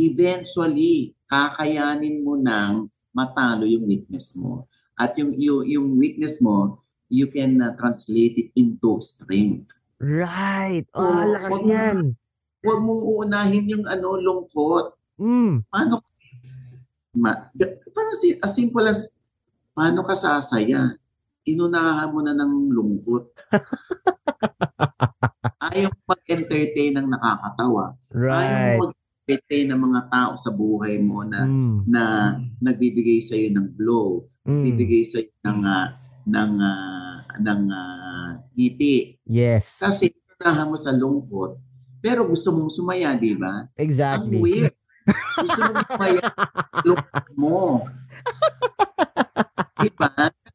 eventually, 0.00 1.12
kakayanin 1.28 2.24
mo 2.24 2.40
nang 2.40 2.88
matalo 3.12 3.68
yung 3.68 3.84
weakness 3.84 4.32
mo. 4.40 4.64
At 4.96 5.16
yung, 5.20 5.36
yung, 5.36 5.62
yung 5.68 5.86
weakness 6.00 6.40
mo, 6.40 6.80
you 7.10 7.28
can 7.28 7.60
uh, 7.60 7.76
translate 7.76 8.38
it 8.38 8.48
into 8.56 8.96
strength. 9.02 9.76
Right. 10.00 10.88
Oh, 10.96 11.04
so, 11.04 11.28
lakas 11.28 11.52
wag 11.52 11.64
yan. 11.68 11.98
Huwag 12.60 12.80
mong 12.84 13.02
uunahin 13.04 13.66
yung 13.68 13.84
ano, 13.84 14.16
lungkot. 14.16 14.96
Mm. 15.20 15.68
Paano 15.68 16.00
ma, 17.16 17.50
parang 17.92 18.16
si, 18.16 18.38
as 18.38 18.52
simple 18.54 18.86
as 18.86 19.12
paano 19.76 20.06
ka 20.06 20.16
sasaya? 20.16 20.96
Inunahan 21.44 22.12
mo 22.12 22.20
na 22.20 22.36
ng 22.36 22.72
lungkot. 22.72 23.32
Ayaw 25.72 25.88
mag-entertain 26.04 27.00
ng 27.00 27.08
nakakatawa. 27.08 27.96
Right. 28.12 28.76
Ayaw 28.76 28.86
mag 28.86 28.92
entertain 29.30 29.70
ng 29.70 29.78
mga 29.78 30.00
tao 30.10 30.32
sa 30.34 30.50
buhay 30.50 30.98
mo 30.98 31.22
na 31.22 31.46
mm. 31.46 31.86
na 31.86 32.02
nagbibigay 32.58 33.22
sa 33.22 33.38
iyo 33.38 33.54
ng 33.54 33.78
glow, 33.78 34.26
mm. 34.42 34.62
bibigay 34.66 35.06
sa 35.06 35.22
iyo 35.22 35.30
ng 35.46 35.60
uh, 35.62 35.86
ng 36.26 36.52
uh, 36.58 37.16
ng 37.38 37.62
uh, 37.70 38.28
ngiti. 38.58 39.22
Yes. 39.30 39.78
Kasi 39.78 40.10
unahan 40.42 40.66
mo 40.66 40.74
sa 40.74 40.90
lungkot, 40.90 41.62
pero 42.02 42.26
gusto 42.26 42.50
mong 42.50 42.74
sumaya, 42.74 43.14
di 43.14 43.38
ba? 43.38 43.70
Exactly. 43.78 44.34
Ang 44.34 44.42
weird. 44.42 44.74
Gusto 45.38 45.60
mong 45.62 45.84
sumaya, 45.86 46.26
lungkot 46.82 47.26
mo. 47.38 47.86
di 49.78 49.90
ba? 49.94 50.10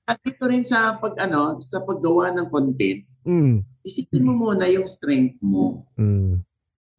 At 0.06 0.20
ito 0.28 0.44
rin 0.46 0.68
sa 0.68 1.00
pag 1.00 1.16
ano, 1.24 1.64
sa 1.64 1.80
paggawa 1.82 2.36
ng 2.36 2.48
content, 2.52 3.08
mm. 3.24 3.56
isipin 3.88 4.26
mo 4.28 4.36
muna 4.36 4.68
yung 4.68 4.86
strength 4.86 5.40
mo. 5.40 5.88
Mm. 5.96 6.44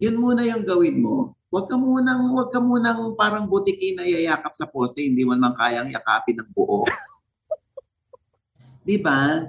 Yun 0.03 0.17
muna 0.19 0.43
yung 0.43 0.65
gawin 0.67 0.99
mo. 0.99 1.36
Huwag 1.47 1.67
ka 1.71 1.79
munang, 1.79 2.35
huwag 2.35 2.51
ka 2.51 2.59
munang 2.59 3.15
parang 3.15 3.47
butiki 3.47 3.95
na 3.95 4.03
yayakap 4.03 4.51
sa 4.59 4.67
poste, 4.67 5.07
hindi 5.07 5.23
mo 5.23 5.39
naman 5.39 5.55
kayang 5.55 5.95
yakapin 5.95 6.43
ng 6.43 6.51
buo. 6.51 6.83
Di 8.87 8.99
ba? 8.99 9.47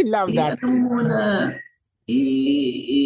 I 0.00 0.02
love 0.08 0.32
I, 0.32 0.36
that. 0.40 0.56
Ano 0.64 0.72
muna, 0.72 1.52
i, 2.08 2.20
i, 2.80 3.00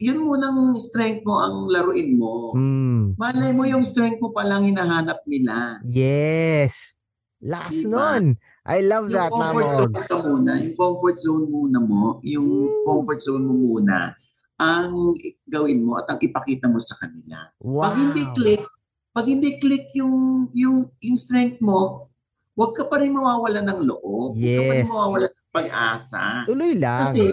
yun 0.00 0.24
munang 0.24 0.72
strength 0.80 1.20
mo 1.28 1.36
ang 1.36 1.68
laruin 1.68 2.16
mo. 2.16 2.56
Mm. 2.56 3.20
Malay 3.20 3.52
mo 3.52 3.68
yung 3.68 3.84
strength 3.84 4.24
mo 4.24 4.32
palang 4.32 4.64
hinahanap 4.64 5.20
nila. 5.28 5.80
Yes. 5.84 6.96
Last 7.44 7.84
diba? 7.84 7.92
nun. 7.92 8.40
I 8.64 8.80
love 8.82 9.12
yung 9.12 9.16
that, 9.20 9.30
Mama. 9.36 9.60
Yung 9.60 9.68
comfort 9.68 9.68
zone 9.76 9.94
ka 10.08 10.16
muna. 10.24 10.52
Yung 10.64 10.76
comfort 10.80 11.16
zone 11.20 11.44
muna 11.44 11.78
mo. 11.84 12.04
Yung 12.24 12.48
mm. 12.48 12.82
comfort 12.88 13.20
zone 13.20 13.44
mo 13.44 13.52
muna 13.52 14.16
ang 14.56 15.12
gawin 15.44 15.84
mo 15.84 16.00
at 16.00 16.08
ang 16.08 16.20
ipakita 16.20 16.66
mo 16.68 16.80
sa 16.80 16.96
kanila. 16.96 17.52
Wow. 17.60 17.88
Pag 17.88 17.94
hindi 18.00 18.22
click, 18.32 18.62
pag 19.12 19.26
hindi 19.28 19.50
click 19.60 19.92
yung 19.96 20.48
yung, 20.56 20.88
yung 21.00 21.18
strength 21.20 21.60
mo, 21.60 22.08
huwag 22.56 22.72
ka 22.72 22.88
pa 22.88 23.00
rin 23.00 23.12
mawawala 23.12 23.60
ng 23.60 23.80
loob. 23.84 24.36
Yes. 24.36 24.56
Huwag 24.56 24.56
ka 24.56 24.64
pa 24.64 24.74
rin 24.74 24.88
mawawala 24.88 25.26
ng 25.28 25.50
pag-asa. 25.52 26.24
Tuloy 26.48 26.72
lang. 26.76 27.00
Kasi, 27.12 27.24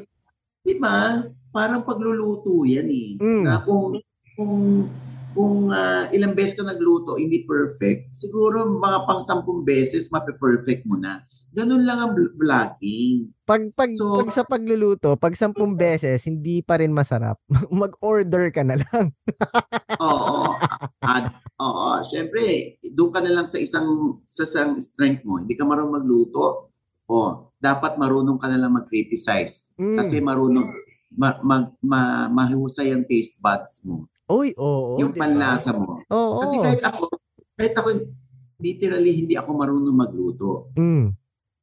di 0.63 0.75
ba, 0.75 1.23
parang 1.55 1.87
pagluluto 1.87 2.67
yan 2.67 2.87
eh. 2.91 3.09
Mm. 3.19 3.43
Na 3.47 3.63
kung, 3.63 3.95
kung, 4.35 4.87
kung 5.31 5.71
uh, 5.71 6.11
ilang 6.11 6.35
beses 6.35 6.59
ka 6.59 6.67
nagluto, 6.67 7.15
hindi 7.15 7.47
perfect, 7.47 8.11
siguro 8.11 8.67
mga 8.67 8.99
pang 9.07 9.23
sampung 9.23 9.63
beses, 9.63 10.11
mape-perfect 10.11 10.83
mo 10.83 10.99
na. 10.99 11.23
Ganun 11.53 11.85
lang 11.85 12.01
ang 12.01 12.13
vlogging. 12.17 13.29
Pag, 13.45 13.69
pag, 13.77 13.93
so, 13.93 14.17
pag 14.17 14.33
sa 14.33 14.41
pagluluto, 14.41 15.13
pag 15.21 15.37
sampung 15.37 15.77
beses, 15.77 16.25
hindi 16.25 16.65
pa 16.65 16.81
rin 16.81 16.89
masarap. 16.89 17.37
Mag-order 17.69 18.49
ka 18.49 18.65
na 18.65 18.81
lang. 18.81 19.13
oo. 20.01 20.57
At, 21.05 21.29
oo. 21.61 21.89
Siyempre, 22.01 22.75
doon 22.97 23.13
ka 23.13 23.21
na 23.21 23.29
lang 23.37 23.45
sa 23.45 23.61
isang, 23.61 24.17
sa 24.25 24.49
isang 24.49 24.81
strength 24.81 25.21
mo. 25.29 25.37
Hindi 25.37 25.53
ka 25.53 25.61
marunong 25.61 26.01
magluto. 26.01 26.73
O, 27.05 27.53
dapat 27.61 28.01
marunong 28.01 28.41
ka 28.41 28.49
na 28.49 28.57
lang 28.57 28.73
mag-criticize. 28.73 29.77
Mm. 29.77 29.97
Kasi 30.01 30.25
marunong, 30.25 30.67
ma, 31.13 31.37
ma, 31.45 31.69
ma, 31.85 32.01
mahusay 32.33 32.89
ang 32.89 33.05
taste 33.05 33.37
buds 33.37 33.85
mo. 33.85 34.09
Uy, 34.25 34.57
oo. 34.57 34.97
Yung 34.97 35.13
diba? 35.13 35.29
panlasa 35.29 35.69
mo. 35.69 36.01
Oo. 36.09 36.41
Kasi 36.41 36.55
kahit 36.65 36.81
ako, 36.81 37.13
kahit 37.53 37.75
ako, 37.77 37.89
literally, 38.57 39.13
hindi 39.21 39.37
ako 39.37 39.49
marunong 39.53 39.93
magluto. 39.93 40.73
Mm. 40.73 41.13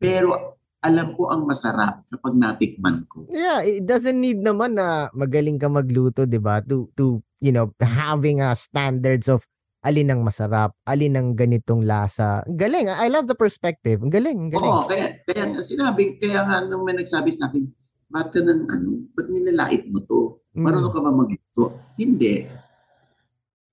Pero 0.00 0.56
alam 0.80 1.12
ko 1.12 1.28
ang 1.28 1.44
masarap 1.44 2.08
kapag 2.08 2.34
natikman 2.40 3.04
ko. 3.04 3.28
Yeah, 3.28 3.60
it 3.60 3.84
doesn't 3.84 4.16
need 4.16 4.40
naman 4.40 4.80
na 4.80 5.12
magaling 5.12 5.60
ka 5.60 5.68
magluto, 5.68 6.24
'di 6.24 6.40
ba? 6.40 6.64
To 6.64 6.88
to, 6.96 7.20
you 7.44 7.52
know, 7.52 7.68
having 7.76 8.40
a 8.40 8.56
standards 8.56 9.28
of 9.28 9.44
alin 9.84 10.12
ang 10.12 10.24
masarap, 10.24 10.72
alin 10.88 11.16
ang 11.16 11.28
ganitong 11.36 11.84
lasa. 11.84 12.44
Galing. 12.48 12.88
I 12.88 13.08
love 13.12 13.28
the 13.28 13.36
perspective. 13.36 14.00
Galing, 14.08 14.52
galing. 14.52 14.72
Oo, 14.72 14.84
kaya, 14.84 15.20
kaya 15.24 15.56
sinabi, 15.60 16.20
kaya 16.20 16.44
nga 16.44 16.68
nung 16.68 16.84
may 16.84 16.92
nagsabi 16.92 17.32
sa 17.32 17.48
akin, 17.48 17.64
ba't 18.12 18.28
ka 18.28 18.44
nang, 18.44 18.68
ano, 18.68 19.08
ba't 19.16 19.26
nilalait 19.32 19.88
mo 19.88 20.04
to? 20.04 20.36
Mm. 20.52 20.64
Marunong 20.68 20.92
ka 20.92 21.00
ba 21.00 21.12
magluto? 21.12 21.80
Hindi 21.96 22.44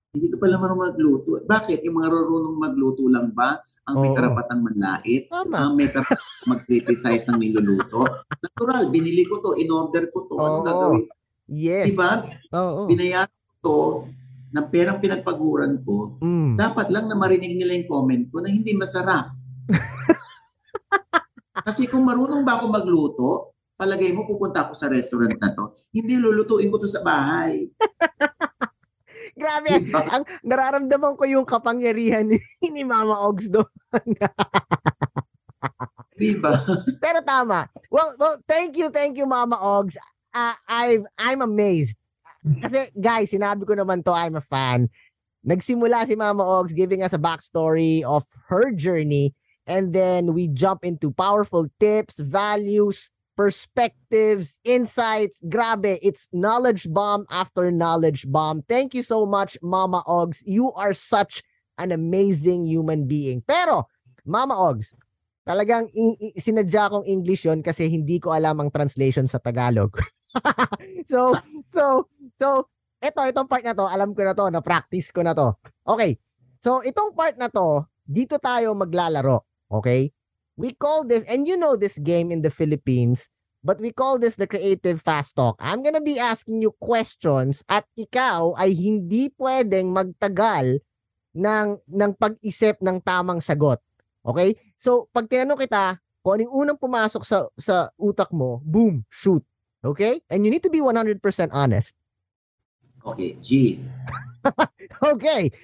hindi 0.08 0.32
ka 0.32 0.36
pala 0.40 0.56
marunong 0.56 0.82
magluto. 0.88 1.30
Bakit? 1.44 1.84
Yung 1.84 2.00
mga 2.00 2.08
marunong 2.08 2.56
magluto 2.56 3.04
lang 3.12 3.28
ba 3.36 3.60
ang 3.84 4.00
may 4.00 4.08
Oo. 4.08 4.16
karapatang 4.16 4.60
manlait? 4.64 5.28
Tama. 5.28 5.68
Ang 5.68 5.72
may 5.76 5.88
karapatang 5.92 6.32
mag-criticize 6.52 7.28
ng 7.28 7.36
niluluto? 7.36 8.08
Natural, 8.40 8.88
binili 8.88 9.28
ko 9.28 9.44
to, 9.44 9.52
in-order 9.60 10.08
ko 10.08 10.24
to. 10.24 10.36
Ano 10.40 10.60
Oo. 10.60 10.64
gagawin? 10.64 11.04
Yes. 11.48 11.92
Diba? 11.92 12.24
Oo. 12.56 12.88
Binayaran 12.88 13.28
ko 13.28 13.52
to 13.60 13.78
ng 14.48 14.66
perang 14.72 14.96
pinagpaguran 14.96 15.76
ko. 15.84 16.16
Mm. 16.24 16.56
Dapat 16.56 16.88
lang 16.88 17.04
na 17.04 17.16
marinig 17.16 17.60
nila 17.60 17.76
yung 17.76 17.88
comment 17.88 18.24
ko 18.32 18.40
na 18.40 18.48
hindi 18.48 18.72
masarap. 18.72 19.28
Kasi 21.68 21.84
kung 21.84 22.08
marunong 22.08 22.48
ba 22.48 22.56
ako 22.56 22.64
magluto, 22.72 23.28
palagay 23.76 24.16
mo 24.16 24.24
pupunta 24.24 24.64
ako 24.64 24.72
sa 24.72 24.88
restaurant 24.88 25.36
na 25.36 25.52
to, 25.52 25.76
hindi 25.92 26.16
lulutuin 26.16 26.72
ko 26.72 26.80
to 26.80 26.88
sa 26.88 27.04
bahay. 27.04 27.68
Grabe. 29.38 29.70
ang 30.14 30.26
nararamdaman 30.42 31.14
ko 31.14 31.24
yung 31.24 31.46
kapangyarihan 31.46 32.26
ni, 32.26 32.42
ni 32.74 32.82
Mama 32.82 33.14
Ogs 33.22 33.46
doon. 33.46 33.70
diba? 36.18 36.52
Pero 37.04 37.22
tama. 37.22 37.70
Well, 37.88 38.10
well, 38.18 38.36
thank 38.50 38.74
you, 38.74 38.90
thank 38.90 39.14
you 39.14 39.24
Mama 39.24 39.54
Ogs. 39.56 39.94
Uh, 40.34 40.58
I 40.66 41.00
I'm 41.16 41.40
amazed. 41.40 41.96
Kasi 42.42 42.90
guys, 42.98 43.30
sinabi 43.30 43.64
ko 43.64 43.78
naman 43.78 44.02
to, 44.04 44.12
I'm 44.14 44.36
a 44.36 44.44
fan. 44.44 44.90
Nagsimula 45.46 46.04
si 46.10 46.18
Mama 46.18 46.42
Ogs 46.42 46.74
giving 46.74 47.06
us 47.06 47.14
a 47.14 47.20
backstory 47.20 48.02
of 48.02 48.26
her 48.50 48.74
journey 48.74 49.32
and 49.68 49.92
then 49.92 50.34
we 50.34 50.48
jump 50.48 50.82
into 50.82 51.12
powerful 51.12 51.68
tips, 51.78 52.18
values, 52.18 53.10
perspectives, 53.38 54.58
insights. 54.66 55.38
Grabe, 55.46 56.02
it's 56.02 56.26
knowledge 56.34 56.90
bomb 56.90 57.22
after 57.30 57.70
knowledge 57.70 58.26
bomb. 58.26 58.66
Thank 58.66 58.98
you 58.98 59.06
so 59.06 59.22
much, 59.22 59.54
Mama 59.62 60.02
Ogs. 60.10 60.42
You 60.42 60.74
are 60.74 60.90
such 60.90 61.46
an 61.78 61.94
amazing 61.94 62.66
human 62.66 63.06
being. 63.06 63.46
Pero, 63.46 63.86
Mama 64.26 64.58
Ogs, 64.58 64.98
talagang 65.46 65.86
in- 65.94 66.18
in- 66.18 66.34
sinadya 66.34 66.90
kong 66.90 67.06
English 67.06 67.46
yon 67.46 67.62
kasi 67.62 67.86
hindi 67.86 68.18
ko 68.18 68.34
alam 68.34 68.58
ang 68.58 68.74
translation 68.74 69.30
sa 69.30 69.38
Tagalog. 69.38 69.94
so, 71.10 71.30
so, 71.70 72.10
so, 72.42 72.66
ito, 72.98 73.20
itong 73.22 73.46
part 73.46 73.62
na 73.62 73.78
to, 73.78 73.86
alam 73.86 74.10
ko 74.18 74.26
na 74.26 74.34
to, 74.34 74.50
na-practice 74.50 75.14
ko 75.14 75.22
na 75.22 75.30
to. 75.38 75.54
Okay, 75.86 76.18
so 76.58 76.82
itong 76.82 77.14
part 77.14 77.38
na 77.38 77.46
to, 77.46 77.86
dito 78.02 78.42
tayo 78.42 78.74
maglalaro. 78.74 79.46
Okay? 79.70 80.10
We 80.58 80.74
call 80.74 81.06
this, 81.06 81.22
and 81.30 81.46
you 81.46 81.54
know 81.54 81.78
this 81.78 81.94
game 82.02 82.34
in 82.34 82.42
the 82.42 82.50
Philippines, 82.50 83.30
but 83.62 83.78
we 83.78 83.94
call 83.94 84.18
this 84.18 84.34
the 84.34 84.50
Creative 84.50 84.98
Fast 84.98 85.38
Talk. 85.38 85.54
I'm 85.62 85.86
gonna 85.86 86.02
be 86.02 86.18
asking 86.18 86.66
you 86.66 86.74
questions 86.82 87.62
at 87.70 87.86
ikaw 87.94 88.58
ay 88.58 88.74
hindi 88.74 89.30
pwedeng 89.38 89.94
magtagal 89.94 90.82
ng, 91.38 91.68
ng 91.78 92.12
pag-isip 92.18 92.82
ng 92.82 92.98
tamang 93.06 93.38
sagot. 93.38 93.78
Okay? 94.26 94.58
So, 94.74 95.06
pag 95.14 95.30
tinanong 95.30 95.62
kita, 95.62 96.02
kung 96.26 96.42
anong 96.42 96.50
unang 96.50 96.78
pumasok 96.82 97.22
sa, 97.22 97.46
sa 97.54 97.94
utak 97.94 98.34
mo, 98.34 98.58
boom, 98.66 99.06
shoot. 99.06 99.46
Okay? 99.86 100.18
And 100.26 100.42
you 100.42 100.50
need 100.50 100.66
to 100.66 100.74
be 100.74 100.82
100% 100.82 101.22
honest. 101.54 101.94
Okay, 103.06 103.38
G. 103.38 103.78
Okay. 104.98 105.54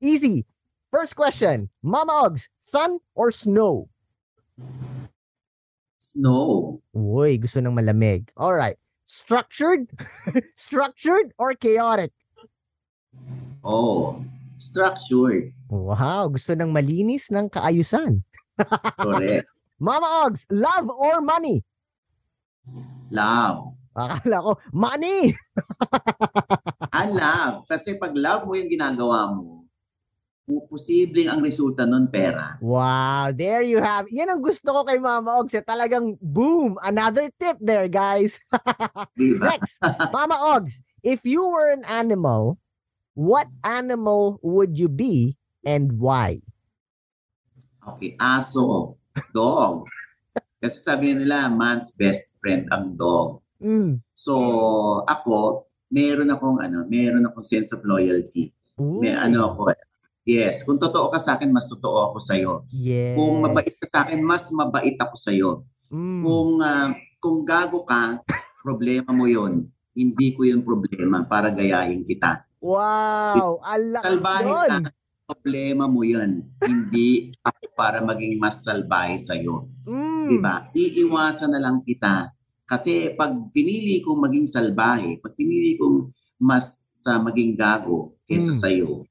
Easy. 0.00 0.46
First 0.88 1.12
question. 1.12 1.68
Mama 1.84 2.24
Ogs, 2.24 2.48
sun 2.64 3.04
or 3.12 3.28
snow? 3.28 3.92
Snow. 5.98 6.78
Uy, 6.94 7.38
gusto 7.38 7.58
ng 7.60 7.74
malamig. 7.74 8.30
All 8.38 8.54
right. 8.54 8.78
Structured? 9.08 9.88
Structured 10.54 11.32
or 11.40 11.54
chaotic? 11.54 12.12
Oh, 13.64 14.22
structured. 14.56 15.50
Wow, 15.68 16.30
gusto 16.32 16.54
ng 16.54 16.70
malinis 16.70 17.28
ng 17.28 17.50
kaayusan. 17.50 18.22
Correct. 19.02 19.46
Mama 19.78 20.26
Ogs, 20.26 20.46
love 20.50 20.88
or 20.90 21.22
money? 21.22 21.62
Love. 23.10 23.78
Akala 23.98 24.38
ko, 24.42 24.52
money! 24.70 25.34
Ah, 26.88 27.06
love. 27.06 27.68
Kasi 27.68 27.94
pag 28.00 28.10
love 28.16 28.48
mo 28.48 28.56
yung 28.58 28.72
ginagawa 28.72 29.30
mo, 29.30 29.57
posibleng 30.48 31.28
ang 31.28 31.44
resulta 31.44 31.84
nun 31.84 32.08
pera. 32.08 32.56
Wow, 32.64 33.36
there 33.36 33.60
you 33.60 33.84
have. 33.84 34.08
Yan 34.08 34.32
ang 34.32 34.40
gusto 34.40 34.72
ko 34.72 34.80
kay 34.88 34.96
Mama 34.96 35.36
Ogs. 35.36 35.52
Eh. 35.52 35.60
Talagang 35.60 36.16
boom, 36.24 36.80
another 36.80 37.28
tip 37.36 37.60
there, 37.60 37.86
guys. 37.86 38.40
Di 39.18 39.36
ba? 39.36 39.52
Next, 39.52 39.76
Mama 40.08 40.40
Ogs, 40.56 40.80
if 41.04 41.28
you 41.28 41.44
were 41.44 41.68
an 41.76 41.84
animal, 41.84 42.56
what 43.12 43.52
animal 43.60 44.40
would 44.40 44.80
you 44.80 44.88
be 44.88 45.36
and 45.68 46.00
why? 46.00 46.40
Okay, 47.84 48.16
aso. 48.16 48.96
Dog. 49.36 49.84
Kasi 50.62 50.76
sabi 50.80 51.12
nila, 51.12 51.52
man's 51.52 51.92
best 51.94 52.34
friend 52.40 52.66
ang 52.72 52.96
dog. 52.96 53.44
Mm. 53.60 54.02
So, 54.14 54.34
ako, 55.04 55.66
meron 55.90 56.30
akong 56.30 56.58
ano, 56.62 56.84
meron 56.86 57.26
akong 57.26 57.46
sense 57.46 57.70
of 57.74 57.82
loyalty. 57.84 58.52
Ooh. 58.78 59.02
May 59.02 59.14
ano 59.14 59.54
ako, 59.54 59.74
yes, 60.28 60.60
kung 60.62 60.76
totoo 60.76 61.08
ka 61.08 61.16
sa 61.16 61.34
akin, 61.34 61.48
mas 61.48 61.64
totoo 61.64 62.12
ako 62.12 62.18
sa 62.20 62.36
iyo. 62.36 62.68
Yes. 62.68 63.16
Kung 63.16 63.40
mabait 63.40 63.72
ka 63.72 63.86
sa 63.88 63.98
akin, 64.04 64.20
mas 64.20 64.44
mabait 64.52 64.94
ako 64.94 65.16
sa 65.16 65.32
iyo. 65.32 65.64
Mm. 65.88 66.20
Kung 66.20 66.50
ah, 66.60 66.92
kung 67.16 67.38
gago 67.42 67.82
ka, 67.82 68.20
problema 68.60 69.10
mo 69.10 69.24
'yon. 69.24 69.64
Hindi 69.96 70.36
ko 70.36 70.44
'yung 70.44 70.60
problema 70.60 71.24
para 71.24 71.48
gayahin 71.48 72.04
kita. 72.04 72.44
Wow, 72.60 73.58
ang 73.64 73.82
lakas 73.96 74.04
Salbahe 74.04 74.44
nun. 74.44 74.70
ka, 74.84 74.90
problema 75.24 75.84
mo 75.88 76.02
'yan. 76.04 76.30
Hindi 76.60 77.32
ako 77.40 77.64
para 77.72 78.04
maging 78.04 78.36
mas 78.36 78.60
salbahe 78.60 79.16
sa 79.16 79.32
iyo. 79.32 79.66
Mm. 79.88 80.28
'Di 80.28 80.36
ba? 80.38 80.68
Iiwasan 80.70 81.50
na 81.50 81.60
lang 81.64 81.80
kita. 81.80 82.30
Kasi 82.68 83.16
pag 83.16 83.32
pinili 83.48 84.04
kong 84.04 84.20
maging 84.28 84.44
salbahe, 84.44 85.16
pag 85.24 85.32
pinili 85.32 85.80
kong 85.80 86.12
mas 86.38 86.68
ah, 87.08 87.16
maging 87.18 87.56
gago 87.56 88.12
kaysa 88.28 88.52
Mm. 88.52 88.60
sa 88.60 88.68
iyo, 88.68 89.08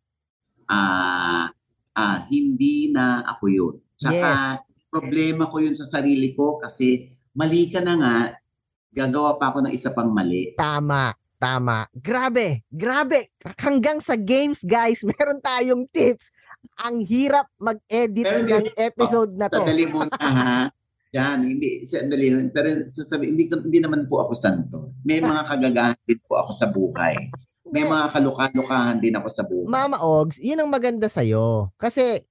ah 0.70 1.50
ah 1.98 2.18
hindi 2.30 2.92
na 2.92 3.24
ako 3.26 3.46
'yun. 3.50 3.76
Tsaka 3.98 4.62
problema 4.88 5.50
ko 5.50 5.60
'yun 5.60 5.74
sa 5.74 5.88
sarili 5.88 6.32
ko 6.38 6.62
kasi 6.62 7.18
mali 7.38 7.70
ka 7.70 7.86
na 7.86 7.94
nga, 7.98 8.16
gagawa 8.90 9.38
pa 9.38 9.54
ako 9.54 9.70
ng 9.70 9.74
isa 9.74 9.94
pang 9.94 10.10
mali. 10.10 10.58
Tama, 10.58 11.14
tama. 11.38 11.86
Grabe, 11.94 12.66
grabe. 12.74 13.30
Hanggang 13.62 14.02
sa 14.02 14.18
games, 14.18 14.66
guys, 14.66 15.06
meron 15.10 15.38
tayong 15.38 15.86
tips. 15.94 16.34
Ang 16.82 17.06
hirap 17.06 17.46
mag-edit 17.62 18.26
Pero 18.26 18.42
ng 18.42 18.74
episode 18.74 19.38
na 19.38 19.46
to. 19.46 19.62
Sandali 19.62 19.86
muna 19.86 20.18
ha. 20.18 20.74
Yan, 21.18 21.50
hindi, 21.50 21.82
sandali. 21.82 22.30
Pero 22.54 22.86
sasabi, 22.94 23.34
hindi, 23.34 23.50
hindi 23.50 23.80
naman 23.82 24.06
po 24.06 24.22
ako 24.22 24.38
santo. 24.38 24.94
May 25.02 25.18
mga 25.18 25.42
kagagahan 25.52 25.98
din 26.06 26.22
po 26.30 26.38
ako 26.38 26.52
sa 26.54 26.70
buhay. 26.70 27.18
May 27.68 27.84
mga 27.84 28.06
kaluka-lukahan 28.14 29.02
din 29.02 29.18
ako 29.18 29.28
sa 29.28 29.44
buhay. 29.44 29.68
Mama 29.68 29.98
Ogs, 29.98 30.38
yun 30.38 30.62
ang 30.62 30.70
maganda 30.70 31.10
sa'yo. 31.10 31.74
Kasi 31.76 32.22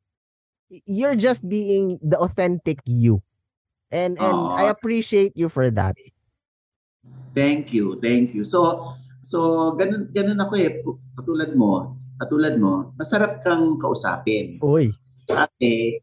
you're 0.86 1.18
just 1.18 1.42
being 1.44 1.98
the 1.98 2.16
authentic 2.16 2.78
you. 2.86 3.20
And 3.90 4.18
and 4.18 4.38
Aw. 4.38 4.58
I 4.58 4.64
appreciate 4.70 5.34
you 5.38 5.46
for 5.46 5.70
that. 5.70 5.94
Thank 7.36 7.70
you, 7.76 8.00
thank 8.00 8.32
you. 8.32 8.42
So, 8.42 8.82
so 9.22 9.72
ganun, 9.76 10.10
ganun 10.10 10.40
ako 10.40 10.52
eh. 10.56 10.80
Katulad 11.14 11.52
mo, 11.54 12.00
katulad 12.16 12.54
mo, 12.56 12.96
masarap 12.96 13.44
kang 13.44 13.76
kausapin. 13.76 14.58
Uy, 14.64 14.90
Kasi, 15.26 16.00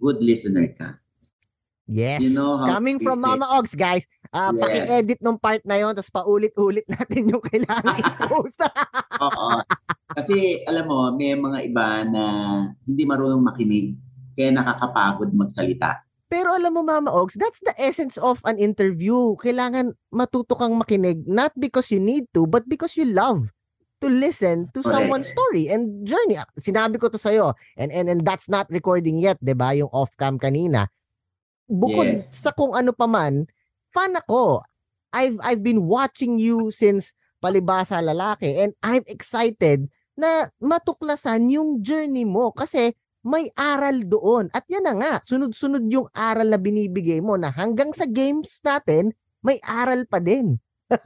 good 0.00 0.24
listener 0.24 0.72
ka. 0.74 1.03
Yes. 1.86 2.20
You 2.22 2.32
know 2.32 2.60
Coming 2.64 3.00
from. 3.00 3.20
Mama 3.20 3.48
Ogs, 3.56 3.74
guys, 3.74 4.04
uh, 4.32 4.52
Yes. 4.52 4.60
paki-edit 4.60 5.18
nung 5.20 5.40
part 5.40 5.62
na 5.64 5.80
yon 5.80 5.96
tapos 5.96 6.12
paulit-ulit 6.12 6.84
natin 6.94 7.30
yung 7.30 7.40
kailangan 7.40 7.96
i-post. 8.04 8.60
Oo. 9.20 9.48
Kasi, 10.14 10.60
alam 10.68 10.84
mo, 10.86 11.10
may 11.16 11.34
mga 11.34 11.58
iba 11.66 12.04
na 12.06 12.22
hindi 12.84 13.02
marunong 13.08 13.42
makinig, 13.42 13.96
kaya 14.36 14.52
nakakapagod 14.52 15.30
magsalita. 15.32 16.04
Pero 16.26 16.50
alam 16.50 16.74
mo, 16.74 16.82
Mama 16.82 17.14
Ogs, 17.14 17.38
that's 17.38 17.62
the 17.62 17.74
essence 17.78 18.18
of 18.18 18.42
an 18.44 18.58
interview. 18.58 19.38
Kailangan 19.38 19.94
matuto 20.10 20.58
kang 20.58 20.74
makinig, 20.74 21.22
not 21.30 21.54
because 21.54 21.90
you 21.94 22.02
need 22.02 22.26
to, 22.34 22.44
but 22.48 22.66
because 22.66 22.98
you 22.98 23.06
love 23.06 23.54
to 24.02 24.10
listen 24.10 24.66
to 24.74 24.82
Correct. 24.82 24.90
someone's 25.06 25.30
story 25.30 25.70
and 25.70 26.02
journey. 26.02 26.36
Sinabi 26.58 26.98
ko 26.98 27.06
to 27.08 27.16
sa'yo, 27.16 27.54
and, 27.78 27.94
and, 27.94 28.10
and 28.10 28.20
that's 28.26 28.50
not 28.50 28.66
recording 28.68 29.16
yet, 29.16 29.38
'di 29.38 29.54
ba 29.54 29.72
yung 29.78 29.88
off-cam 29.94 30.36
kanina. 30.36 30.90
Bukod 31.66 32.16
Yes. 32.16 32.44
sa 32.44 32.52
kung 32.52 32.76
ano 32.76 32.92
pa 32.92 33.08
man, 33.08 33.48
fan 33.90 34.14
ako. 34.16 34.62
I've, 35.14 35.38
I've 35.40 35.62
been 35.62 35.86
watching 35.86 36.42
you 36.42 36.74
since 36.74 37.14
Palibasa 37.38 38.02
Lalaki 38.02 38.58
and 38.58 38.74
I'm 38.82 39.06
excited 39.06 39.86
na 40.14 40.50
matuklasan 40.58 41.50
yung 41.50 41.80
journey 41.80 42.26
mo 42.26 42.50
kasi 42.50 42.94
may 43.24 43.48
aral 43.56 44.04
doon. 44.04 44.52
At 44.52 44.68
yan 44.68 44.84
na 44.84 44.94
nga, 44.98 45.12
sunod-sunod 45.24 45.88
yung 45.88 46.10
aral 46.12 46.50
na 46.50 46.60
binibigay 46.60 47.24
mo 47.24 47.40
na 47.40 47.48
hanggang 47.48 47.90
sa 47.90 48.04
games 48.04 48.60
natin, 48.60 49.16
may 49.40 49.56
aral 49.64 50.04
pa 50.04 50.20
din. 50.20 50.60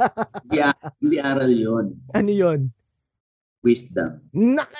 Hindi, 0.50 0.58
hindi 0.98 1.16
aral 1.22 1.52
yon 1.54 1.86
Ano 2.10 2.30
yun? 2.34 2.74
Wisdom. 3.62 4.18
Na- 4.34 4.66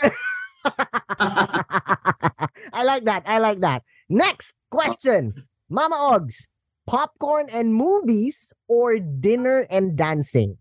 I 2.75 2.83
like 2.83 3.07
that. 3.07 3.23
I 3.25 3.39
like 3.39 3.63
that. 3.63 3.87
Next 4.11 4.59
question. 4.69 5.31
Mama 5.69 6.17
Ogs, 6.17 6.49
popcorn 6.89 7.53
and 7.53 7.77
movies 7.77 8.57
or 8.73 8.97
dinner 8.97 9.69
and 9.69 10.01
dancing? 10.01 10.57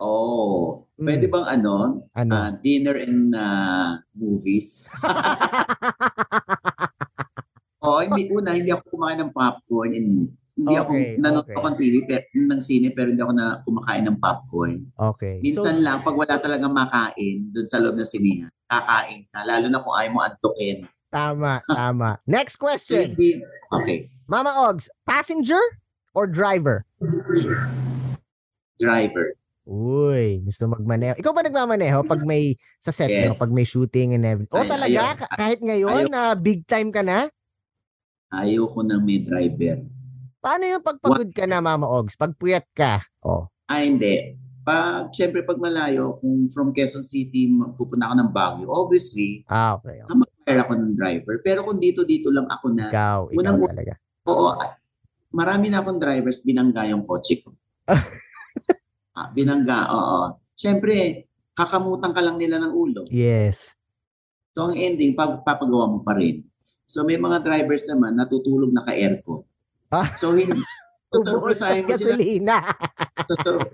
Oh, 0.00 0.88
Mm. 0.96 1.04
pwede 1.04 1.26
bang 1.28 1.46
ano, 1.60 2.08
Ano? 2.16 2.32
ah, 2.32 2.56
dinner 2.56 2.96
and 2.96 3.36
ah, 3.36 4.00
movies? 4.16 4.88
oh, 7.84 8.00
hindi 8.00 8.32
una, 8.32 8.56
hindi 8.56 8.72
ako 8.72 8.96
kumain 8.96 9.20
ng 9.20 9.28
popcorn 9.36 9.92
and 9.92 10.32
hindi 10.56 10.74
ako 10.80 10.96
Okay, 10.96 11.20
nanonood 11.20 11.44
okay. 11.44 11.56
ako 11.60 11.66
ng 11.68 11.76
TV 11.76 11.94
pero, 12.08 12.24
ng 12.48 12.62
sine 12.64 12.88
pero 12.96 13.12
hindi 13.12 13.20
ako 13.20 13.34
na 13.36 13.60
kumakain 13.60 14.08
ng 14.08 14.18
popcorn. 14.24 14.88
okay. 14.96 15.36
So, 15.36 15.40
Minsan 15.44 15.84
lang 15.84 16.00
pag 16.00 16.16
wala 16.16 16.40
talagang 16.40 16.72
makain 16.72 17.52
doon 17.52 17.68
sa 17.68 17.76
loob 17.76 18.00
ng 18.00 18.08
sinihan, 18.08 18.48
kakain 18.64 19.28
ka 19.28 19.44
lalo 19.44 19.68
na 19.68 19.84
kung 19.84 19.92
ayaw 19.92 20.16
mo 20.16 20.24
antukin. 20.24 20.88
Tama, 21.14 21.62
tama. 21.64 22.18
Next 22.26 22.58
question. 22.58 23.14
okay, 23.70 24.10
Mama 24.26 24.50
Ogs, 24.60 24.90
passenger 25.04 25.62
or 26.10 26.26
driver? 26.26 26.82
driver. 28.74 29.38
Uy, 29.64 30.44
gusto 30.44 30.68
magmaneho. 30.68 31.16
Ikaw 31.16 31.32
ba 31.32 31.40
nagmamaneho 31.40 32.04
pag 32.04 32.20
may 32.20 32.52
sa 32.76 32.92
set 32.92 33.08
Yes. 33.08 33.32
mo, 33.32 33.40
pag 33.40 33.48
may 33.48 33.64
shooting 33.64 34.12
and 34.12 34.26
everything? 34.26 34.52
Oh, 34.52 34.60
Ay- 34.60 34.68
talaga? 34.68 34.92
ayaw. 34.92 35.16
Ka- 35.16 35.32
Kahit 35.32 35.60
ngayon 35.62 36.12
na 36.12 36.36
big 36.36 36.68
time 36.68 36.92
ka 36.92 37.00
na? 37.00 37.32
Ayoko 38.28 38.84
nang 38.84 39.00
may 39.00 39.22
driver. 39.22 39.80
Paano 40.36 40.68
yung 40.68 40.84
pagpagod 40.84 41.32
ka 41.32 41.48
na, 41.48 41.64
Mama 41.64 41.88
Ogs? 41.88 42.12
Pag 42.12 42.36
puyat 42.36 42.68
ka? 42.76 43.00
Oh. 43.24 43.48
Ah, 43.64 43.80
hindi. 43.80 44.36
Pag, 44.60 45.08
syempre 45.10 45.40
pag 45.40 45.56
malayo, 45.56 46.20
kung 46.20 46.44
from 46.52 46.68
Quezon 46.68 47.00
City, 47.00 47.48
pupunta 47.72 48.12
ako 48.12 48.14
ng 48.18 48.30
Baguio, 48.30 48.68
obviously, 48.68 49.44
Ah, 49.46 49.80
okay. 49.80 50.04
okay. 50.04 50.12
Mag-hire 50.44 50.60
ako 50.60 50.72
ng 50.76 50.92
driver. 50.92 51.34
Pero 51.40 51.64
kung 51.64 51.80
dito-dito 51.80 52.28
lang 52.28 52.44
ako 52.44 52.66
na, 52.76 52.92
Ikaw, 52.92 53.20
ikaw 53.32 53.40
Unang- 53.40 53.72
talaga. 53.72 53.94
oo, 54.28 54.46
ah, 54.52 54.76
marami 55.32 55.72
na 55.72 55.80
akong 55.80 55.96
drivers, 55.96 56.44
binangga 56.44 56.84
yung 56.84 57.08
kotse 57.08 57.40
ko. 57.40 57.56
ah, 59.18 59.28
binangga, 59.32 59.88
oo. 59.88 60.36
Syempre, 60.54 61.26
kakamutan 61.56 62.12
ka 62.12 62.20
lang 62.20 62.36
nila 62.36 62.60
ng 62.60 62.72
ulo. 62.76 63.08
Yes. 63.08 63.72
So, 64.54 64.70
ang 64.70 64.76
ending, 64.76 65.16
pag, 65.16 65.42
papagawa 65.42 65.88
mo 65.90 66.04
pa 66.04 66.14
rin. 66.14 66.44
So, 66.84 67.02
may 67.02 67.16
mga 67.16 67.42
drivers 67.42 67.88
naman 67.88 68.14
natutulog 68.14 68.70
naka-aircon. 68.70 69.42
Ah. 69.90 70.12
So, 70.14 70.36
hindi, 70.36 70.60
sorpresahin 71.14 71.88
mo 71.88 71.96
sila, 71.96 72.58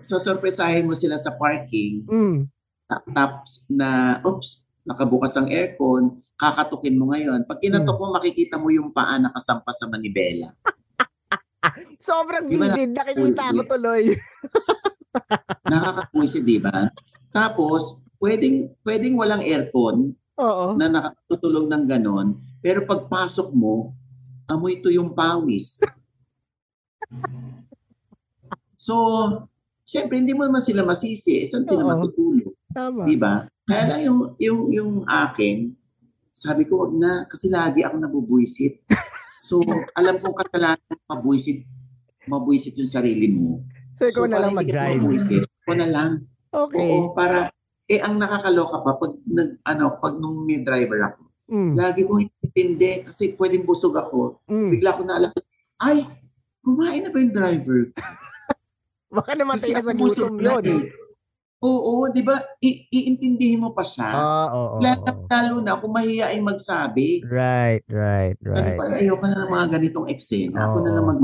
so, 0.04 0.16
sorpresahin 0.20 0.84
mo 0.84 0.92
sila 0.92 1.16
sa 1.16 1.32
parking, 1.32 2.04
mm. 2.04 2.38
ta- 2.84 3.04
tapos 3.08 3.64
na, 3.64 4.20
oops, 4.20 4.68
nakabukas 4.84 5.32
ang 5.40 5.48
aircon, 5.48 6.20
kakatukin 6.40 6.96
mo 6.96 7.12
ngayon. 7.12 7.44
Pag 7.44 7.60
kinatok 7.60 8.00
mo, 8.00 8.16
makikita 8.16 8.56
mo 8.56 8.72
yung 8.72 8.96
paa 8.96 9.20
nakasampa 9.20 9.76
sa 9.76 9.84
manibela. 9.92 10.48
Sobrang 12.00 12.48
Di 12.48 12.56
ba 12.56 12.72
vivid. 12.72 12.96
Nakikita 12.96 13.52
ko 13.52 13.62
tuloy. 13.76 14.16
Nakakapuisi, 15.72 16.40
di 16.40 16.56
ba? 16.56 16.88
Tapos, 17.28 18.00
pwedeng, 18.16 18.72
pwedeng 18.88 19.20
walang 19.20 19.44
aircon 19.44 20.16
Oo. 20.40 20.80
na 20.80 20.88
nakatutulog 20.88 21.68
ng 21.68 21.84
ganon, 21.84 22.40
pero 22.64 22.88
pagpasok 22.88 23.52
mo, 23.52 23.92
amoy 24.48 24.80
ito 24.80 24.88
yung 24.88 25.12
pawis. 25.12 25.84
So, 28.80 28.96
syempre, 29.84 30.16
hindi 30.16 30.32
mo 30.32 30.48
naman 30.48 30.64
sila 30.64 30.88
masisi. 30.88 31.44
Saan 31.44 31.68
sila 31.68 31.84
Oo. 31.84 31.90
matutulog? 31.92 32.56
Tama. 32.72 33.04
Di 33.04 33.12
ba? 33.20 33.44
Kaya 33.68 33.92
lang 33.92 34.00
yung, 34.08 34.20
yung, 34.40 34.60
yung 34.72 34.92
akin, 35.04 35.76
sabi 36.40 36.64
ko, 36.64 36.80
wag 36.80 36.96
na, 36.96 37.28
kasi 37.28 37.52
lagi 37.52 37.84
ako 37.84 38.00
nabubuisit. 38.00 38.80
So, 39.36 39.60
alam 39.92 40.16
kong 40.24 40.36
kasalanan, 40.40 40.96
mabuisit, 41.04 41.68
mabuisit 42.24 42.80
yung 42.80 42.88
sarili 42.88 43.28
mo. 43.28 43.60
So, 44.00 44.08
ikaw 44.08 44.24
na 44.24 44.40
para 44.40 44.44
lang 44.48 44.56
mag-drive. 44.56 45.00
Mabuisit, 45.04 45.44
ako 45.44 45.72
na 45.76 45.88
lang. 45.92 46.10
Okay. 46.48 46.80
Oo, 46.80 47.12
para, 47.12 47.52
eh, 47.84 48.00
ang 48.00 48.16
nakakaloka 48.16 48.80
pa, 48.80 48.90
pag, 48.96 49.12
nag, 49.28 49.50
ano, 49.68 49.84
pag 50.00 50.14
nung 50.16 50.48
may 50.48 50.64
driver 50.64 51.12
ako, 51.12 51.20
Mm. 51.50 51.74
lagi 51.74 52.06
kong 52.06 52.22
intindi, 52.46 53.02
kasi 53.02 53.34
pwedeng 53.34 53.66
busog 53.66 53.98
ako. 53.98 54.38
Mm. 54.46 54.70
Bigla 54.70 54.94
ko 54.94 55.02
naalala, 55.02 55.34
ay, 55.82 56.06
kumain 56.62 57.02
na 57.02 57.10
ba 57.10 57.18
yung 57.18 57.34
driver? 57.34 57.80
Baka 59.18 59.34
namatay 59.34 59.74
na 59.74 59.82
sa 59.82 59.90
gutom 59.92 60.38
na 60.38 60.62
yun. 60.62 60.78
eh. 60.78 60.82
Oo, 61.60 62.08
di 62.08 62.24
ba? 62.24 62.40
I- 62.64 62.88
iintindihin 62.88 63.60
mo 63.60 63.76
pa 63.76 63.84
siya. 63.84 64.08
Ah, 64.08 64.48
oo. 64.48 64.76
oo, 64.76 64.76
lalo, 64.80 65.28
lalo 65.28 65.56
na 65.60 65.76
kung 65.76 65.92
mahihain 65.92 66.40
magsabi. 66.40 67.20
Right, 67.28 67.84
right, 67.92 68.36
Sabi 68.40 68.80
right. 68.80 68.80
"Ay, 68.80 69.04
ayoko 69.04 69.24
na 69.28 69.44
ng 69.44 69.52
mga 69.52 69.66
ganitong 69.76 70.08
eksena. 70.08 70.72
Ako 70.72 70.76
na 70.80 70.90
lang 70.96 71.04
mag 71.04 71.20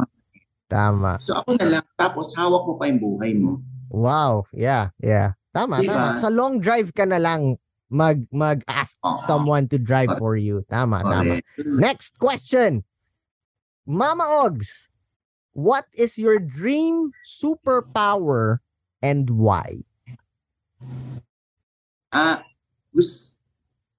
Tama. 0.66 1.22
So 1.22 1.38
ako 1.38 1.56
na 1.62 1.78
lang, 1.78 1.84
tapos 1.94 2.34
hawak 2.34 2.66
mo 2.66 2.74
pa 2.74 2.90
yung 2.90 2.98
buhay 2.98 3.32
mo. 3.38 3.62
Wow. 3.86 4.50
Yeah, 4.50 4.90
yeah. 4.98 5.38
Tama, 5.54 5.78
Diba? 5.80 5.94
tama. 5.94 6.18
Sa 6.18 6.28
long 6.28 6.58
drive 6.58 6.90
ka 6.92 7.06
na 7.06 7.22
lang 7.22 7.54
mag 7.86 8.26
mag-ask 8.34 8.98
Oo. 9.06 9.22
someone 9.22 9.70
to 9.70 9.78
drive 9.78 10.10
Correct. 10.10 10.20
for 10.20 10.34
you. 10.34 10.66
Tama, 10.66 11.06
tama. 11.06 11.38
Correct. 11.38 11.46
Next 11.78 12.18
question. 12.18 12.82
Mama 13.86 14.26
Ogs, 14.26 14.90
what 15.54 15.86
is 15.94 16.18
your 16.18 16.42
dream 16.42 17.14
superpower 17.22 18.58
and 18.98 19.30
why? 19.30 19.85
Ah, 22.08 22.40
gusto, 22.90 23.34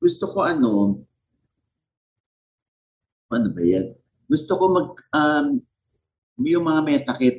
gusto 0.01 0.25
ko 0.31 0.39
ano, 0.41 1.01
ano 3.27 3.47
ba 3.51 3.61
yan? 3.61 3.93
Gusto 4.27 4.51
ko 4.55 4.63
mag, 4.71 4.89
um, 5.13 5.45
yung 6.43 6.65
mga 6.65 6.81
may 6.83 6.99
sakit, 6.99 7.35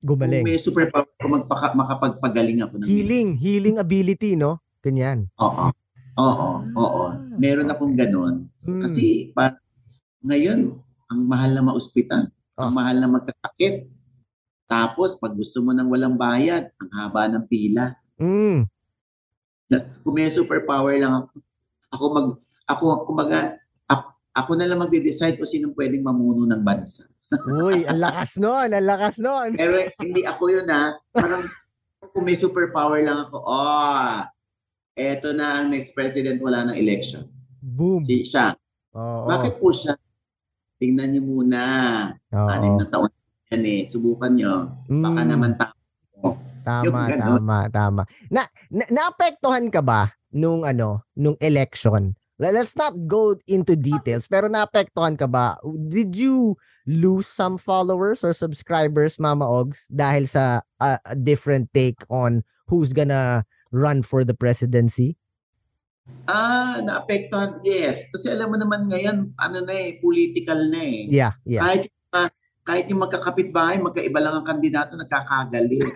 kung 0.00 0.16
Gumaling. 0.16 0.44
may 0.48 0.56
superpower 0.56 1.12
ko 1.20 1.28
magpaka, 1.28 1.76
makapagpagaling 1.76 2.64
ako 2.64 2.80
ng 2.80 2.88
Healing, 2.88 3.28
healing 3.36 3.76
ability, 3.76 4.32
no? 4.32 4.56
Ganyan. 4.80 5.28
Oo. 5.36 5.68
Oo, 6.16 6.48
oo. 6.72 7.02
Meron 7.36 7.68
akong 7.68 7.92
ganon. 7.96 8.48
Mm. 8.64 8.80
Kasi 8.80 9.28
pa, 9.36 9.56
ngayon, 10.24 10.72
ang 11.08 11.20
mahal 11.28 11.52
na 11.52 11.62
maospital, 11.64 12.32
ang 12.56 12.72
Ah. 12.72 12.72
mahal 12.72 12.96
na 12.96 13.08
magkakakit. 13.08 13.88
Tapos, 14.70 15.18
pag 15.18 15.34
gusto 15.34 15.58
mo 15.66 15.74
ng 15.74 15.90
walang 15.90 16.14
bayad, 16.14 16.70
ang 16.78 16.90
haba 16.94 17.26
ng 17.26 17.42
pila. 17.50 17.90
Mm. 18.22 18.70
Kung 20.06 20.14
may 20.14 20.30
superpower 20.30 20.94
lang 20.94 21.10
ako, 21.10 21.26
ako 21.90 22.04
mag, 22.14 22.28
ako, 22.70 22.84
kumbaga, 23.02 23.58
ako, 23.90 24.14
ako 24.30 24.50
na 24.54 24.70
lang 24.70 24.78
magde-decide 24.78 25.34
kung 25.42 25.50
sinong 25.50 25.74
pwedeng 25.74 26.06
mamuno 26.06 26.46
ng 26.46 26.62
bansa. 26.62 27.02
Uy, 27.66 27.82
ang 27.82 27.98
lakas 27.98 28.38
nun, 28.38 28.70
ang 28.70 28.86
lakas 28.86 29.18
nun. 29.18 29.58
Pero 29.58 29.74
hindi 29.98 30.22
ako 30.22 30.42
yun 30.46 30.66
ha. 30.70 30.94
Parang, 31.10 31.42
kung 32.14 32.22
may 32.22 32.38
superpower 32.38 33.02
lang 33.02 33.26
ako, 33.26 33.42
oh, 33.42 34.22
eto 34.94 35.34
na 35.34 35.62
ang 35.62 35.74
next 35.74 35.98
president, 35.98 36.38
wala 36.38 36.70
ng 36.70 36.78
election. 36.78 37.26
Boom. 37.58 38.06
Si 38.06 38.22
siya. 38.22 38.54
Oo. 38.94 39.26
Bakit 39.26 39.58
po 39.58 39.74
siya? 39.74 39.98
Tingnan 40.78 41.10
niyo 41.10 41.22
muna. 41.26 41.62
Oo. 42.30 42.46
Anim 42.46 42.78
na 42.78 42.86
taon 42.86 43.10
yan 43.50 43.66
eh. 43.66 43.82
Subukan 43.82 44.32
niyo. 44.32 44.54
Baka 44.86 45.22
Mm. 45.26 45.30
naman 45.34 45.52
ta- 45.58 45.74
Tama, 46.60 47.08
tama, 47.08 47.58
tama. 47.72 48.02
Na, 48.28 48.44
na 48.68 48.84
naapektuhan 48.92 49.72
ka 49.72 49.80
ba 49.80 50.12
nung 50.30 50.62
ano, 50.62 51.02
nung 51.16 51.34
election? 51.40 52.12
Le- 52.36 52.52
Let's 52.52 52.76
not 52.76 52.94
go 53.08 53.32
into 53.48 53.74
details, 53.74 54.28
pero 54.28 54.46
naapektuhan 54.46 55.16
ka 55.16 55.24
ba? 55.24 55.56
Did 55.88 56.14
you 56.14 56.54
lose 56.84 57.26
some 57.26 57.56
followers 57.56 58.20
or 58.22 58.36
subscribers, 58.36 59.16
Mama 59.16 59.48
Ogs, 59.48 59.88
dahil 59.88 60.28
sa 60.28 60.60
uh, 60.78 61.00
a 61.02 61.16
different 61.16 61.72
take 61.72 62.04
on 62.12 62.44
who's 62.68 62.92
gonna 62.92 63.42
run 63.72 64.04
for 64.04 64.22
the 64.22 64.36
presidency? 64.36 65.16
Ah, 66.28 66.78
naapektuhan. 66.84 67.64
Yes. 67.64 68.04
Kasi 68.12 68.30
alam 68.30 68.52
mo 68.52 68.60
naman 68.60 68.84
ngayon, 68.86 69.32
ano 69.34 69.56
na 69.64 69.72
eh, 69.74 69.96
political 69.98 70.68
na 70.68 70.80
eh. 70.84 71.08
Yeah, 71.08 71.34
yeah. 71.48 71.64
Kahit, 71.64 71.88
mga- 72.12 72.36
kahit 72.70 72.86
yung 72.86 73.02
magkakapit-bahay, 73.02 73.82
magkaiba 73.82 74.22
lang 74.22 74.34
ang 74.38 74.46
kandidato, 74.46 74.94
nagkakagalit. 74.94 75.90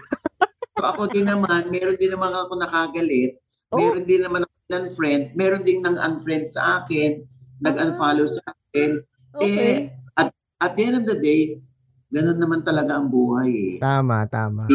so 0.75 0.83
ako 0.83 1.07
din 1.07 1.22
naman, 1.22 1.70
meron 1.70 1.95
din 1.95 2.11
naman 2.11 2.35
ako 2.35 2.59
nakagalit. 2.59 3.39
Oh. 3.70 3.79
Meron 3.79 4.03
din 4.03 4.18
naman 4.27 4.43
ako 4.43 4.55
unfriend. 4.75 5.39
Meron 5.39 5.62
din 5.62 5.79
nang 5.87 5.95
unfriend 5.95 6.51
sa 6.51 6.83
akin. 6.83 7.22
Nag-unfollow 7.62 8.27
sa 8.27 8.43
akin. 8.51 8.91
Okay. 9.39 9.55
Eh, 9.55 9.79
at, 10.18 10.35
at 10.59 10.72
the 10.75 10.83
end 10.83 10.99
of 10.99 11.07
the 11.07 11.14
day, 11.22 11.62
ganun 12.11 12.43
naman 12.43 12.66
talaga 12.66 12.99
ang 12.99 13.07
buhay 13.07 13.51
eh. 13.55 13.75
Tama, 13.79 14.27
tama. 14.27 14.66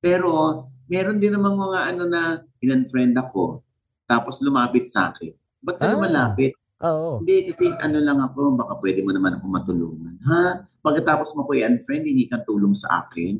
Pero, 0.00 0.64
meron 0.88 1.20
din 1.20 1.36
namang 1.36 1.60
mga 1.60 1.78
ano 1.92 2.02
na 2.08 2.40
in-unfriend 2.64 3.20
ako, 3.20 3.60
tapos 4.08 4.40
lumapit 4.40 4.88
sa 4.88 5.12
akin. 5.12 5.36
Ba't 5.60 5.76
ka 5.76 5.84
Ah. 5.84 5.92
lumalapit? 5.92 6.56
Oo. 6.78 7.26
Hindi, 7.26 7.50
kasi 7.50 7.74
ano 7.82 7.98
lang 7.98 8.22
ako, 8.22 8.54
baka 8.54 8.78
pwede 8.78 9.02
mo 9.02 9.10
naman 9.10 9.34
ako 9.34 9.44
matulungan. 9.50 10.14
Ha? 10.30 10.62
Pagkatapos 10.78 11.34
mo 11.34 11.42
ko 11.48 11.58
i-unfriend, 11.58 12.06
hindi 12.06 12.30
ka 12.30 12.38
tulong 12.46 12.70
sa 12.76 13.06
akin. 13.06 13.34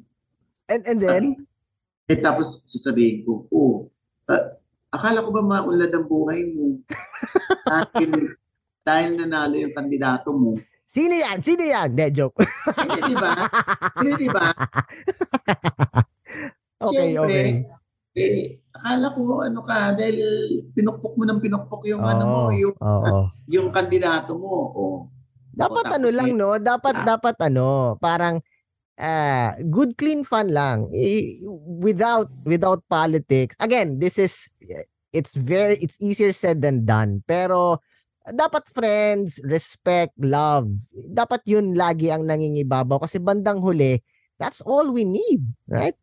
And, 0.68 0.82
and 0.84 0.99
then, 0.99 1.24
Eh 2.09 2.16
tapos 2.24 2.64
sasabihin 2.64 3.20
ko, 3.28 3.45
oh, 3.53 3.93
ah, 4.32 4.57
akala 4.89 5.20
ko 5.20 5.28
ba 5.28 5.45
maunlad 5.45 5.93
ang 5.93 6.09
buhay 6.09 6.41
mo? 6.57 6.80
dahil, 7.68 8.32
dahil 8.80 9.11
nanalo 9.20 9.61
yung 9.61 9.76
kandidato 9.76 10.32
mo. 10.32 10.57
sino 10.89 11.12
yan? 11.12 11.36
Sino 11.45 11.68
yan? 11.68 11.93
De, 11.93 12.09
joke. 12.09 12.41
Hindi, 12.80 13.12
di 13.12 13.16
ba? 13.20 13.32
Hindi, 14.01 14.12
di 14.24 14.28
ba? 14.32 14.47
okay, 16.89 17.12
Siyempre, 17.12 17.20
okay. 17.20 17.49
Eh, 18.16 18.57
akala 18.79 19.11
ko 19.11 19.43
ano 19.43 19.61
ka, 19.66 19.99
dahil 19.99 20.16
pinukpok 20.70 21.18
mo 21.18 21.24
ng 21.26 21.43
pinukpok 21.43 21.83
yung 21.91 22.03
ano 22.07 22.22
mo, 22.24 22.41
yung, 22.55 22.74
oo. 22.79 23.26
yung 23.59 23.68
kandidato 23.74 24.39
mo. 24.39 24.55
Oh. 24.70 24.99
Dapat 25.51 25.91
tapos 25.91 25.97
ano 25.99 26.09
lang 26.14 26.31
may- 26.31 26.39
no, 26.39 26.55
dapat 26.62 26.95
Ah. 26.95 27.18
dapat 27.18 27.35
ano, 27.43 27.99
parang 27.99 28.39
ah, 28.95 29.59
good 29.66 29.99
clean 29.99 30.22
fun 30.22 30.55
lang 30.55 30.87
I- 30.95 31.43
without 31.83 32.31
without 32.47 32.87
politics. 32.87 33.59
Again, 33.59 33.99
this 33.99 34.22
is 34.22 34.55
it's 35.11 35.35
very 35.35 35.74
it's 35.83 35.99
easier 35.99 36.31
said 36.31 36.62
than 36.62 36.87
done. 36.87 37.26
Pero 37.26 37.83
dapat 38.29 38.70
friends, 38.70 39.43
respect, 39.43 40.14
love. 40.20 40.70
Dapat 40.95 41.43
yun 41.49 41.74
lagi 41.74 42.12
ang 42.14 42.29
nangingibabaw 42.29 43.03
kasi 43.03 43.18
bandang 43.18 43.59
huli, 43.59 43.99
that's 44.39 44.62
all 44.62 44.93
we 44.93 45.03
need, 45.03 45.43
right? 45.66 45.97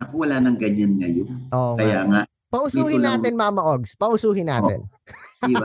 Ako 0.00 0.24
wala 0.24 0.40
nang 0.40 0.56
ganyan 0.56 0.96
ngayon. 0.96 1.28
Oo 1.52 1.76
Kaya 1.76 2.08
nga, 2.08 2.20
Pausuhin 2.50 2.98
lang- 2.98 3.22
natin, 3.22 3.38
Mama 3.38 3.62
Ogs. 3.62 3.94
Pausuhin 3.94 4.50
natin. 4.50 4.82
Nito, 5.46 5.64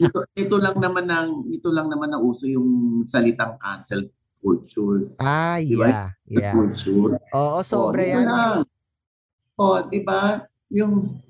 nito, 0.00 0.18
nito 0.32 0.56
lang 0.58 0.76
naman 0.80 1.06
ang 1.06 1.44
nito 1.46 1.68
lang 1.70 1.86
naman 1.86 2.10
ang 2.10 2.22
uso 2.24 2.48
yung 2.48 2.66
salitang 3.04 3.54
cancel 3.60 4.08
culture. 4.40 5.12
Ah, 5.20 5.60
Di 5.60 5.76
ba? 5.76 5.86
yeah. 5.86 6.08
Yeah. 6.26 6.52
Culture. 6.56 7.20
Oo, 7.30 7.58
sobra 7.62 8.02
oh, 8.02 8.10
yan. 8.10 8.24
lang. 8.24 8.56
Oh, 9.54 9.78
di 9.86 10.00
ba? 10.02 10.42
Yung 10.72 11.20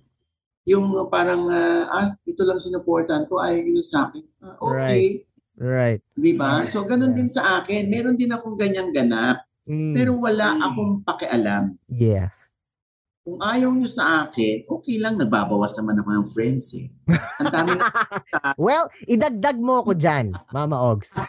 yung 0.65 0.97
parang 1.13 1.45
ah, 1.51 1.85
ah 1.91 2.07
ito 2.25 2.41
lang 2.41 2.57
sinuportahan 2.57 3.29
ko 3.29 3.37
ay 3.37 3.61
yun 3.61 3.85
sa 3.85 4.09
akin. 4.09 4.25
Ah, 4.41 4.57
okay, 4.63 5.27
Right. 5.55 6.01
di 6.17 6.33
ba? 6.35 6.65
So 6.65 6.87
ganun 6.89 7.13
din 7.13 7.29
sa 7.29 7.61
akin. 7.61 7.91
Meron 7.91 8.17
din 8.17 8.33
akong 8.33 8.57
ganyang 8.57 8.91
ganap, 8.91 9.45
Mm, 9.65 9.97
pero 9.97 10.13
wala 10.21 10.61
akong 10.61 11.01
pakialam. 11.03 11.77
yes. 11.89 12.53
Kung 13.25 13.41
ayaw 13.41 13.73
nyo 13.73 13.89
sa 13.89 14.29
akin, 14.29 14.69
okay 14.69 15.01
lang, 15.01 15.17
nagbabawas 15.17 15.73
naman 15.81 15.97
ako 15.97 16.09
ng 16.13 16.27
friends 16.29 16.77
eh. 16.77 16.93
Ang 17.41 17.49
dami 17.49 17.73
na 17.73 17.89
Well, 18.61 18.93
idagdag 19.09 19.57
mo 19.57 19.81
ko 19.81 19.97
dyan, 19.97 20.37
Mama 20.53 20.77
Ogs. 20.77 21.09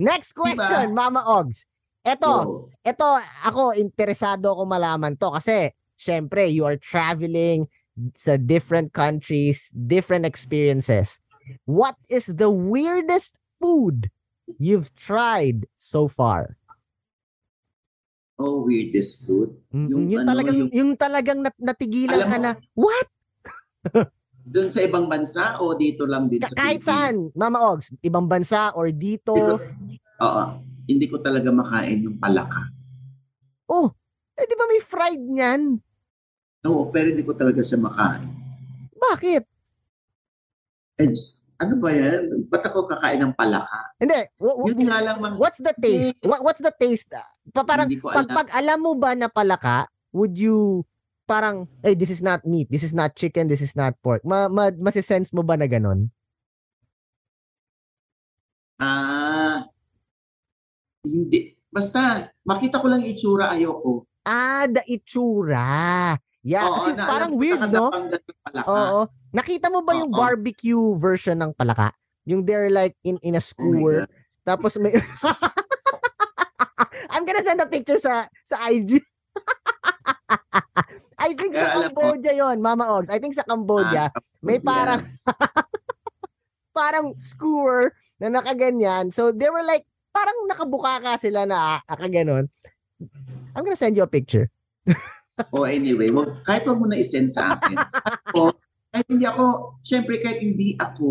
Next 0.00 0.32
question, 0.32 0.96
Mama 0.96 1.20
Ogs. 1.20 1.68
Eto, 2.00 2.32
Oh, 2.32 2.72
eto, 2.80 3.20
ako, 3.44 3.76
interesado 3.76 4.56
ako 4.56 4.64
malaman 4.64 5.20
to 5.20 5.28
kasi, 5.36 5.76
syempre, 6.00 6.48
you 6.48 6.64
are 6.64 6.80
traveling 6.80 7.68
sa 8.16 8.40
different 8.40 8.96
countries, 8.96 9.68
different 9.76 10.24
experiences. 10.24 11.20
What 11.68 12.00
is 12.08 12.32
the 12.40 12.48
weirdest 12.48 13.36
food 13.60 14.08
you've 14.56 14.96
tried 14.96 15.68
so 15.88 16.04
far? 16.04 16.60
oh, 18.38 18.62
weirdest 18.62 19.26
food. 19.26 19.50
Yung 19.74 20.06
Yung, 20.06 20.22
ano, 20.22 20.30
talagang, 20.30 20.56
yung- 20.56 20.70
yung, 20.70 20.90
talagang 20.94 21.42
nat- 21.42 21.58
natigilan 21.58 22.22
ka 22.22 22.38
mo- 22.38 22.44
na, 22.44 22.50
what? 22.70 23.08
Doon 24.48 24.70
sa 24.70 24.80
ibang 24.80 25.10
bansa 25.10 25.58
o 25.58 25.74
dito 25.74 26.06
lang 26.06 26.30
din 26.30 26.38
Ka- 26.38 26.48
sa 26.48 26.56
kahit 26.56 26.80
saan, 26.80 27.18
Philippines? 27.18 27.34
Mama 27.34 27.58
Ogs, 27.66 27.90
ibang 27.98 28.30
bansa 28.30 28.70
or 28.72 28.94
dito. 28.94 29.34
Oo. 30.22 30.44
Hindi 30.86 31.04
ko 31.04 31.18
talaga 31.18 31.50
makain 31.50 32.00
yung 32.00 32.16
palaka. 32.16 32.62
Oh, 33.66 33.90
eh 34.32 34.46
di 34.46 34.54
ba 34.54 34.64
may 34.64 34.80
fried 34.80 35.20
niyan? 35.20 35.62
Oo, 36.64 36.88
pero 36.88 37.10
hindi 37.10 37.26
ko 37.26 37.34
talaga 37.34 37.60
siya 37.60 37.76
makain. 37.76 38.30
Bakit? 38.94 39.42
Diyos, 40.96 41.47
ano 41.58 41.74
ba 41.82 41.90
yan? 41.90 42.46
Ba't 42.46 42.62
ako 42.70 42.86
kakain 42.86 43.18
ng 43.18 43.34
palaka? 43.34 43.90
Hindi. 43.98 44.20
wa- 44.38 44.56
wa- 44.62 44.68
Yun 44.70 44.78
nga 44.86 44.98
lang, 45.02 45.16
mang, 45.18 45.34
what's 45.36 45.58
the 45.58 45.74
taste? 45.74 46.14
What, 46.22 46.40
what's 46.46 46.62
the 46.62 46.70
taste? 46.70 47.10
Pa, 47.50 47.66
parang, 47.66 47.90
pag, 47.90 48.26
alam. 48.30 48.36
pag 48.38 48.48
alam 48.54 48.78
mo 48.78 48.94
ba 48.94 49.18
na 49.18 49.26
palaka, 49.26 49.90
would 50.14 50.38
you, 50.38 50.86
parang, 51.26 51.66
hey, 51.82 51.98
this 51.98 52.14
is 52.14 52.22
not 52.22 52.46
meat, 52.46 52.70
this 52.70 52.86
is 52.86 52.94
not 52.94 53.18
chicken, 53.18 53.50
this 53.50 53.58
is 53.60 53.74
not 53.74 53.98
pork. 54.06 54.22
Ma, 54.22 54.46
ma, 54.46 54.70
masisense 54.70 55.34
mo 55.34 55.42
ba 55.42 55.58
na 55.58 55.66
ganon? 55.66 56.14
Ah, 58.78 59.66
hindi. 61.02 61.58
Basta, 61.68 62.30
makita 62.46 62.78
ko 62.78 62.86
lang 62.86 63.02
itsura, 63.02 63.50
ayoko. 63.50 64.06
Ah, 64.22 64.70
the 64.70 64.82
itsura. 64.86 66.14
Yeah, 66.40 66.62
Oo, 66.62 66.72
kasi 66.76 66.90
na- 66.94 67.04
parang 67.04 67.30
alam 67.30 67.34
weird, 67.34 67.60
no? 67.68 67.86
Oo. 68.64 68.98
Nakita 69.30 69.68
mo 69.68 69.82
ba 69.82 69.92
yung 69.94 70.08
Oo. 70.08 70.16
barbecue 70.16 70.94
version 70.96 71.36
ng 71.36 71.52
palaka? 71.52 71.92
Yung 72.24 72.42
they're 72.42 72.68
like 72.68 72.94
in 73.02 73.16
in 73.20 73.34
a 73.34 73.36
Oh 73.36 73.42
skewer. 73.42 74.04
God. 74.04 74.08
Tapos 74.46 74.76
may 74.76 74.92
I'm 77.10 77.24
gonna 77.24 77.42
send 77.42 77.58
a 77.58 77.66
picture 77.66 77.96
sa 77.96 78.26
sa 78.44 78.54
IG. 78.66 78.98
I 81.18 81.32
think 81.34 81.52
Kaya 81.52 81.64
sa 81.64 81.74
mo- 81.74 81.80
Cambodia 81.90 82.32
yon, 82.32 82.56
Mama 82.58 82.84
Ogs. 82.90 83.08
I 83.08 83.18
think 83.18 83.32
sa 83.32 83.42
Cambodia, 83.42 84.06
Ah, 84.06 84.10
may 84.40 84.58
parang 84.58 85.02
parang 86.72 87.12
skewer 87.18 87.90
na 88.16 88.30
nakaganyan. 88.30 89.10
So 89.10 89.30
they 89.30 89.48
were 89.48 89.62
like, 89.62 89.84
parang 90.10 90.34
nakabuka 90.46 91.00
ka 91.00 91.12
sila 91.18 91.44
na 91.44 91.78
akaganon. 91.84 92.46
I'm 93.52 93.62
gonna 93.62 93.74
send 93.74 93.94
you 93.94 94.02
a 94.02 94.08
picture. 94.08 94.48
O 95.54 95.64
anyway, 95.64 96.10
wag, 96.10 96.42
kahit 96.42 96.66
wag 96.66 96.78
mo 96.78 96.86
na 96.86 96.98
isend 96.98 97.30
sa 97.30 97.54
akin. 97.54 97.76
ako, 98.30 98.54
kahit 98.90 99.06
hindi 99.06 99.24
ako, 99.26 99.44
syempre 99.84 100.18
kahit 100.18 100.40
hindi 100.42 100.74
ako 100.74 101.08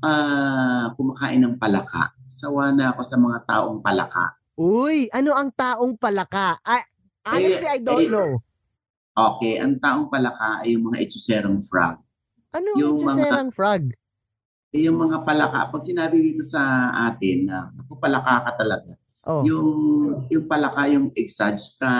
ah 0.00 0.88
kumakain 0.96 1.44
ng 1.44 1.56
palaka, 1.60 2.16
sawa 2.30 2.72
na 2.72 2.94
ako 2.96 3.00
sa 3.04 3.16
mga 3.20 3.38
taong 3.44 3.78
palaka. 3.84 4.40
Uy, 4.56 5.08
ano 5.12 5.36
ang 5.36 5.52
taong 5.52 5.96
palaka? 5.96 6.56
I, 6.64 6.84
honestly, 7.24 7.68
I 7.68 7.78
don't 7.80 8.04
eh, 8.04 8.12
know. 8.12 8.40
Okay, 9.12 9.60
ang 9.60 9.76
taong 9.76 10.08
palaka 10.08 10.64
ay 10.64 10.76
yung 10.76 10.88
mga 10.88 11.04
etsuserang 11.04 11.60
frog. 11.60 12.00
Ano 12.56 12.68
yung 12.76 13.00
yung 13.00 13.08
mga- 13.08 13.52
frog? 13.52 13.92
Eh, 14.70 14.86
yung 14.86 15.02
mga 15.02 15.26
palaka, 15.26 15.66
pag 15.68 15.82
sinabi 15.82 16.22
dito 16.22 16.46
sa 16.46 16.94
atin 17.10 17.50
na 17.50 17.74
ako 17.74 17.98
palaka 17.98 18.46
ka 18.46 18.52
talaga, 18.54 18.94
Oh. 19.20 19.44
yung 19.44 19.68
yung 20.32 20.46
palaka, 20.48 20.88
yung 20.88 21.12
exage 21.12 21.76
ka, 21.76 21.92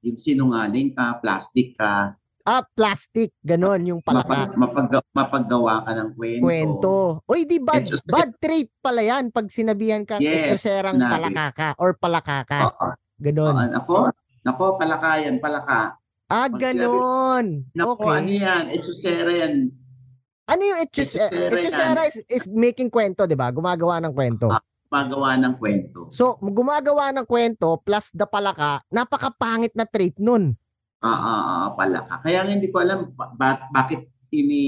yung 0.00 0.16
sinungaling 0.16 0.90
ka, 0.90 1.18
plastic 1.18 1.74
ka, 1.74 2.16
Ah, 2.40 2.64
plastic. 2.64 3.36
Ganon 3.38 3.84
yung 3.84 4.00
palaka. 4.00 4.48
mapag, 4.48 4.56
mapag, 4.56 4.88
mapaggawa 5.12 5.84
ka 5.84 5.92
ng 5.92 6.10
kwento. 6.16 6.42
Kwento. 6.42 6.96
Uy, 7.28 7.44
di 7.44 7.60
bad, 7.60 7.84
just- 7.84 8.08
bad 8.08 8.32
trait 8.40 8.72
pala 8.80 9.04
yan 9.04 9.28
pag 9.28 9.46
sinabihan 9.46 10.02
ka 10.02 10.16
Yes, 10.18 10.64
serang 10.64 10.96
sinabi. 10.96 11.14
palaka 11.20 11.46
ka 11.52 11.68
or 11.76 11.92
palaka 11.94 12.38
ka. 12.42 12.58
Oo. 12.66 12.88
Ganon. 13.20 13.54
Oo, 13.54 13.68
nako, 13.68 13.96
nako, 14.42 14.64
palaka 14.80 15.20
yan, 15.20 15.36
palaka. 15.36 16.00
ah, 16.26 16.48
pag 16.48 16.52
ganon. 16.56 17.46
Nako, 17.70 18.08
ano 18.08 18.24
Okay. 18.24 18.40
yan, 18.40 18.64
etsusera 18.72 19.30
yan. 19.30 19.54
Ano 20.48 20.62
yung 20.64 20.80
Etchusera 20.80 21.30
yan. 21.30 21.50
etusera 21.52 22.00
is, 22.08 22.16
is 22.26 22.44
making 22.48 22.88
kwento, 22.88 23.22
di 23.22 23.36
ba? 23.36 23.52
Gumagawa 23.52 24.00
ng 24.00 24.10
kwento. 24.10 24.50
Ah. 24.50 24.58
Magawa 24.90 25.38
ng 25.38 25.54
kwento. 25.54 26.10
So, 26.10 26.34
gumagawa 26.36 27.14
ng 27.14 27.22
kwento 27.22 27.78
plus 27.78 28.10
the 28.10 28.26
palaka, 28.26 28.82
napakapangit 28.90 29.70
na 29.72 29.86
trait 29.86 30.18
nun. 30.18 30.58
Ah, 30.98 31.14
ah, 31.14 31.42
ah, 31.46 31.68
palaka. 31.72 32.18
Kaya 32.20 32.42
hindi 32.44 32.68
ko 32.68 32.82
alam 32.82 33.14
ba- 33.14 33.30
ba- 33.30 33.70
bakit 33.70 34.04
ini 34.28 34.62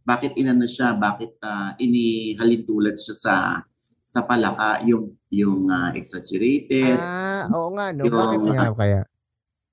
bakit 0.00 0.38
inano 0.38 0.64
siya, 0.64 0.94
bakit 0.94 1.34
ah, 1.42 1.74
inihalintulad 1.76 2.94
siya 2.94 3.16
sa 3.16 3.34
sa 4.00 4.22
palaka 4.22 4.86
yung 4.86 5.18
yung 5.28 5.66
ah, 5.66 5.90
exaggerated, 5.90 6.94
Ah, 6.94 7.50
oo 7.50 7.74
nga, 7.74 7.90
no? 7.90 8.06
Yung- 8.06 8.14
Bakit 8.14 8.38
nga 8.46 8.70
kaya? 8.70 9.02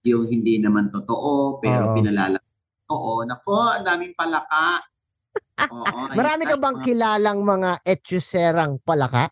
yung 0.01 0.25
hindi 0.25 0.57
naman 0.57 0.89
totoo 0.89 1.61
pero 1.61 1.93
Oo. 1.93 1.95
pinalala. 1.95 2.41
Oo, 2.89 3.21
nako, 3.21 3.61
ang 3.71 3.85
daming 3.85 4.17
palaka. 4.17 4.81
Oo, 5.69 6.09
Marami 6.11 6.49
ka 6.49 6.57
bang 6.57 6.81
kilalang 6.81 7.45
mga 7.45 7.85
etsuserang 7.85 8.81
palaka? 8.81 9.29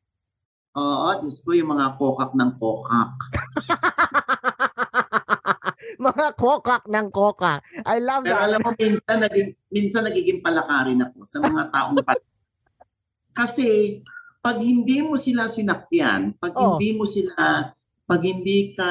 Oo, 0.79 1.07
Diyos 1.19 1.37
ko, 1.43 1.51
yung 1.51 1.69
mga 1.69 1.95
kokak 1.95 2.31
ng 2.33 2.51
kokak. 2.55 3.13
mga 5.99 6.27
kokak 6.33 6.83
ng 6.87 7.07
kokak. 7.11 7.59
I 7.83 7.99
love 7.99 8.23
Pero 8.23 8.39
that. 8.39 8.47
alam 8.47 8.59
mo, 8.63 8.71
minsan, 8.73 9.17
naging, 9.19 9.49
minsan 9.67 10.03
nagiging 10.07 10.39
palaka 10.39 10.87
rin 10.87 11.03
ako 11.03 11.17
sa 11.27 11.37
mga 11.43 11.61
taong 11.67 11.95
palaka. 11.99 12.27
Kasi, 13.35 13.99
pag 14.39 14.57
hindi 14.57 15.03
mo 15.03 15.19
sila 15.19 15.47
sinakyan, 15.47 16.33
pag 16.39 16.55
Oh. 16.55 16.75
hindi 16.75 16.95
mo 16.95 17.03
sila, 17.03 17.71
pag 18.07 18.21
hindi 18.23 18.71
ka 18.71 18.89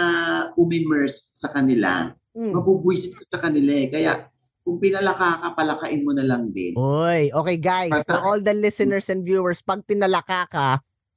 umimmerse 0.54 1.32
sa 1.32 1.48
kanila, 1.48 2.12
Mm. 2.36 2.54
mabubwisit 2.54 3.16
ka 3.16 3.24
sa 3.26 3.38
kanila 3.40 3.72
eh. 3.74 3.88
Kaya, 3.88 4.28
kung 4.60 4.76
pinalaka 4.76 5.40
ka, 5.40 5.48
palakain 5.56 6.04
mo 6.04 6.12
na 6.12 6.22
lang 6.22 6.52
din. 6.52 6.76
Oy, 6.76 7.32
okay 7.32 7.56
guys, 7.56 7.90
Basta- 7.90 8.14
for 8.14 8.20
all 8.20 8.38
the 8.38 8.52
listeners 8.52 9.08
and 9.08 9.24
viewers, 9.24 9.58
pag 9.58 9.82
pinalaka 9.82 10.44
ka, 10.46 10.68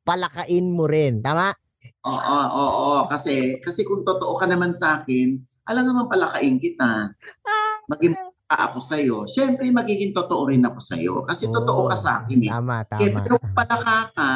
palakain 0.02 0.68
mo 0.70 0.86
rin. 0.86 1.22
Tama? 1.22 1.54
Oo, 2.02 2.18
oo, 2.50 2.66
oo. 2.68 3.00
Kasi, 3.06 3.62
kasi 3.62 3.86
kung 3.86 4.02
totoo 4.02 4.38
ka 4.38 4.50
naman 4.50 4.74
sa 4.74 5.02
akin, 5.02 5.38
alam 5.70 5.86
naman 5.86 6.10
palakain 6.10 6.58
kita. 6.58 7.14
Maging 7.88 8.18
ka 8.50 8.56
ako 8.68 8.78
sa'yo. 8.84 9.18
Siyempre, 9.30 9.70
magiging 9.72 10.12
totoo 10.12 10.50
rin 10.52 10.66
ako 10.66 10.80
sa'yo. 10.82 11.14
Kasi 11.24 11.48
Oo. 11.48 11.56
totoo 11.62 11.88
ka 11.88 11.96
sa 11.96 12.26
akin 12.26 12.40
eh. 12.48 12.52
Tama, 12.52 12.76
Eh, 13.00 13.10
tama. 13.10 13.20
pero 13.24 13.36
kung 13.40 13.56
palaka 13.56 13.98
ka 14.12 14.32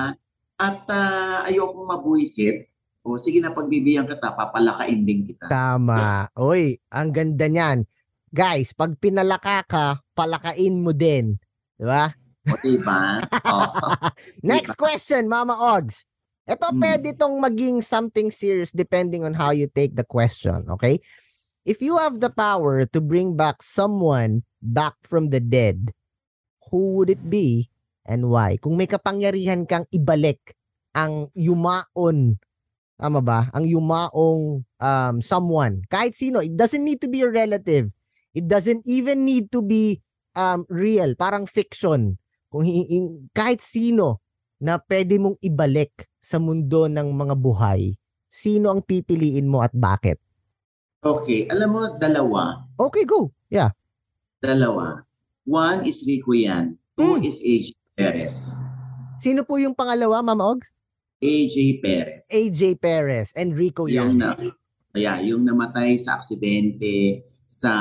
at 0.56 0.88
ah, 0.88 1.44
ayokong 1.50 1.84
mabuisit, 1.90 2.72
o 3.06 3.20
sige 3.20 3.38
na 3.38 3.54
pagbibigyan 3.54 4.08
kita, 4.08 4.34
papalakain 4.34 5.06
din 5.06 5.28
kita. 5.28 5.46
Tama. 5.46 6.26
Oy, 6.40 6.80
ang 6.90 7.14
ganda 7.14 7.46
niyan. 7.46 7.86
Guys, 8.34 8.74
pag 8.74 8.98
pinalaka 8.98 9.62
ka, 9.68 9.86
palakain 10.18 10.82
mo 10.82 10.90
din. 10.90 11.38
Di 11.76 11.86
ba? 11.86 12.10
O, 12.46 12.58
diba? 12.62 13.26
Next 14.46 14.78
question, 14.78 15.26
Mama 15.26 15.58
Ogs. 15.58 16.06
Ito 16.46 16.70
Hmm. 16.70 16.82
pwede 16.82 17.18
itong 17.18 17.42
maging 17.42 17.82
something 17.82 18.30
serious 18.30 18.70
depending 18.70 19.26
on 19.26 19.34
how 19.34 19.50
you 19.50 19.66
take 19.66 19.98
the 19.98 20.06
question, 20.06 20.62
okay? 20.70 21.02
If 21.66 21.82
you 21.82 21.98
have 21.98 22.22
the 22.22 22.30
power 22.30 22.86
to 22.86 23.00
bring 23.02 23.34
back 23.34 23.66
someone 23.66 24.46
back 24.62 24.94
from 25.02 25.34
the 25.34 25.42
dead, 25.42 25.90
who 26.70 26.94
would 27.02 27.10
it 27.10 27.26
be 27.26 27.74
and 28.06 28.30
why? 28.30 28.62
Kung 28.62 28.78
may 28.78 28.86
kapangyarihan 28.86 29.66
kang 29.66 29.90
ibalik 29.90 30.54
ang 30.94 31.34
yumaon, 31.34 32.38
tama 33.02 33.26
ba? 33.26 33.50
Ang 33.58 33.66
yumaong 33.66 34.62
um, 34.62 35.16
someone, 35.26 35.82
kahit 35.90 36.14
sino, 36.14 36.46
it 36.46 36.54
doesn't 36.54 36.86
need 36.86 37.02
to 37.02 37.10
be 37.10 37.26
your 37.26 37.34
relative. 37.34 37.90
It 38.38 38.46
doesn't 38.46 38.86
even 38.86 39.26
need 39.26 39.50
to 39.50 39.66
be 39.66 40.06
um, 40.38 40.70
real, 40.70 41.18
parang 41.18 41.50
fiction. 41.50 42.22
Kung 42.56 42.64
hi- 42.64 42.88
kahit 43.36 43.60
sino 43.60 44.24
na 44.64 44.80
pwede 44.80 45.20
mong 45.20 45.36
ibalik 45.44 46.08
sa 46.24 46.40
mundo 46.40 46.88
ng 46.88 47.12
mga 47.12 47.36
buhay, 47.36 48.00
sino 48.32 48.72
ang 48.72 48.80
pipiliin 48.80 49.44
mo 49.44 49.60
at 49.60 49.76
bakit? 49.76 50.24
Okay, 51.04 51.52
alam 51.52 51.76
mo, 51.76 51.84
dalawa. 52.00 52.64
Okay, 52.80 53.04
go. 53.04 53.36
Yeah. 53.52 53.76
Dalawa. 54.40 55.04
One 55.44 55.84
is 55.84 56.00
Rico 56.08 56.32
Yan. 56.32 56.80
Two 56.96 57.20
mm. 57.20 57.28
is 57.28 57.44
AJ 57.44 57.76
Perez. 57.92 58.56
Sino 59.20 59.44
po 59.44 59.60
yung 59.60 59.76
pangalawa, 59.76 60.24
Mama 60.24 60.56
Ogs? 60.56 60.72
AJ 61.20 61.84
Perez. 61.84 62.32
AJ 62.32 62.80
Perez 62.80 63.36
and 63.36 63.52
Rico 63.52 63.92
Yan. 63.92 64.16
Yung 64.16 64.24
na, 64.24 64.32
yeah, 64.96 65.20
yung 65.20 65.44
namatay 65.44 66.00
sa 66.00 66.24
aksidente 66.24 67.20
sa 67.56 67.72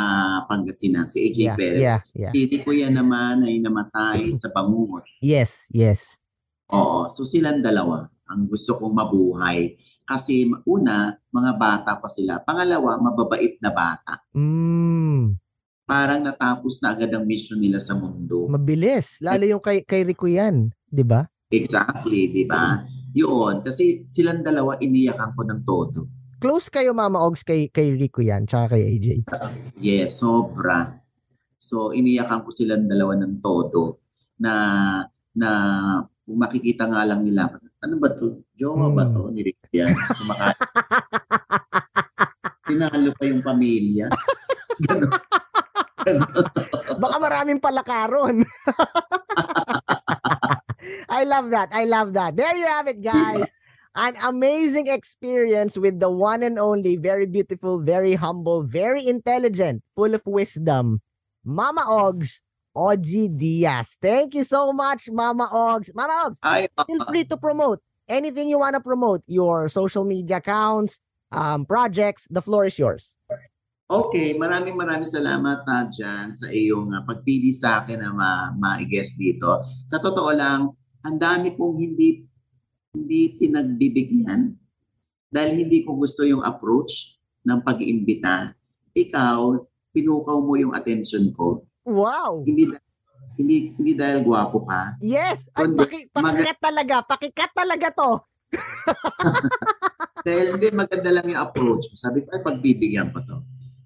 Pangasinan, 0.47 1.11
si 1.11 1.19
AJ 1.27 1.39
yeah, 1.39 1.57
Perez. 1.59 1.83
Yeah, 1.83 2.01
yeah. 2.15 2.33
Si 2.33 2.47
Rico 2.47 2.71
Yan 2.71 2.95
naman 2.95 3.43
ay 3.43 3.59
namatay 3.59 4.31
sa 4.39 4.55
Bangungot. 4.55 5.03
Yes, 5.19 5.67
yes. 5.75 6.23
Oo, 6.71 7.11
so 7.11 7.27
silang 7.27 7.59
dalawa 7.59 8.07
ang 8.31 8.49
gusto 8.49 8.79
kong 8.81 8.95
mabuhay 8.95 9.77
kasi 10.05 10.49
una, 10.69 11.17
mga 11.33 11.53
bata 11.57 11.93
pa 11.97 12.09
sila. 12.13 12.41
Pangalawa, 12.45 13.01
mababait 13.01 13.57
na 13.59 13.73
bata. 13.73 14.21
Mm. 14.37 15.41
Parang 15.85 16.21
natapos 16.21 16.81
na 16.81 16.97
agad 16.97 17.13
ang 17.13 17.25
mission 17.25 17.61
nila 17.61 17.81
sa 17.81 17.97
mundo. 17.97 18.49
Mabilis. 18.49 19.21
Lalo 19.21 19.45
yung 19.45 19.61
kay, 19.61 19.85
kay 19.85 20.05
Rico 20.05 20.29
yan. 20.29 20.73
Di 20.89 21.05
ba? 21.05 21.25
Exactly, 21.49 22.33
di 22.33 22.45
ba? 22.45 22.85
Yun. 23.17 23.65
Kasi 23.65 24.05
silang 24.09 24.45
dalawa 24.45 24.77
iniyakan 24.81 25.31
ko 25.33 25.41
ng 25.45 25.61
todo. 25.65 26.01
Close 26.45 26.69
kayo, 26.69 26.93
Mama 26.93 27.25
Ogs, 27.25 27.41
kay, 27.41 27.73
kay 27.73 27.97
Rico 27.97 28.21
yan, 28.21 28.45
tsaka 28.45 28.77
kay 28.77 28.85
AJ. 28.85 29.25
yes, 29.81 30.21
sobra. 30.21 30.93
So, 31.57 31.89
iniyakan 31.97 32.45
ko 32.45 32.53
silang 32.53 32.85
dalawa 32.85 33.17
ng 33.17 33.41
todo 33.41 34.05
na 34.37 34.53
na 35.33 35.51
makikita 36.29 36.85
nga 36.85 37.01
lang 37.09 37.25
nila 37.25 37.49
ano 37.81 37.97
ba 37.97 38.13
to? 38.13 38.45
Jowa 38.53 38.93
hmm. 38.93 38.97
ba 38.97 39.05
to? 39.09 39.33
Ni 39.33 39.41
Rick 39.41 39.73
yan. 39.73 39.97
Kumaka- 39.97 40.53
Tinalo 42.69 43.09
pa 43.17 43.25
yung 43.25 43.41
pamilya. 43.41 44.13
Ganon. 44.85 45.13
Baka 47.01 47.17
maraming 47.25 47.61
palakaron. 47.61 48.45
I 51.09 51.25
love 51.25 51.49
that. 51.57 51.73
I 51.73 51.89
love 51.89 52.13
that. 52.13 52.37
There 52.37 52.53
you 52.53 52.69
have 52.69 52.85
it, 52.93 53.01
guys. 53.01 53.49
An 53.95 54.19
amazing 54.27 54.91
experience 54.91 55.79
with 55.79 56.03
the 56.03 56.11
one 56.11 56.43
and 56.43 56.59
only, 56.59 56.97
very 56.99 57.27
beautiful, 57.27 57.79
very 57.79 58.15
humble, 58.19 58.67
very 58.67 59.07
intelligent, 59.07 59.87
full 59.95 60.15
of 60.15 60.23
wisdom, 60.27 60.99
Mama 61.47 61.87
Ogs 61.87 62.43
OG 62.75 63.39
Diaz. 63.39 63.97
Thank 64.03 64.35
you 64.35 64.43
so 64.43 64.75
much, 64.75 65.07
Mama 65.11 65.47
Ogs. 65.47 65.95
Mama 65.95 66.27
Ogs, 66.27 66.39
Ay, 66.43 66.67
feel 66.87 67.07
free 67.07 67.23
to 67.31 67.37
promote 67.39 67.79
anything 68.09 68.49
you 68.49 68.59
want 68.59 68.75
to 68.75 68.83
promote, 68.83 69.23
your 69.27 69.69
social 69.69 70.05
media 70.05 70.39
accounts, 70.39 71.01
um, 71.33 71.65
projects, 71.65 72.27
the 72.31 72.43
floor 72.43 72.67
is 72.67 72.79
yours. 72.79 73.15
Okay, 73.85 74.33
maraming 74.35 74.75
maraming 74.75 75.07
salamat 75.07 75.61
na 75.69 75.77
uh, 75.77 75.93
dyan 75.93 76.33
sa 76.33 76.49
iyong 76.49 76.89
uh, 76.89 77.05
pagpili 77.05 77.53
sa 77.53 77.85
akin 77.85 78.01
na 78.01 78.11
ma- 78.17 78.51
ma-guest 78.57 79.21
dito. 79.21 79.61
Sa 79.87 80.01
totoo 80.01 80.33
lang, 80.33 80.73
ang 81.05 81.17
dami 81.21 81.53
kong 81.53 81.77
hindi 81.77 82.25
hindi 82.95 83.37
pinagbibigyan 83.37 84.55
dahil 85.29 85.67
hindi 85.67 85.83
ko 85.83 85.99
gusto 85.99 86.23
yung 86.23 86.47
approach 86.47 87.19
ng 87.43 87.59
pag-iimbita. 87.61 88.55
Ikaw, 88.95 89.59
pinukaw 89.91 90.39
mo 90.39 90.55
yung 90.55 90.73
attention 90.73 91.35
ko 91.35 91.67
Wow! 91.85 92.41
Hindi 92.49 92.73
hindi 93.37 93.77
hindi 93.77 93.93
dahil 93.93 94.25
gwapo 94.25 94.65
ka. 94.65 94.97
Yes! 95.05 95.53
Ay, 95.53 95.69
paki, 95.69 95.99
pakikat 96.09 96.57
mag- 96.57 96.65
talaga. 96.65 96.95
Pakikat 97.05 97.51
talaga 97.53 97.87
to. 97.93 98.11
dahil 100.27 100.57
hindi 100.57 100.69
maganda 100.73 101.11
lang 101.13 101.27
yung 101.29 101.43
approach. 101.45 101.93
Sabi 101.93 102.25
ko, 102.25 102.33
ay 102.33 102.41
pagbibigyan 102.41 103.13
ko 103.13 103.21
to. 103.21 103.39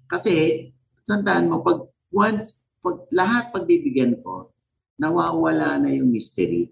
Kasi, 0.07 0.65
sandaan 1.03 1.51
mo, 1.51 1.59
pag 1.59 1.83
once, 2.13 2.63
pag 2.79 3.03
lahat 3.11 3.51
pagbibigyan 3.51 4.15
ko, 4.23 4.53
nawawala 4.95 5.81
na 5.83 5.91
yung 5.91 6.07
mystery. 6.13 6.71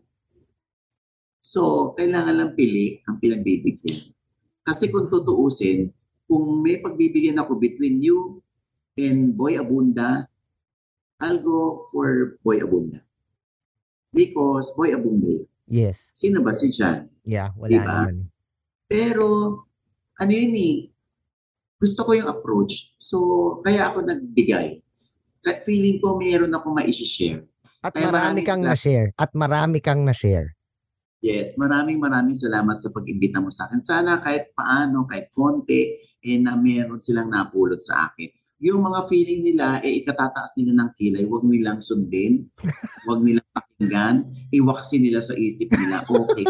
So, 1.47 1.95
kailangan 1.95 2.35
lang 2.35 2.51
pili 2.59 2.99
ang 3.07 3.23
pinagbibigyan. 3.23 4.11
Kasi 4.67 4.91
kung 4.91 5.07
tutuusin, 5.07 5.87
kung 6.27 6.59
may 6.59 6.83
pagbibigyan 6.83 7.39
ako 7.39 7.55
between 7.55 8.03
you 8.03 8.43
and 8.99 9.31
Boy 9.31 9.55
Abunda, 9.55 10.27
I'll 11.23 11.39
go 11.39 11.87
for 11.87 12.35
Boy 12.43 12.59
Abunda. 12.59 12.99
Because 14.11 14.75
Boy 14.75 14.91
Abunda 14.91 15.47
Yes. 15.67 16.11
Sino 16.11 16.43
ba 16.43 16.51
si 16.51 16.71
John? 16.71 17.07
Yeah, 17.23 17.55
wala 17.55 17.71
diba? 17.71 17.83
naman. 17.83 18.15
Pero, 18.87 19.27
ano 20.19 20.31
yun 20.31 20.55
eh, 20.55 20.91
gusto 21.79 22.07
ko 22.07 22.11
yung 22.11 22.27
approach. 22.27 22.91
So, 22.99 23.17
kaya 23.63 23.87
ako 23.87 24.03
nagbigay. 24.03 24.83
Feeling 25.63 26.03
ko 26.03 26.19
mayroon 26.19 26.51
ako 26.51 26.75
ma-share. 26.75 27.47
At 27.79 27.95
kaya 27.95 28.11
marami 28.11 28.43
kang 28.43 28.63
na-share. 28.63 29.15
At 29.15 29.31
marami 29.31 29.79
kang 29.79 30.03
na-share. 30.03 30.57
Yes, 31.18 31.57
maraming 31.57 31.97
maraming 31.97 32.38
salamat 32.38 32.78
sa 32.78 32.93
pag-imbita 32.93 33.41
mo 33.41 33.49
sa 33.49 33.65
akin. 33.65 33.82
Sana 33.82 34.22
kahit 34.22 34.53
paano, 34.53 35.09
kahit 35.09 35.34
konti, 35.34 35.97
eh, 36.22 36.38
na 36.38 36.53
meron 36.53 37.01
silang 37.01 37.34
napulot 37.34 37.82
sa 37.82 38.11
akin 38.11 38.30
yung 38.57 38.82
mga 38.82 39.05
feeling 39.05 39.41
nila, 39.53 39.78
eh, 39.86 40.01
ikatataas 40.01 40.57
nila 40.57 40.82
ng 40.82 40.89
kilay, 40.97 41.24
huwag 41.30 41.45
nilang 41.45 41.78
sundin, 41.78 42.49
huwag 43.05 43.22
nilang 43.22 43.45
pakinggan, 43.53 44.15
iwaksin 44.49 45.05
nila 45.05 45.22
sa 45.22 45.38
isip 45.38 45.70
nila, 45.78 46.01
okay. 46.09 46.45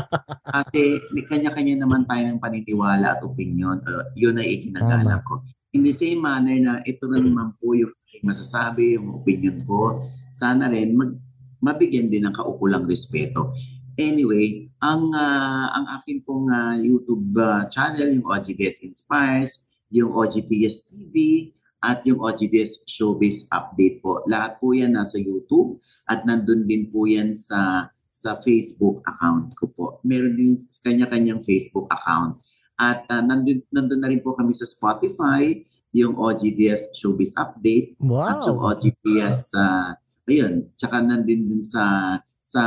Kasi 0.56 1.00
may 1.16 1.24
kanya-kanya 1.24 1.84
naman 1.84 2.04
tayo 2.04 2.22
ng 2.28 2.40
paniniwala 2.40 3.16
at 3.16 3.20
opinion. 3.24 3.80
Uh, 3.84 4.04
yun 4.16 4.36
ay 4.40 4.60
ikinagalang 4.60 5.20
ko. 5.24 5.44
In 5.76 5.84
the 5.84 5.92
same 5.92 6.20
manner 6.20 6.56
na 6.56 6.80
ito 6.84 7.04
na 7.08 7.20
naman 7.20 7.56
po 7.60 7.76
yung 7.76 7.92
masasabi, 8.24 8.96
yung 8.96 9.20
opinion 9.20 9.60
ko, 9.64 10.00
sana 10.32 10.68
rin 10.72 10.96
mag, 10.96 11.12
mabigyan 11.60 12.08
din 12.08 12.24
ng 12.24 12.36
kaukulang 12.36 12.88
respeto. 12.88 13.52
Anyway, 13.96 14.68
ang 14.84 15.08
uh, 15.12 15.66
ang 15.72 15.86
akin 16.00 16.20
pong 16.20 16.52
uh, 16.52 16.76
YouTube 16.76 17.32
uh, 17.40 17.64
channel, 17.72 18.12
yung 18.12 18.28
OGDS 18.28 18.84
Inspires, 18.84 19.64
yung 19.88 20.12
OGDS 20.12 20.92
TV, 20.92 21.48
at 21.80 22.04
yung 22.04 22.20
OGDS 22.20 22.84
Showbiz 22.84 23.48
Update 23.48 24.04
po. 24.04 24.20
Lahat 24.28 24.60
po 24.60 24.76
yan 24.76 24.92
nasa 24.92 25.16
YouTube 25.16 25.80
at 26.08 26.24
nandun 26.28 26.68
din 26.68 26.92
po 26.92 27.08
yan 27.08 27.32
sa 27.32 27.88
sa 28.10 28.40
Facebook 28.40 29.04
account 29.04 29.52
ko 29.52 29.64
po. 29.72 29.86
Meron 30.04 30.36
din 30.36 30.56
kanya-kanyang 30.80 31.44
Facebook 31.44 31.84
account. 31.92 32.40
At 32.76 33.04
uh, 33.12 33.20
nandun, 33.20 33.60
nandun 33.68 34.00
na 34.00 34.08
rin 34.08 34.24
po 34.24 34.32
kami 34.32 34.56
sa 34.56 34.64
Spotify, 34.64 35.52
yung 35.92 36.16
OGDS 36.16 36.96
Showbiz 36.96 37.36
Update 37.36 37.96
wow. 38.00 38.28
at 38.28 38.40
yung 38.44 38.60
OGDS 38.60 39.52
uh, 39.56 39.96
ayun, 40.28 40.68
tsaka 40.76 41.00
nandun 41.00 41.48
din 41.48 41.62
sa 41.64 42.16
sa 42.46 42.62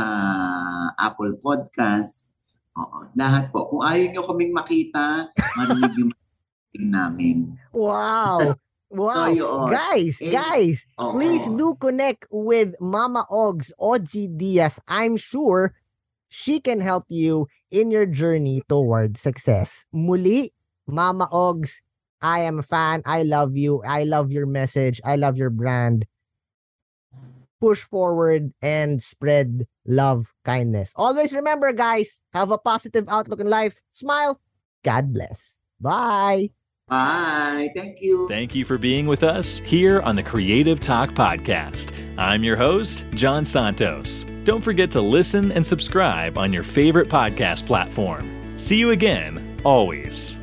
Apple 1.00 1.40
Podcast. 1.40 2.28
Oo, 2.76 3.08
lahat 3.16 3.48
po. 3.48 3.72
Kung 3.72 3.80
ayaw 3.80 4.12
nyo 4.12 4.22
kaming 4.28 4.52
makita, 4.52 5.32
marinig 5.56 5.96
yung 5.96 6.12
namin. 6.92 7.56
Wow. 7.72 8.60
Wow. 8.90 9.30
So, 9.32 9.70
guys, 9.70 10.18
and, 10.20 10.34
guys, 10.34 10.84
oh, 10.98 11.14
please 11.14 11.46
do 11.54 11.78
connect 11.78 12.26
with 12.28 12.74
Mama 12.82 13.24
Ogs, 13.30 13.72
OG 13.78 14.36
Diaz. 14.36 14.82
I'm 14.90 15.16
sure 15.16 15.78
she 16.28 16.58
can 16.58 16.82
help 16.82 17.06
you 17.08 17.46
in 17.70 17.90
your 17.90 18.04
journey 18.04 18.62
toward 18.68 19.16
success. 19.16 19.86
Muli, 19.94 20.50
Mama 20.90 21.30
Ogs, 21.30 21.82
I 22.20 22.40
am 22.44 22.58
a 22.58 22.66
fan. 22.66 23.02
I 23.06 23.22
love 23.22 23.56
you. 23.56 23.82
I 23.86 24.04
love 24.04 24.30
your 24.34 24.46
message. 24.46 25.00
I 25.06 25.14
love 25.14 25.38
your 25.38 25.50
brand. 25.50 26.04
Push 27.60 27.82
forward 27.82 28.52
and 28.62 29.02
spread 29.02 29.66
love, 29.86 30.32
kindness. 30.44 30.92
Always 30.96 31.32
remember, 31.32 31.72
guys, 31.72 32.22
have 32.32 32.50
a 32.50 32.58
positive 32.58 33.04
outlook 33.08 33.40
in 33.40 33.48
life. 33.48 33.80
Smile. 33.92 34.40
God 34.82 35.12
bless. 35.12 35.58
Bye. 35.80 36.50
Bye. 36.88 37.70
Thank 37.76 37.98
you. 38.00 38.26
Thank 38.28 38.54
you 38.54 38.64
for 38.64 38.76
being 38.76 39.06
with 39.06 39.22
us 39.22 39.60
here 39.60 40.00
on 40.00 40.16
the 40.16 40.24
Creative 40.24 40.80
Talk 40.80 41.10
Podcast. 41.10 41.92
I'm 42.18 42.42
your 42.42 42.56
host, 42.56 43.06
John 43.14 43.44
Santos. 43.44 44.26
Don't 44.42 44.62
forget 44.62 44.90
to 44.92 45.00
listen 45.00 45.52
and 45.52 45.64
subscribe 45.64 46.36
on 46.36 46.52
your 46.52 46.64
favorite 46.64 47.08
podcast 47.08 47.64
platform. 47.66 48.28
See 48.58 48.76
you 48.76 48.90
again, 48.90 49.56
always. 49.64 50.39